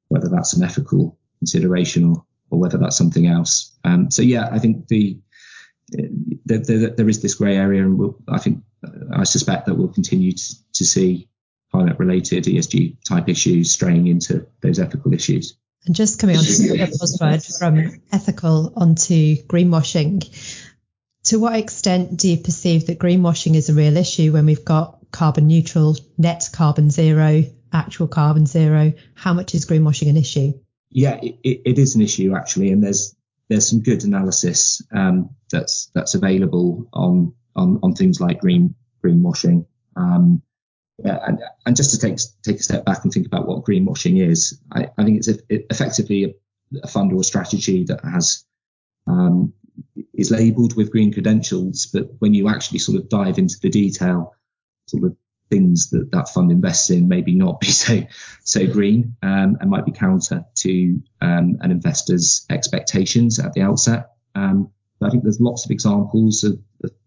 whether 0.08 0.28
that's 0.28 0.54
an 0.54 0.62
ethical 0.62 1.18
consideration 1.40 2.04
or 2.04 2.24
or 2.50 2.58
whether 2.58 2.78
that's 2.78 2.96
something 2.96 3.26
else. 3.26 3.76
Um, 3.84 4.10
so 4.10 4.22
yeah, 4.22 4.48
I 4.50 4.58
think 4.58 4.88
the, 4.88 5.18
the, 5.88 6.28
the 6.46 6.94
there 6.96 7.08
is 7.08 7.22
this 7.22 7.34
grey 7.34 7.56
area, 7.56 7.82
and 7.82 7.98
we'll, 7.98 8.18
I 8.28 8.38
think 8.38 8.62
I 9.14 9.24
suspect 9.24 9.66
that 9.66 9.74
we'll 9.74 9.88
continue 9.88 10.32
to, 10.32 10.54
to 10.74 10.84
see 10.84 11.28
climate-related 11.72 12.44
ESG 12.44 12.96
type 13.06 13.28
issues 13.28 13.72
straying 13.72 14.06
into 14.06 14.46
those 14.62 14.78
ethical 14.78 15.12
issues. 15.12 15.56
And 15.86 15.94
just 15.94 16.18
coming 16.18 16.36
on 16.36 16.44
to 16.44 16.50
the 16.50 16.78
buzzword 16.78 17.58
from 17.58 18.02
ethical 18.12 18.72
onto 18.76 19.36
greenwashing, 19.46 20.22
to 21.24 21.38
what 21.38 21.56
extent 21.56 22.16
do 22.16 22.28
you 22.28 22.38
perceive 22.38 22.86
that 22.86 22.98
greenwashing 22.98 23.54
is 23.54 23.68
a 23.68 23.74
real 23.74 23.96
issue 23.96 24.32
when 24.32 24.46
we've 24.46 24.64
got 24.64 24.98
carbon 25.12 25.46
neutral, 25.46 25.96
net 26.16 26.48
carbon 26.52 26.90
zero, 26.90 27.44
actual 27.72 28.08
carbon 28.08 28.46
zero? 28.46 28.92
How 29.14 29.34
much 29.34 29.54
is 29.54 29.66
greenwashing 29.66 30.10
an 30.10 30.16
issue? 30.16 30.52
yeah, 30.90 31.18
it, 31.22 31.38
it 31.42 31.78
is 31.78 31.94
an 31.94 32.02
issue 32.02 32.34
actually, 32.34 32.72
and 32.72 32.82
there's 32.82 33.14
there's 33.48 33.68
some 33.68 33.82
good 33.82 34.04
analysis 34.04 34.82
um, 34.92 35.30
that's 35.50 35.90
that's 35.94 36.14
available 36.14 36.88
on 36.92 37.34
on 37.54 37.80
on 37.82 37.94
things 37.94 38.20
like 38.20 38.40
green 38.40 38.74
greenwashing. 39.04 39.66
Um, 39.96 40.42
yeah, 41.04 41.18
and, 41.26 41.40
and 41.64 41.76
just 41.76 41.92
to 41.92 41.98
take 41.98 42.18
take 42.42 42.56
a 42.56 42.62
step 42.62 42.84
back 42.84 43.04
and 43.04 43.12
think 43.12 43.26
about 43.26 43.46
what 43.46 43.64
greenwashing 43.64 44.26
is, 44.26 44.60
I, 44.72 44.88
I 44.98 45.04
think 45.04 45.18
it's 45.18 45.28
a, 45.28 45.38
it 45.48 45.66
effectively 45.70 46.24
a, 46.24 46.78
a, 46.82 46.88
fund 46.88 47.12
or 47.12 47.20
a 47.20 47.24
strategy 47.24 47.84
that 47.84 48.04
has 48.04 48.44
um, 49.06 49.52
is 50.12 50.30
labelled 50.30 50.76
with 50.76 50.90
green 50.90 51.12
credentials, 51.12 51.86
but 51.86 52.08
when 52.18 52.34
you 52.34 52.48
actually 52.48 52.80
sort 52.80 52.98
of 52.98 53.08
dive 53.08 53.38
into 53.38 53.56
the 53.62 53.70
detail, 53.70 54.34
sort 54.86 55.04
of 55.04 55.16
things 55.50 55.90
that 55.90 56.10
that 56.10 56.28
fund 56.28 56.50
invests 56.50 56.90
in 56.90 57.08
maybe 57.08 57.34
not 57.34 57.60
be 57.60 57.66
so 57.68 58.02
so 58.44 58.66
green 58.66 59.16
um, 59.22 59.56
and 59.60 59.70
might 59.70 59.86
be 59.86 59.92
counter 59.92 60.44
to 60.54 61.00
um, 61.20 61.58
an 61.60 61.70
investor's 61.70 62.44
expectations 62.50 63.38
at 63.38 63.52
the 63.52 63.62
outset. 63.62 64.10
Um, 64.34 64.70
I 65.00 65.10
think 65.10 65.22
there's 65.22 65.40
lots 65.40 65.64
of 65.64 65.70
examples 65.70 66.42
of, 66.44 66.58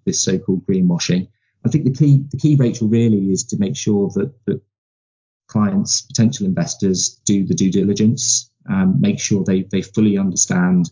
this 0.06 0.23
so-called 0.23 0.65
greenwashing. 0.65 1.27
I 1.65 1.69
think 1.69 1.86
the 1.86 1.93
key 1.93 2.24
the 2.30 2.38
key, 2.38 2.56
Rachel, 2.56 2.88
really 2.88 3.32
is 3.32 3.43
to 3.45 3.58
make 3.58 3.76
sure 3.76 4.10
that 4.15 4.34
that 4.45 4.62
clients, 5.47 6.02
potential 6.02 6.45
investors, 6.45 7.21
do 7.26 7.45
the 7.45 7.54
due 7.54 7.71
diligence, 7.71 8.50
um, 8.69 9.00
make 9.00 9.19
sure 9.19 9.43
they 9.43 9.63
they 9.63 9.82
fully 9.82 10.17
understand 10.17 10.91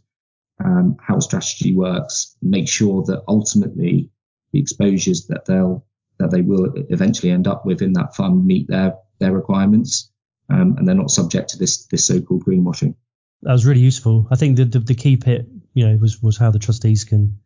um, 0.63 0.97
how 1.01 1.19
strategy 1.19 1.73
works, 1.73 2.35
make 2.41 2.67
sure 2.67 3.03
that 3.03 3.23
ultimately 3.27 4.09
the 4.51 4.59
exposures 4.59 5.27
that 5.27 5.45
they'll 5.45 5.85
that 6.19 6.31
they 6.31 6.41
will 6.41 6.73
eventually 6.89 7.31
end 7.31 7.47
up 7.47 7.65
with 7.65 7.81
in 7.81 7.93
that 7.93 8.15
fund 8.15 8.45
meet 8.45 8.67
their 8.67 8.95
their 9.19 9.33
requirements, 9.33 10.11
um, 10.49 10.75
and 10.77 10.87
they're 10.87 10.95
not 10.95 11.11
subject 11.11 11.49
to 11.51 11.57
this 11.57 11.85
this 11.87 12.05
so-called 12.05 12.45
greenwashing. 12.45 12.95
That 13.43 13.53
was 13.53 13.65
really 13.65 13.79
useful. 13.79 14.27
I 14.29 14.35
think 14.35 14.57
the, 14.57 14.65
the, 14.65 14.79
the 14.79 14.95
key 14.95 15.15
bit, 15.15 15.47
you 15.73 15.87
know, 15.87 15.95
was 15.97 16.21
was 16.21 16.37
how 16.37 16.51
the 16.51 16.59
trustees 16.59 17.05
can 17.05 17.39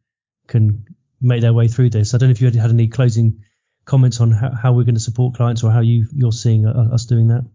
can 0.48 0.86
make 1.24 1.42
their 1.42 1.54
way 1.54 1.68
through 1.68 1.90
this. 1.90 2.14
I 2.14 2.18
don't 2.18 2.30
know 2.30 2.32
if 2.32 2.42
you 2.42 2.48
had 2.52 2.70
any 2.70 2.88
closing 2.88 3.44
comments 3.86 4.22
on 4.22 4.32
how, 4.32 4.52
how 4.52 4.74
we're 4.74 4.84
going 4.84 4.96
to 4.96 5.02
support 5.02 5.36
clients 5.36 5.64
or 5.64 5.72
how 5.72 5.82
you 5.82 6.08
you're 6.14 6.32
seeing 6.32 6.66
us 6.66 7.06
doing 7.06 7.30
that. 7.30 7.46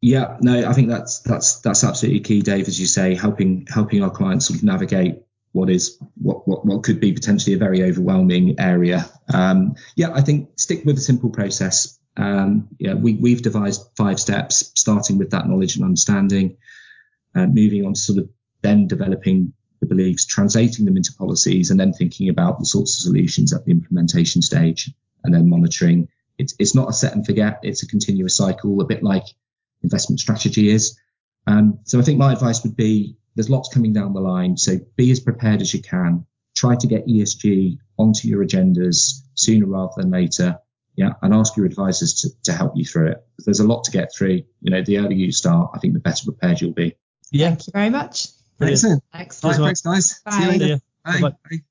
Yeah, 0.00 0.36
no, 0.40 0.68
I 0.68 0.72
think 0.74 0.88
that's 0.88 1.20
that's 1.20 1.60
that's 1.60 1.82
absolutely 1.84 2.20
key, 2.20 2.42
Dave. 2.42 2.68
As 2.68 2.78
you 2.78 2.86
say, 2.86 3.14
helping 3.14 3.66
helping 3.68 4.02
our 4.02 4.10
clients 4.10 4.46
sort 4.46 4.58
of 4.58 4.64
navigate 4.64 5.22
what 5.52 5.70
is 5.70 5.98
what, 6.14 6.46
what, 6.46 6.64
what 6.64 6.82
could 6.84 7.00
be 7.00 7.12
potentially 7.12 7.54
a 7.54 7.58
very 7.58 7.82
overwhelming 7.82 8.60
area. 8.60 9.08
Um, 9.32 9.74
yeah, 9.96 10.10
I 10.12 10.20
think 10.20 10.50
stick 10.56 10.84
with 10.84 10.98
a 10.98 11.00
simple 11.00 11.30
process. 11.30 11.98
Um, 12.16 12.68
yeah, 12.78 12.94
we, 12.94 13.14
we've 13.14 13.42
devised 13.42 13.82
five 13.96 14.18
steps, 14.18 14.72
starting 14.74 15.18
with 15.18 15.30
that 15.30 15.48
knowledge 15.48 15.76
and 15.76 15.84
understanding, 15.84 16.56
uh, 17.34 17.46
moving 17.46 17.86
on 17.86 17.94
to 17.94 18.00
sort 18.00 18.18
of 18.18 18.28
then 18.62 18.88
developing 18.88 19.52
the 19.80 19.86
beliefs, 19.86 20.26
translating 20.26 20.84
them 20.84 20.96
into 20.96 21.14
policies, 21.14 21.70
and 21.70 21.78
then 21.78 21.92
thinking 21.92 22.28
about 22.28 22.58
the 22.58 22.66
sorts 22.66 22.94
of 22.94 23.02
solutions 23.02 23.52
at 23.52 23.64
the 23.64 23.70
implementation 23.70 24.42
stage, 24.42 24.90
and 25.24 25.34
then 25.34 25.48
monitoring. 25.48 26.08
It's, 26.38 26.54
it's 26.58 26.74
not 26.74 26.88
a 26.88 26.92
set 26.92 27.14
and 27.14 27.26
forget; 27.26 27.60
it's 27.62 27.82
a 27.82 27.86
continuous 27.88 28.36
cycle, 28.36 28.80
a 28.80 28.84
bit 28.84 29.02
like 29.02 29.24
investment 29.82 30.20
strategy 30.20 30.70
is. 30.70 30.98
Um, 31.46 31.80
so 31.84 31.98
I 31.98 32.02
think 32.02 32.18
my 32.18 32.32
advice 32.32 32.62
would 32.62 32.76
be 32.76 33.16
there's 33.38 33.48
lots 33.48 33.72
coming 33.72 33.92
down 33.92 34.14
the 34.14 34.20
line. 34.20 34.56
So 34.56 34.78
be 34.96 35.12
as 35.12 35.20
prepared 35.20 35.60
as 35.60 35.72
you 35.72 35.80
can. 35.80 36.26
Try 36.56 36.74
to 36.74 36.86
get 36.88 37.06
ESG 37.06 37.78
onto 37.96 38.26
your 38.26 38.44
agendas 38.44 39.22
sooner 39.34 39.66
rather 39.66 39.92
than 39.96 40.10
later. 40.10 40.58
Yeah. 40.96 41.12
And 41.22 41.32
ask 41.32 41.56
your 41.56 41.64
advisors 41.64 42.22
to, 42.22 42.30
to 42.44 42.52
help 42.52 42.72
you 42.74 42.84
through 42.84 43.12
it. 43.12 43.24
There's 43.38 43.60
a 43.60 43.66
lot 43.66 43.84
to 43.84 43.92
get 43.92 44.12
through. 44.12 44.42
You 44.60 44.70
know, 44.70 44.82
the 44.82 44.98
earlier 44.98 45.12
you 45.12 45.30
start, 45.30 45.70
I 45.72 45.78
think 45.78 45.94
the 45.94 46.00
better 46.00 46.24
prepared 46.24 46.60
you'll 46.60 46.72
be. 46.72 46.96
Yeah. 47.30 47.50
Thank 47.50 47.68
you 47.68 47.72
very 47.72 47.90
much. 47.90 48.26
Excellent. 48.60 49.02
Excellent. 49.14 49.58
Right, 49.58 49.64
thanks, 49.66 49.80
guys. 49.82 50.20
Bye. 50.24 50.30
See 50.30 50.42
you 50.42 50.48
later. 50.48 50.80
Bye. 51.04 51.20
Bye. 51.20 51.30
Bye. 51.50 51.62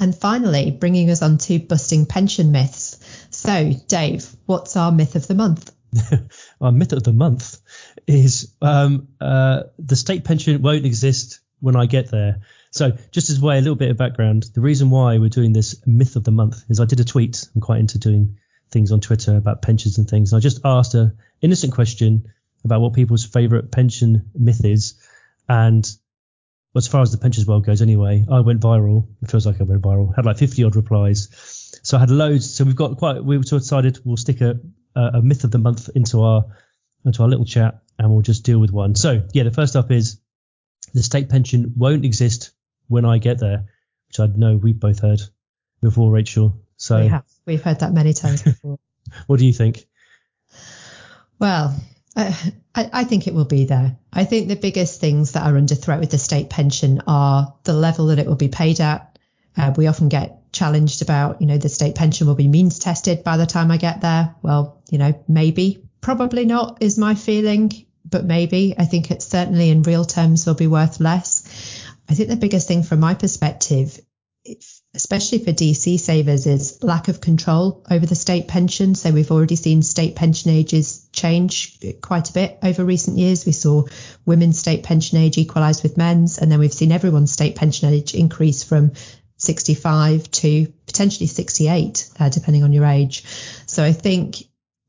And 0.00 0.16
finally, 0.16 0.70
bringing 0.70 1.10
us 1.10 1.22
on 1.22 1.38
to 1.38 1.58
busting 1.58 2.06
pension 2.06 2.52
myths. 2.52 3.26
So, 3.30 3.72
Dave, 3.88 4.28
what's 4.46 4.76
our 4.76 4.92
myth 4.92 5.16
of 5.16 5.26
the 5.26 5.34
month? 5.34 5.72
our 6.60 6.70
myth 6.70 6.92
of 6.92 7.02
the 7.02 7.12
month 7.12 7.60
is 8.06 8.54
um, 8.62 9.08
uh, 9.20 9.64
the 9.78 9.96
state 9.96 10.24
pension 10.24 10.60
won't 10.62 10.86
exist 10.86 11.40
when 11.60 11.74
I 11.74 11.86
get 11.86 12.10
there. 12.10 12.40
So, 12.70 12.92
just 13.10 13.30
as 13.30 13.42
a 13.42 13.44
way, 13.44 13.58
a 13.58 13.60
little 13.60 13.74
bit 13.74 13.90
of 13.90 13.96
background. 13.96 14.44
The 14.54 14.60
reason 14.60 14.90
why 14.90 15.18
we're 15.18 15.30
doing 15.30 15.52
this 15.52 15.74
myth 15.84 16.14
of 16.14 16.22
the 16.22 16.30
month 16.30 16.62
is 16.68 16.78
I 16.78 16.84
did 16.84 17.00
a 17.00 17.04
tweet. 17.04 17.48
I'm 17.54 17.60
quite 17.60 17.80
into 17.80 17.98
doing 17.98 18.38
things 18.70 18.92
on 18.92 19.00
Twitter 19.00 19.36
about 19.36 19.62
pensions 19.62 19.98
and 19.98 20.08
things. 20.08 20.32
And 20.32 20.38
I 20.38 20.40
just 20.40 20.60
asked 20.64 20.94
a 20.94 21.14
innocent 21.40 21.72
question 21.72 22.32
about 22.64 22.80
what 22.80 22.92
people's 22.92 23.24
favourite 23.24 23.72
pension 23.72 24.30
myth 24.34 24.64
is, 24.64 24.94
and 25.48 25.90
as 26.76 26.86
far 26.86 27.02
as 27.02 27.12
the 27.12 27.18
pensions 27.18 27.46
world 27.46 27.64
goes, 27.64 27.82
anyway, 27.82 28.24
I 28.30 28.40
went 28.40 28.60
viral. 28.60 29.08
It 29.22 29.30
feels 29.30 29.46
like 29.46 29.60
I 29.60 29.64
went 29.64 29.82
viral. 29.82 30.14
Had 30.14 30.26
like 30.26 30.38
50 30.38 30.64
odd 30.64 30.76
replies. 30.76 31.28
So 31.82 31.96
I 31.96 32.00
had 32.00 32.10
loads. 32.10 32.54
So 32.54 32.64
we've 32.64 32.76
got 32.76 32.98
quite. 32.98 33.24
We 33.24 33.36
sort 33.36 33.60
of 33.60 33.62
decided 33.62 33.98
we'll 34.04 34.16
stick 34.16 34.40
a, 34.40 34.60
a 34.94 35.22
myth 35.22 35.44
of 35.44 35.50
the 35.50 35.58
month 35.58 35.88
into 35.94 36.22
our 36.22 36.44
into 37.04 37.22
our 37.22 37.28
little 37.28 37.44
chat, 37.44 37.82
and 37.98 38.10
we'll 38.10 38.22
just 38.22 38.44
deal 38.44 38.58
with 38.58 38.70
one. 38.70 38.94
So 38.94 39.22
yeah, 39.32 39.44
the 39.44 39.50
first 39.50 39.76
up 39.76 39.90
is 39.90 40.20
the 40.92 41.02
state 41.02 41.28
pension 41.28 41.74
won't 41.76 42.04
exist 42.04 42.52
when 42.86 43.04
I 43.04 43.18
get 43.18 43.38
there, 43.38 43.66
which 44.08 44.20
I 44.20 44.26
know 44.26 44.56
we've 44.56 44.78
both 44.78 45.00
heard 45.00 45.20
before, 45.80 46.10
Rachel. 46.10 46.60
So 46.76 47.00
we 47.00 47.08
have. 47.08 47.24
We've 47.46 47.62
heard 47.62 47.80
that 47.80 47.92
many 47.92 48.12
times 48.12 48.42
before. 48.44 48.78
what 49.26 49.38
do 49.38 49.46
you 49.46 49.52
think? 49.52 49.86
Well, 51.38 51.74
I, 52.18 52.52
I, 52.74 53.04
think 53.04 53.26
it 53.26 53.34
will 53.34 53.44
be 53.44 53.64
there. 53.64 53.96
I 54.12 54.24
think 54.24 54.48
the 54.48 54.56
biggest 54.56 55.00
things 55.00 55.32
that 55.32 55.46
are 55.46 55.56
under 55.56 55.76
threat 55.76 56.00
with 56.00 56.10
the 56.10 56.18
state 56.18 56.50
pension 56.50 57.00
are 57.06 57.54
the 57.62 57.72
level 57.72 58.06
that 58.06 58.18
it 58.18 58.26
will 58.26 58.34
be 58.34 58.48
paid 58.48 58.80
at. 58.80 59.18
Uh, 59.56 59.72
we 59.76 59.86
often 59.86 60.08
get 60.08 60.52
challenged 60.52 61.00
about, 61.00 61.40
you 61.40 61.46
know, 61.46 61.58
the 61.58 61.68
state 61.68 61.94
pension 61.94 62.26
will 62.26 62.34
be 62.34 62.48
means 62.48 62.80
tested 62.80 63.22
by 63.22 63.36
the 63.36 63.46
time 63.46 63.70
I 63.70 63.76
get 63.76 64.00
there. 64.00 64.34
Well, 64.42 64.82
you 64.90 64.98
know, 64.98 65.22
maybe, 65.28 65.84
probably 66.00 66.44
not 66.44 66.78
is 66.80 66.98
my 66.98 67.14
feeling, 67.14 67.86
but 68.04 68.24
maybe. 68.24 68.74
I 68.76 68.84
think 68.84 69.12
it's 69.12 69.26
certainly 69.26 69.70
in 69.70 69.82
real 69.82 70.04
terms 70.04 70.44
will 70.44 70.54
be 70.54 70.66
worth 70.66 70.98
less. 70.98 71.84
I 72.08 72.14
think 72.14 72.30
the 72.30 72.36
biggest 72.36 72.66
thing 72.66 72.82
from 72.82 72.98
my 72.98 73.14
perspective, 73.14 74.00
especially 74.92 75.38
for 75.38 75.52
DC 75.52 76.00
savers, 76.00 76.46
is 76.46 76.82
lack 76.82 77.06
of 77.06 77.20
control 77.20 77.84
over 77.88 78.06
the 78.06 78.16
state 78.16 78.48
pension. 78.48 78.96
So 78.96 79.12
we've 79.12 79.30
already 79.30 79.56
seen 79.56 79.82
state 79.82 80.16
pension 80.16 80.50
ages 80.50 80.97
change 81.18 81.78
quite 82.00 82.30
a 82.30 82.32
bit 82.32 82.58
over 82.62 82.84
recent 82.84 83.18
years. 83.18 83.44
We 83.44 83.52
saw 83.52 83.84
women's 84.24 84.58
state 84.58 84.84
pension 84.84 85.18
age 85.18 85.38
equalise 85.38 85.82
with 85.82 85.96
men's, 85.96 86.38
and 86.38 86.50
then 86.50 86.60
we've 86.60 86.72
seen 86.72 86.92
everyone's 86.92 87.32
state 87.32 87.56
pension 87.56 87.92
age 87.92 88.14
increase 88.14 88.62
from 88.62 88.92
65 89.36 90.30
to 90.30 90.72
potentially 90.86 91.26
68, 91.26 92.10
uh, 92.18 92.28
depending 92.28 92.64
on 92.64 92.72
your 92.72 92.84
age. 92.84 93.24
So 93.66 93.82
I 93.82 93.92
think 93.92 94.36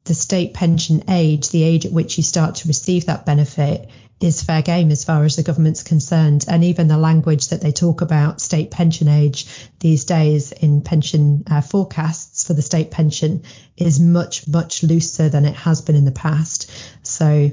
the 0.05 0.15
state 0.15 0.53
pension 0.53 1.03
age, 1.09 1.49
the 1.49 1.63
age 1.63 1.85
at 1.85 1.91
which 1.91 2.17
you 2.17 2.23
start 2.23 2.55
to 2.55 2.67
receive 2.67 3.05
that 3.05 3.25
benefit, 3.25 3.89
is 4.19 4.43
fair 4.43 4.61
game 4.61 4.91
as 4.91 5.05
far 5.05 5.23
as 5.23 5.35
the 5.35 5.43
government's 5.43 5.83
concerned. 5.83 6.45
And 6.47 6.63
even 6.63 6.87
the 6.87 6.97
language 6.97 7.49
that 7.49 7.61
they 7.61 7.71
talk 7.71 8.01
about 8.01 8.41
state 8.41 8.71
pension 8.71 9.07
age 9.07 9.47
these 9.79 10.05
days 10.05 10.51
in 10.51 10.81
pension 10.81 11.43
uh, 11.49 11.61
forecasts 11.61 12.45
for 12.45 12.53
the 12.53 12.61
state 12.61 12.91
pension 12.91 13.43
is 13.77 13.99
much, 13.99 14.47
much 14.47 14.83
looser 14.83 15.29
than 15.29 15.45
it 15.45 15.55
has 15.55 15.81
been 15.81 15.95
in 15.95 16.05
the 16.05 16.11
past. 16.11 16.69
So 17.03 17.51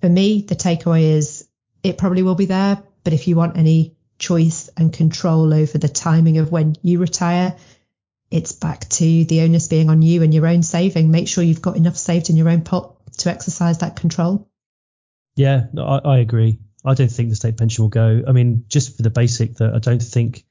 for 0.00 0.08
me, 0.08 0.42
the 0.42 0.56
takeaway 0.56 1.16
is 1.16 1.46
it 1.82 1.98
probably 1.98 2.22
will 2.22 2.34
be 2.34 2.46
there. 2.46 2.82
But 3.04 3.12
if 3.12 3.28
you 3.28 3.36
want 3.36 3.56
any 3.56 3.94
choice 4.18 4.70
and 4.76 4.92
control 4.92 5.52
over 5.52 5.78
the 5.78 5.88
timing 5.88 6.38
of 6.38 6.50
when 6.50 6.76
you 6.82 6.98
retire, 6.98 7.56
it's 8.30 8.52
back 8.52 8.88
to 8.88 9.24
the 9.24 9.42
onus 9.42 9.68
being 9.68 9.90
on 9.90 10.02
you 10.02 10.22
and 10.22 10.34
your 10.34 10.46
own 10.46 10.62
saving. 10.62 11.10
Make 11.10 11.28
sure 11.28 11.44
you've 11.44 11.62
got 11.62 11.76
enough 11.76 11.96
saved 11.96 12.30
in 12.30 12.36
your 12.36 12.48
own 12.48 12.62
pot 12.62 12.94
to 13.18 13.30
exercise 13.30 13.78
that 13.78 13.96
control. 13.96 14.48
Yeah, 15.36 15.66
no, 15.72 15.84
I, 15.84 15.98
I 15.98 16.18
agree. 16.18 16.58
I 16.84 16.94
don't 16.94 17.10
think 17.10 17.28
the 17.28 17.36
state 17.36 17.56
pension 17.58 17.84
will 17.84 17.90
go. 17.90 18.22
I 18.26 18.32
mean, 18.32 18.64
just 18.68 18.96
for 18.96 19.02
the 19.02 19.10
basic 19.10 19.56
that 19.56 19.74
I 19.74 19.78
don't 19.78 20.02
think 20.02 20.44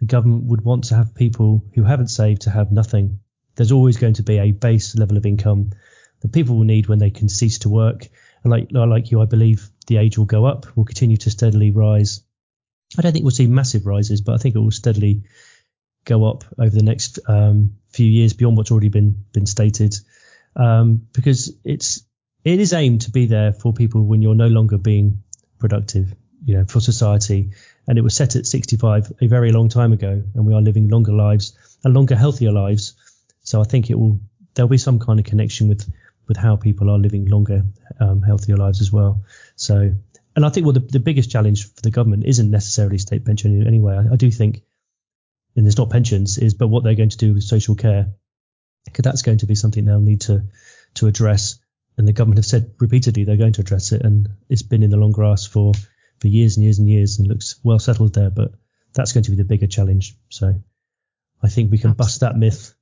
the 0.00 0.06
government 0.06 0.44
would 0.44 0.64
want 0.64 0.84
to 0.84 0.94
have 0.94 1.14
people 1.14 1.64
who 1.74 1.82
haven't 1.82 2.08
saved 2.08 2.42
to 2.42 2.50
have 2.50 2.70
nothing. 2.70 3.20
There's 3.56 3.72
always 3.72 3.96
going 3.96 4.14
to 4.14 4.22
be 4.22 4.38
a 4.38 4.52
base 4.52 4.96
level 4.96 5.16
of 5.16 5.26
income 5.26 5.70
that 6.20 6.32
people 6.32 6.56
will 6.56 6.64
need 6.64 6.86
when 6.86 6.98
they 6.98 7.10
can 7.10 7.28
cease 7.28 7.58
to 7.60 7.68
work. 7.68 8.06
And 8.44 8.50
like 8.50 8.68
like 8.70 9.10
you, 9.10 9.20
I 9.20 9.24
believe 9.24 9.68
the 9.86 9.96
age 9.96 10.18
will 10.18 10.26
go 10.26 10.44
up, 10.44 10.76
will 10.76 10.84
continue 10.84 11.16
to 11.16 11.30
steadily 11.30 11.72
rise. 11.72 12.22
I 12.96 13.02
don't 13.02 13.12
think 13.12 13.24
we'll 13.24 13.32
see 13.32 13.46
massive 13.48 13.86
rises, 13.86 14.20
but 14.20 14.34
I 14.34 14.38
think 14.38 14.54
it 14.54 14.60
will 14.60 14.70
steadily 14.70 15.24
go 16.04 16.26
up 16.26 16.44
over 16.58 16.70
the 16.70 16.82
next 16.82 17.18
um, 17.26 17.76
few 17.90 18.06
years 18.06 18.32
beyond 18.32 18.56
what's 18.56 18.70
already 18.70 18.88
been 18.88 19.24
been 19.32 19.46
stated, 19.46 19.96
um, 20.54 21.06
because 21.12 21.52
it's 21.64 22.02
it 22.44 22.60
is 22.60 22.72
aimed 22.72 23.02
to 23.02 23.10
be 23.10 23.26
there 23.26 23.52
for 23.52 23.72
people 23.72 24.04
when 24.04 24.22
you're 24.22 24.34
no 24.34 24.46
longer 24.46 24.78
being 24.78 25.22
productive, 25.58 26.14
you 26.44 26.56
know, 26.56 26.64
for 26.64 26.80
society. 26.80 27.50
And 27.86 27.98
it 27.98 28.02
was 28.02 28.14
set 28.14 28.36
at 28.36 28.46
65 28.46 29.12
a 29.20 29.26
very 29.26 29.50
long 29.50 29.68
time 29.68 29.92
ago, 29.92 30.22
and 30.34 30.46
we 30.46 30.54
are 30.54 30.60
living 30.60 30.88
longer 30.88 31.12
lives 31.12 31.56
and 31.84 31.94
longer, 31.94 32.16
healthier 32.16 32.52
lives. 32.52 32.94
So 33.42 33.60
I 33.60 33.64
think 33.64 33.90
it 33.90 33.98
will 33.98 34.20
there'll 34.54 34.68
be 34.68 34.78
some 34.78 34.98
kind 34.98 35.18
of 35.18 35.24
connection 35.26 35.68
with 35.68 35.90
with 36.26 36.36
how 36.36 36.56
people 36.56 36.90
are 36.90 36.98
living 36.98 37.24
longer, 37.24 37.62
um, 37.98 38.20
healthier 38.20 38.56
lives 38.56 38.82
as 38.82 38.92
well. 38.92 39.24
So, 39.56 39.94
and 40.36 40.44
I 40.44 40.50
think 40.50 40.66
well, 40.66 40.74
the, 40.74 40.80
the 40.80 41.00
biggest 41.00 41.30
challenge 41.30 41.72
for 41.74 41.80
the 41.80 41.90
government 41.90 42.24
isn't 42.26 42.50
necessarily 42.50 42.98
state 42.98 43.24
pension 43.24 43.66
anyway. 43.66 43.96
I, 43.96 44.12
I 44.12 44.16
do 44.16 44.30
think, 44.30 44.62
and 45.56 45.66
it's 45.66 45.78
not 45.78 45.90
pensions, 45.90 46.36
is 46.36 46.54
but 46.54 46.68
what 46.68 46.84
they're 46.84 46.94
going 46.94 47.08
to 47.08 47.16
do 47.16 47.34
with 47.34 47.42
social 47.42 47.74
care, 47.74 48.08
because 48.84 49.02
that's 49.02 49.22
going 49.22 49.38
to 49.38 49.46
be 49.46 49.54
something 49.54 49.84
they'll 49.84 50.00
need 50.00 50.20
to 50.22 50.44
to 50.94 51.06
address 51.06 51.58
and 51.98 52.08
the 52.08 52.12
government 52.12 52.38
have 52.38 52.46
said 52.46 52.74
repeatedly 52.78 53.24
they're 53.24 53.36
going 53.36 53.52
to 53.54 53.60
address 53.60 53.92
it, 53.92 54.02
and 54.02 54.28
it's 54.48 54.62
been 54.62 54.82
in 54.82 54.90
the 54.90 54.96
long 54.96 55.12
grass 55.12 55.46
for 55.46 55.72
for 56.20 56.28
years 56.28 56.56
and 56.56 56.64
years 56.64 56.78
and 56.78 56.88
years, 56.88 57.18
and 57.18 57.28
looks 57.28 57.56
well 57.62 57.78
settled 57.78 58.14
there. 58.14 58.30
But 58.30 58.52
that's 58.94 59.12
going 59.12 59.24
to 59.24 59.30
be 59.30 59.36
the 59.36 59.44
bigger 59.44 59.66
challenge. 59.66 60.16
So 60.30 60.54
I 61.42 61.48
think 61.48 61.70
we 61.70 61.78
can 61.78 61.90
Absolutely. 61.90 62.04
bust 62.04 62.20
that 62.20 62.36
myth. 62.36 62.74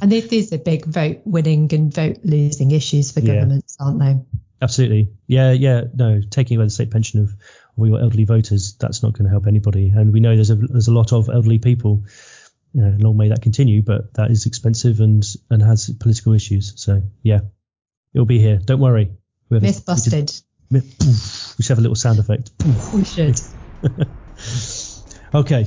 and 0.00 0.12
these 0.12 0.52
a 0.52 0.58
big 0.58 0.84
vote 0.84 1.22
winning 1.24 1.72
and 1.74 1.92
vote 1.92 2.18
losing 2.24 2.70
issues 2.70 3.10
for 3.10 3.20
governments, 3.20 3.76
yeah. 3.78 3.86
aren't 3.86 3.98
they? 3.98 4.38
Absolutely. 4.62 5.12
Yeah, 5.26 5.50
yeah. 5.52 5.82
No, 5.92 6.20
taking 6.30 6.56
away 6.56 6.66
the 6.66 6.70
state 6.70 6.90
pension 6.90 7.20
of 7.20 7.34
all 7.76 7.86
your 7.86 8.00
elderly 8.00 8.24
voters, 8.24 8.74
that's 8.74 9.02
not 9.02 9.12
going 9.12 9.24
to 9.24 9.30
help 9.30 9.46
anybody. 9.46 9.88
And 9.88 10.12
we 10.12 10.20
know 10.20 10.34
there's 10.34 10.50
a 10.50 10.56
there's 10.56 10.88
a 10.88 10.94
lot 10.94 11.12
of 11.12 11.28
elderly 11.28 11.58
people. 11.58 12.04
You 12.72 12.82
know, 12.82 12.96
long 13.00 13.16
may 13.18 13.28
that 13.28 13.42
continue, 13.42 13.82
but 13.82 14.14
that 14.14 14.30
is 14.30 14.46
expensive 14.46 15.00
and 15.00 15.24
and 15.50 15.62
has 15.62 15.90
political 15.90 16.32
issues. 16.32 16.80
So 16.80 17.02
yeah, 17.22 17.40
It'll 18.14 18.26
be 18.26 18.38
here. 18.38 18.58
Don't 18.58 18.80
worry. 18.80 19.10
Myth 19.50 19.84
busted. 19.86 20.32
We, 20.70 20.80
did, 20.80 20.94
we 21.00 21.62
should 21.62 21.68
have 21.68 21.78
a 21.78 21.82
little 21.82 21.94
sound 21.94 22.18
effect. 22.18 22.50
We 22.94 23.04
should. 23.04 23.40
okay. 25.34 25.66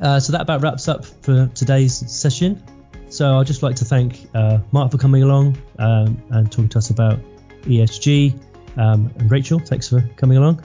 Uh, 0.00 0.20
so 0.20 0.32
that 0.32 0.40
about 0.42 0.62
wraps 0.62 0.88
up 0.88 1.04
for 1.04 1.50
today's 1.54 2.10
session. 2.10 2.62
So 3.08 3.38
I'd 3.38 3.46
just 3.46 3.62
like 3.62 3.76
to 3.76 3.84
thank 3.84 4.28
uh, 4.34 4.58
Marc 4.72 4.90
for 4.90 4.98
coming 4.98 5.22
along 5.22 5.58
um, 5.78 6.22
and 6.30 6.50
talking 6.50 6.68
to 6.70 6.78
us 6.78 6.90
about 6.90 7.18
ESG. 7.62 8.38
Um, 8.76 9.12
and 9.18 9.30
Rachel, 9.30 9.58
thanks 9.58 9.88
for 9.88 10.02
coming 10.16 10.38
along. 10.38 10.64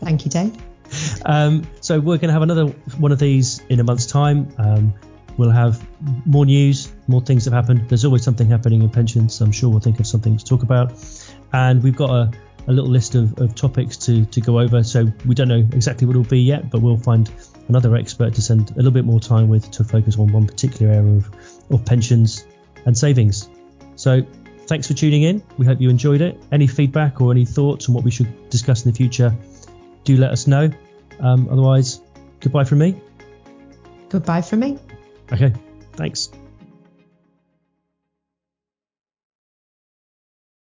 Thank 0.00 0.24
you, 0.24 0.30
Dave. 0.30 0.56
Um, 1.24 1.68
so 1.80 2.00
we're 2.00 2.16
going 2.16 2.30
to 2.30 2.32
have 2.32 2.42
another 2.42 2.64
one 2.98 3.12
of 3.12 3.20
these 3.20 3.60
in 3.68 3.78
a 3.78 3.84
month's 3.84 4.06
time. 4.06 4.52
Um, 4.58 4.92
We'll 5.40 5.48
have 5.48 5.82
more 6.26 6.44
news, 6.44 6.92
more 7.06 7.22
things 7.22 7.46
that 7.46 7.54
happen. 7.54 7.86
There's 7.88 8.04
always 8.04 8.22
something 8.22 8.46
happening 8.46 8.82
in 8.82 8.90
pensions, 8.90 9.36
so 9.36 9.46
I'm 9.46 9.52
sure 9.52 9.70
we'll 9.70 9.80
think 9.80 9.98
of 9.98 10.06
something 10.06 10.36
to 10.36 10.44
talk 10.44 10.62
about. 10.62 10.92
And 11.54 11.82
we've 11.82 11.96
got 11.96 12.10
a, 12.10 12.30
a 12.68 12.72
little 12.74 12.90
list 12.90 13.14
of, 13.14 13.38
of 13.38 13.54
topics 13.54 13.96
to, 14.04 14.26
to 14.26 14.40
go 14.42 14.60
over. 14.60 14.82
So 14.82 15.10
we 15.24 15.34
don't 15.34 15.48
know 15.48 15.66
exactly 15.72 16.06
what 16.06 16.14
it'll 16.14 16.28
be 16.28 16.40
yet, 16.42 16.68
but 16.68 16.82
we'll 16.82 16.98
find 16.98 17.32
another 17.68 17.96
expert 17.96 18.34
to 18.34 18.42
spend 18.42 18.72
a 18.72 18.74
little 18.74 18.90
bit 18.90 19.06
more 19.06 19.18
time 19.18 19.48
with 19.48 19.70
to 19.70 19.82
focus 19.82 20.18
on 20.18 20.30
one 20.30 20.46
particular 20.46 20.92
area 20.92 21.10
of, 21.10 21.34
of 21.70 21.86
pensions 21.86 22.46
and 22.84 22.94
savings. 22.94 23.48
So 23.96 24.20
thanks 24.66 24.88
for 24.88 24.92
tuning 24.92 25.22
in. 25.22 25.42
We 25.56 25.64
hope 25.64 25.80
you 25.80 25.88
enjoyed 25.88 26.20
it. 26.20 26.38
Any 26.52 26.66
feedback 26.66 27.22
or 27.22 27.32
any 27.32 27.46
thoughts 27.46 27.88
on 27.88 27.94
what 27.94 28.04
we 28.04 28.10
should 28.10 28.50
discuss 28.50 28.84
in 28.84 28.92
the 28.92 28.96
future, 28.98 29.34
do 30.04 30.18
let 30.18 30.32
us 30.32 30.46
know. 30.46 30.68
Um, 31.18 31.48
otherwise, 31.50 32.02
goodbye 32.40 32.64
from 32.64 32.80
me. 32.80 33.00
Goodbye 34.10 34.42
from 34.42 34.60
me. 34.60 34.78
Okay, 35.32 35.52
thanks. 35.92 36.30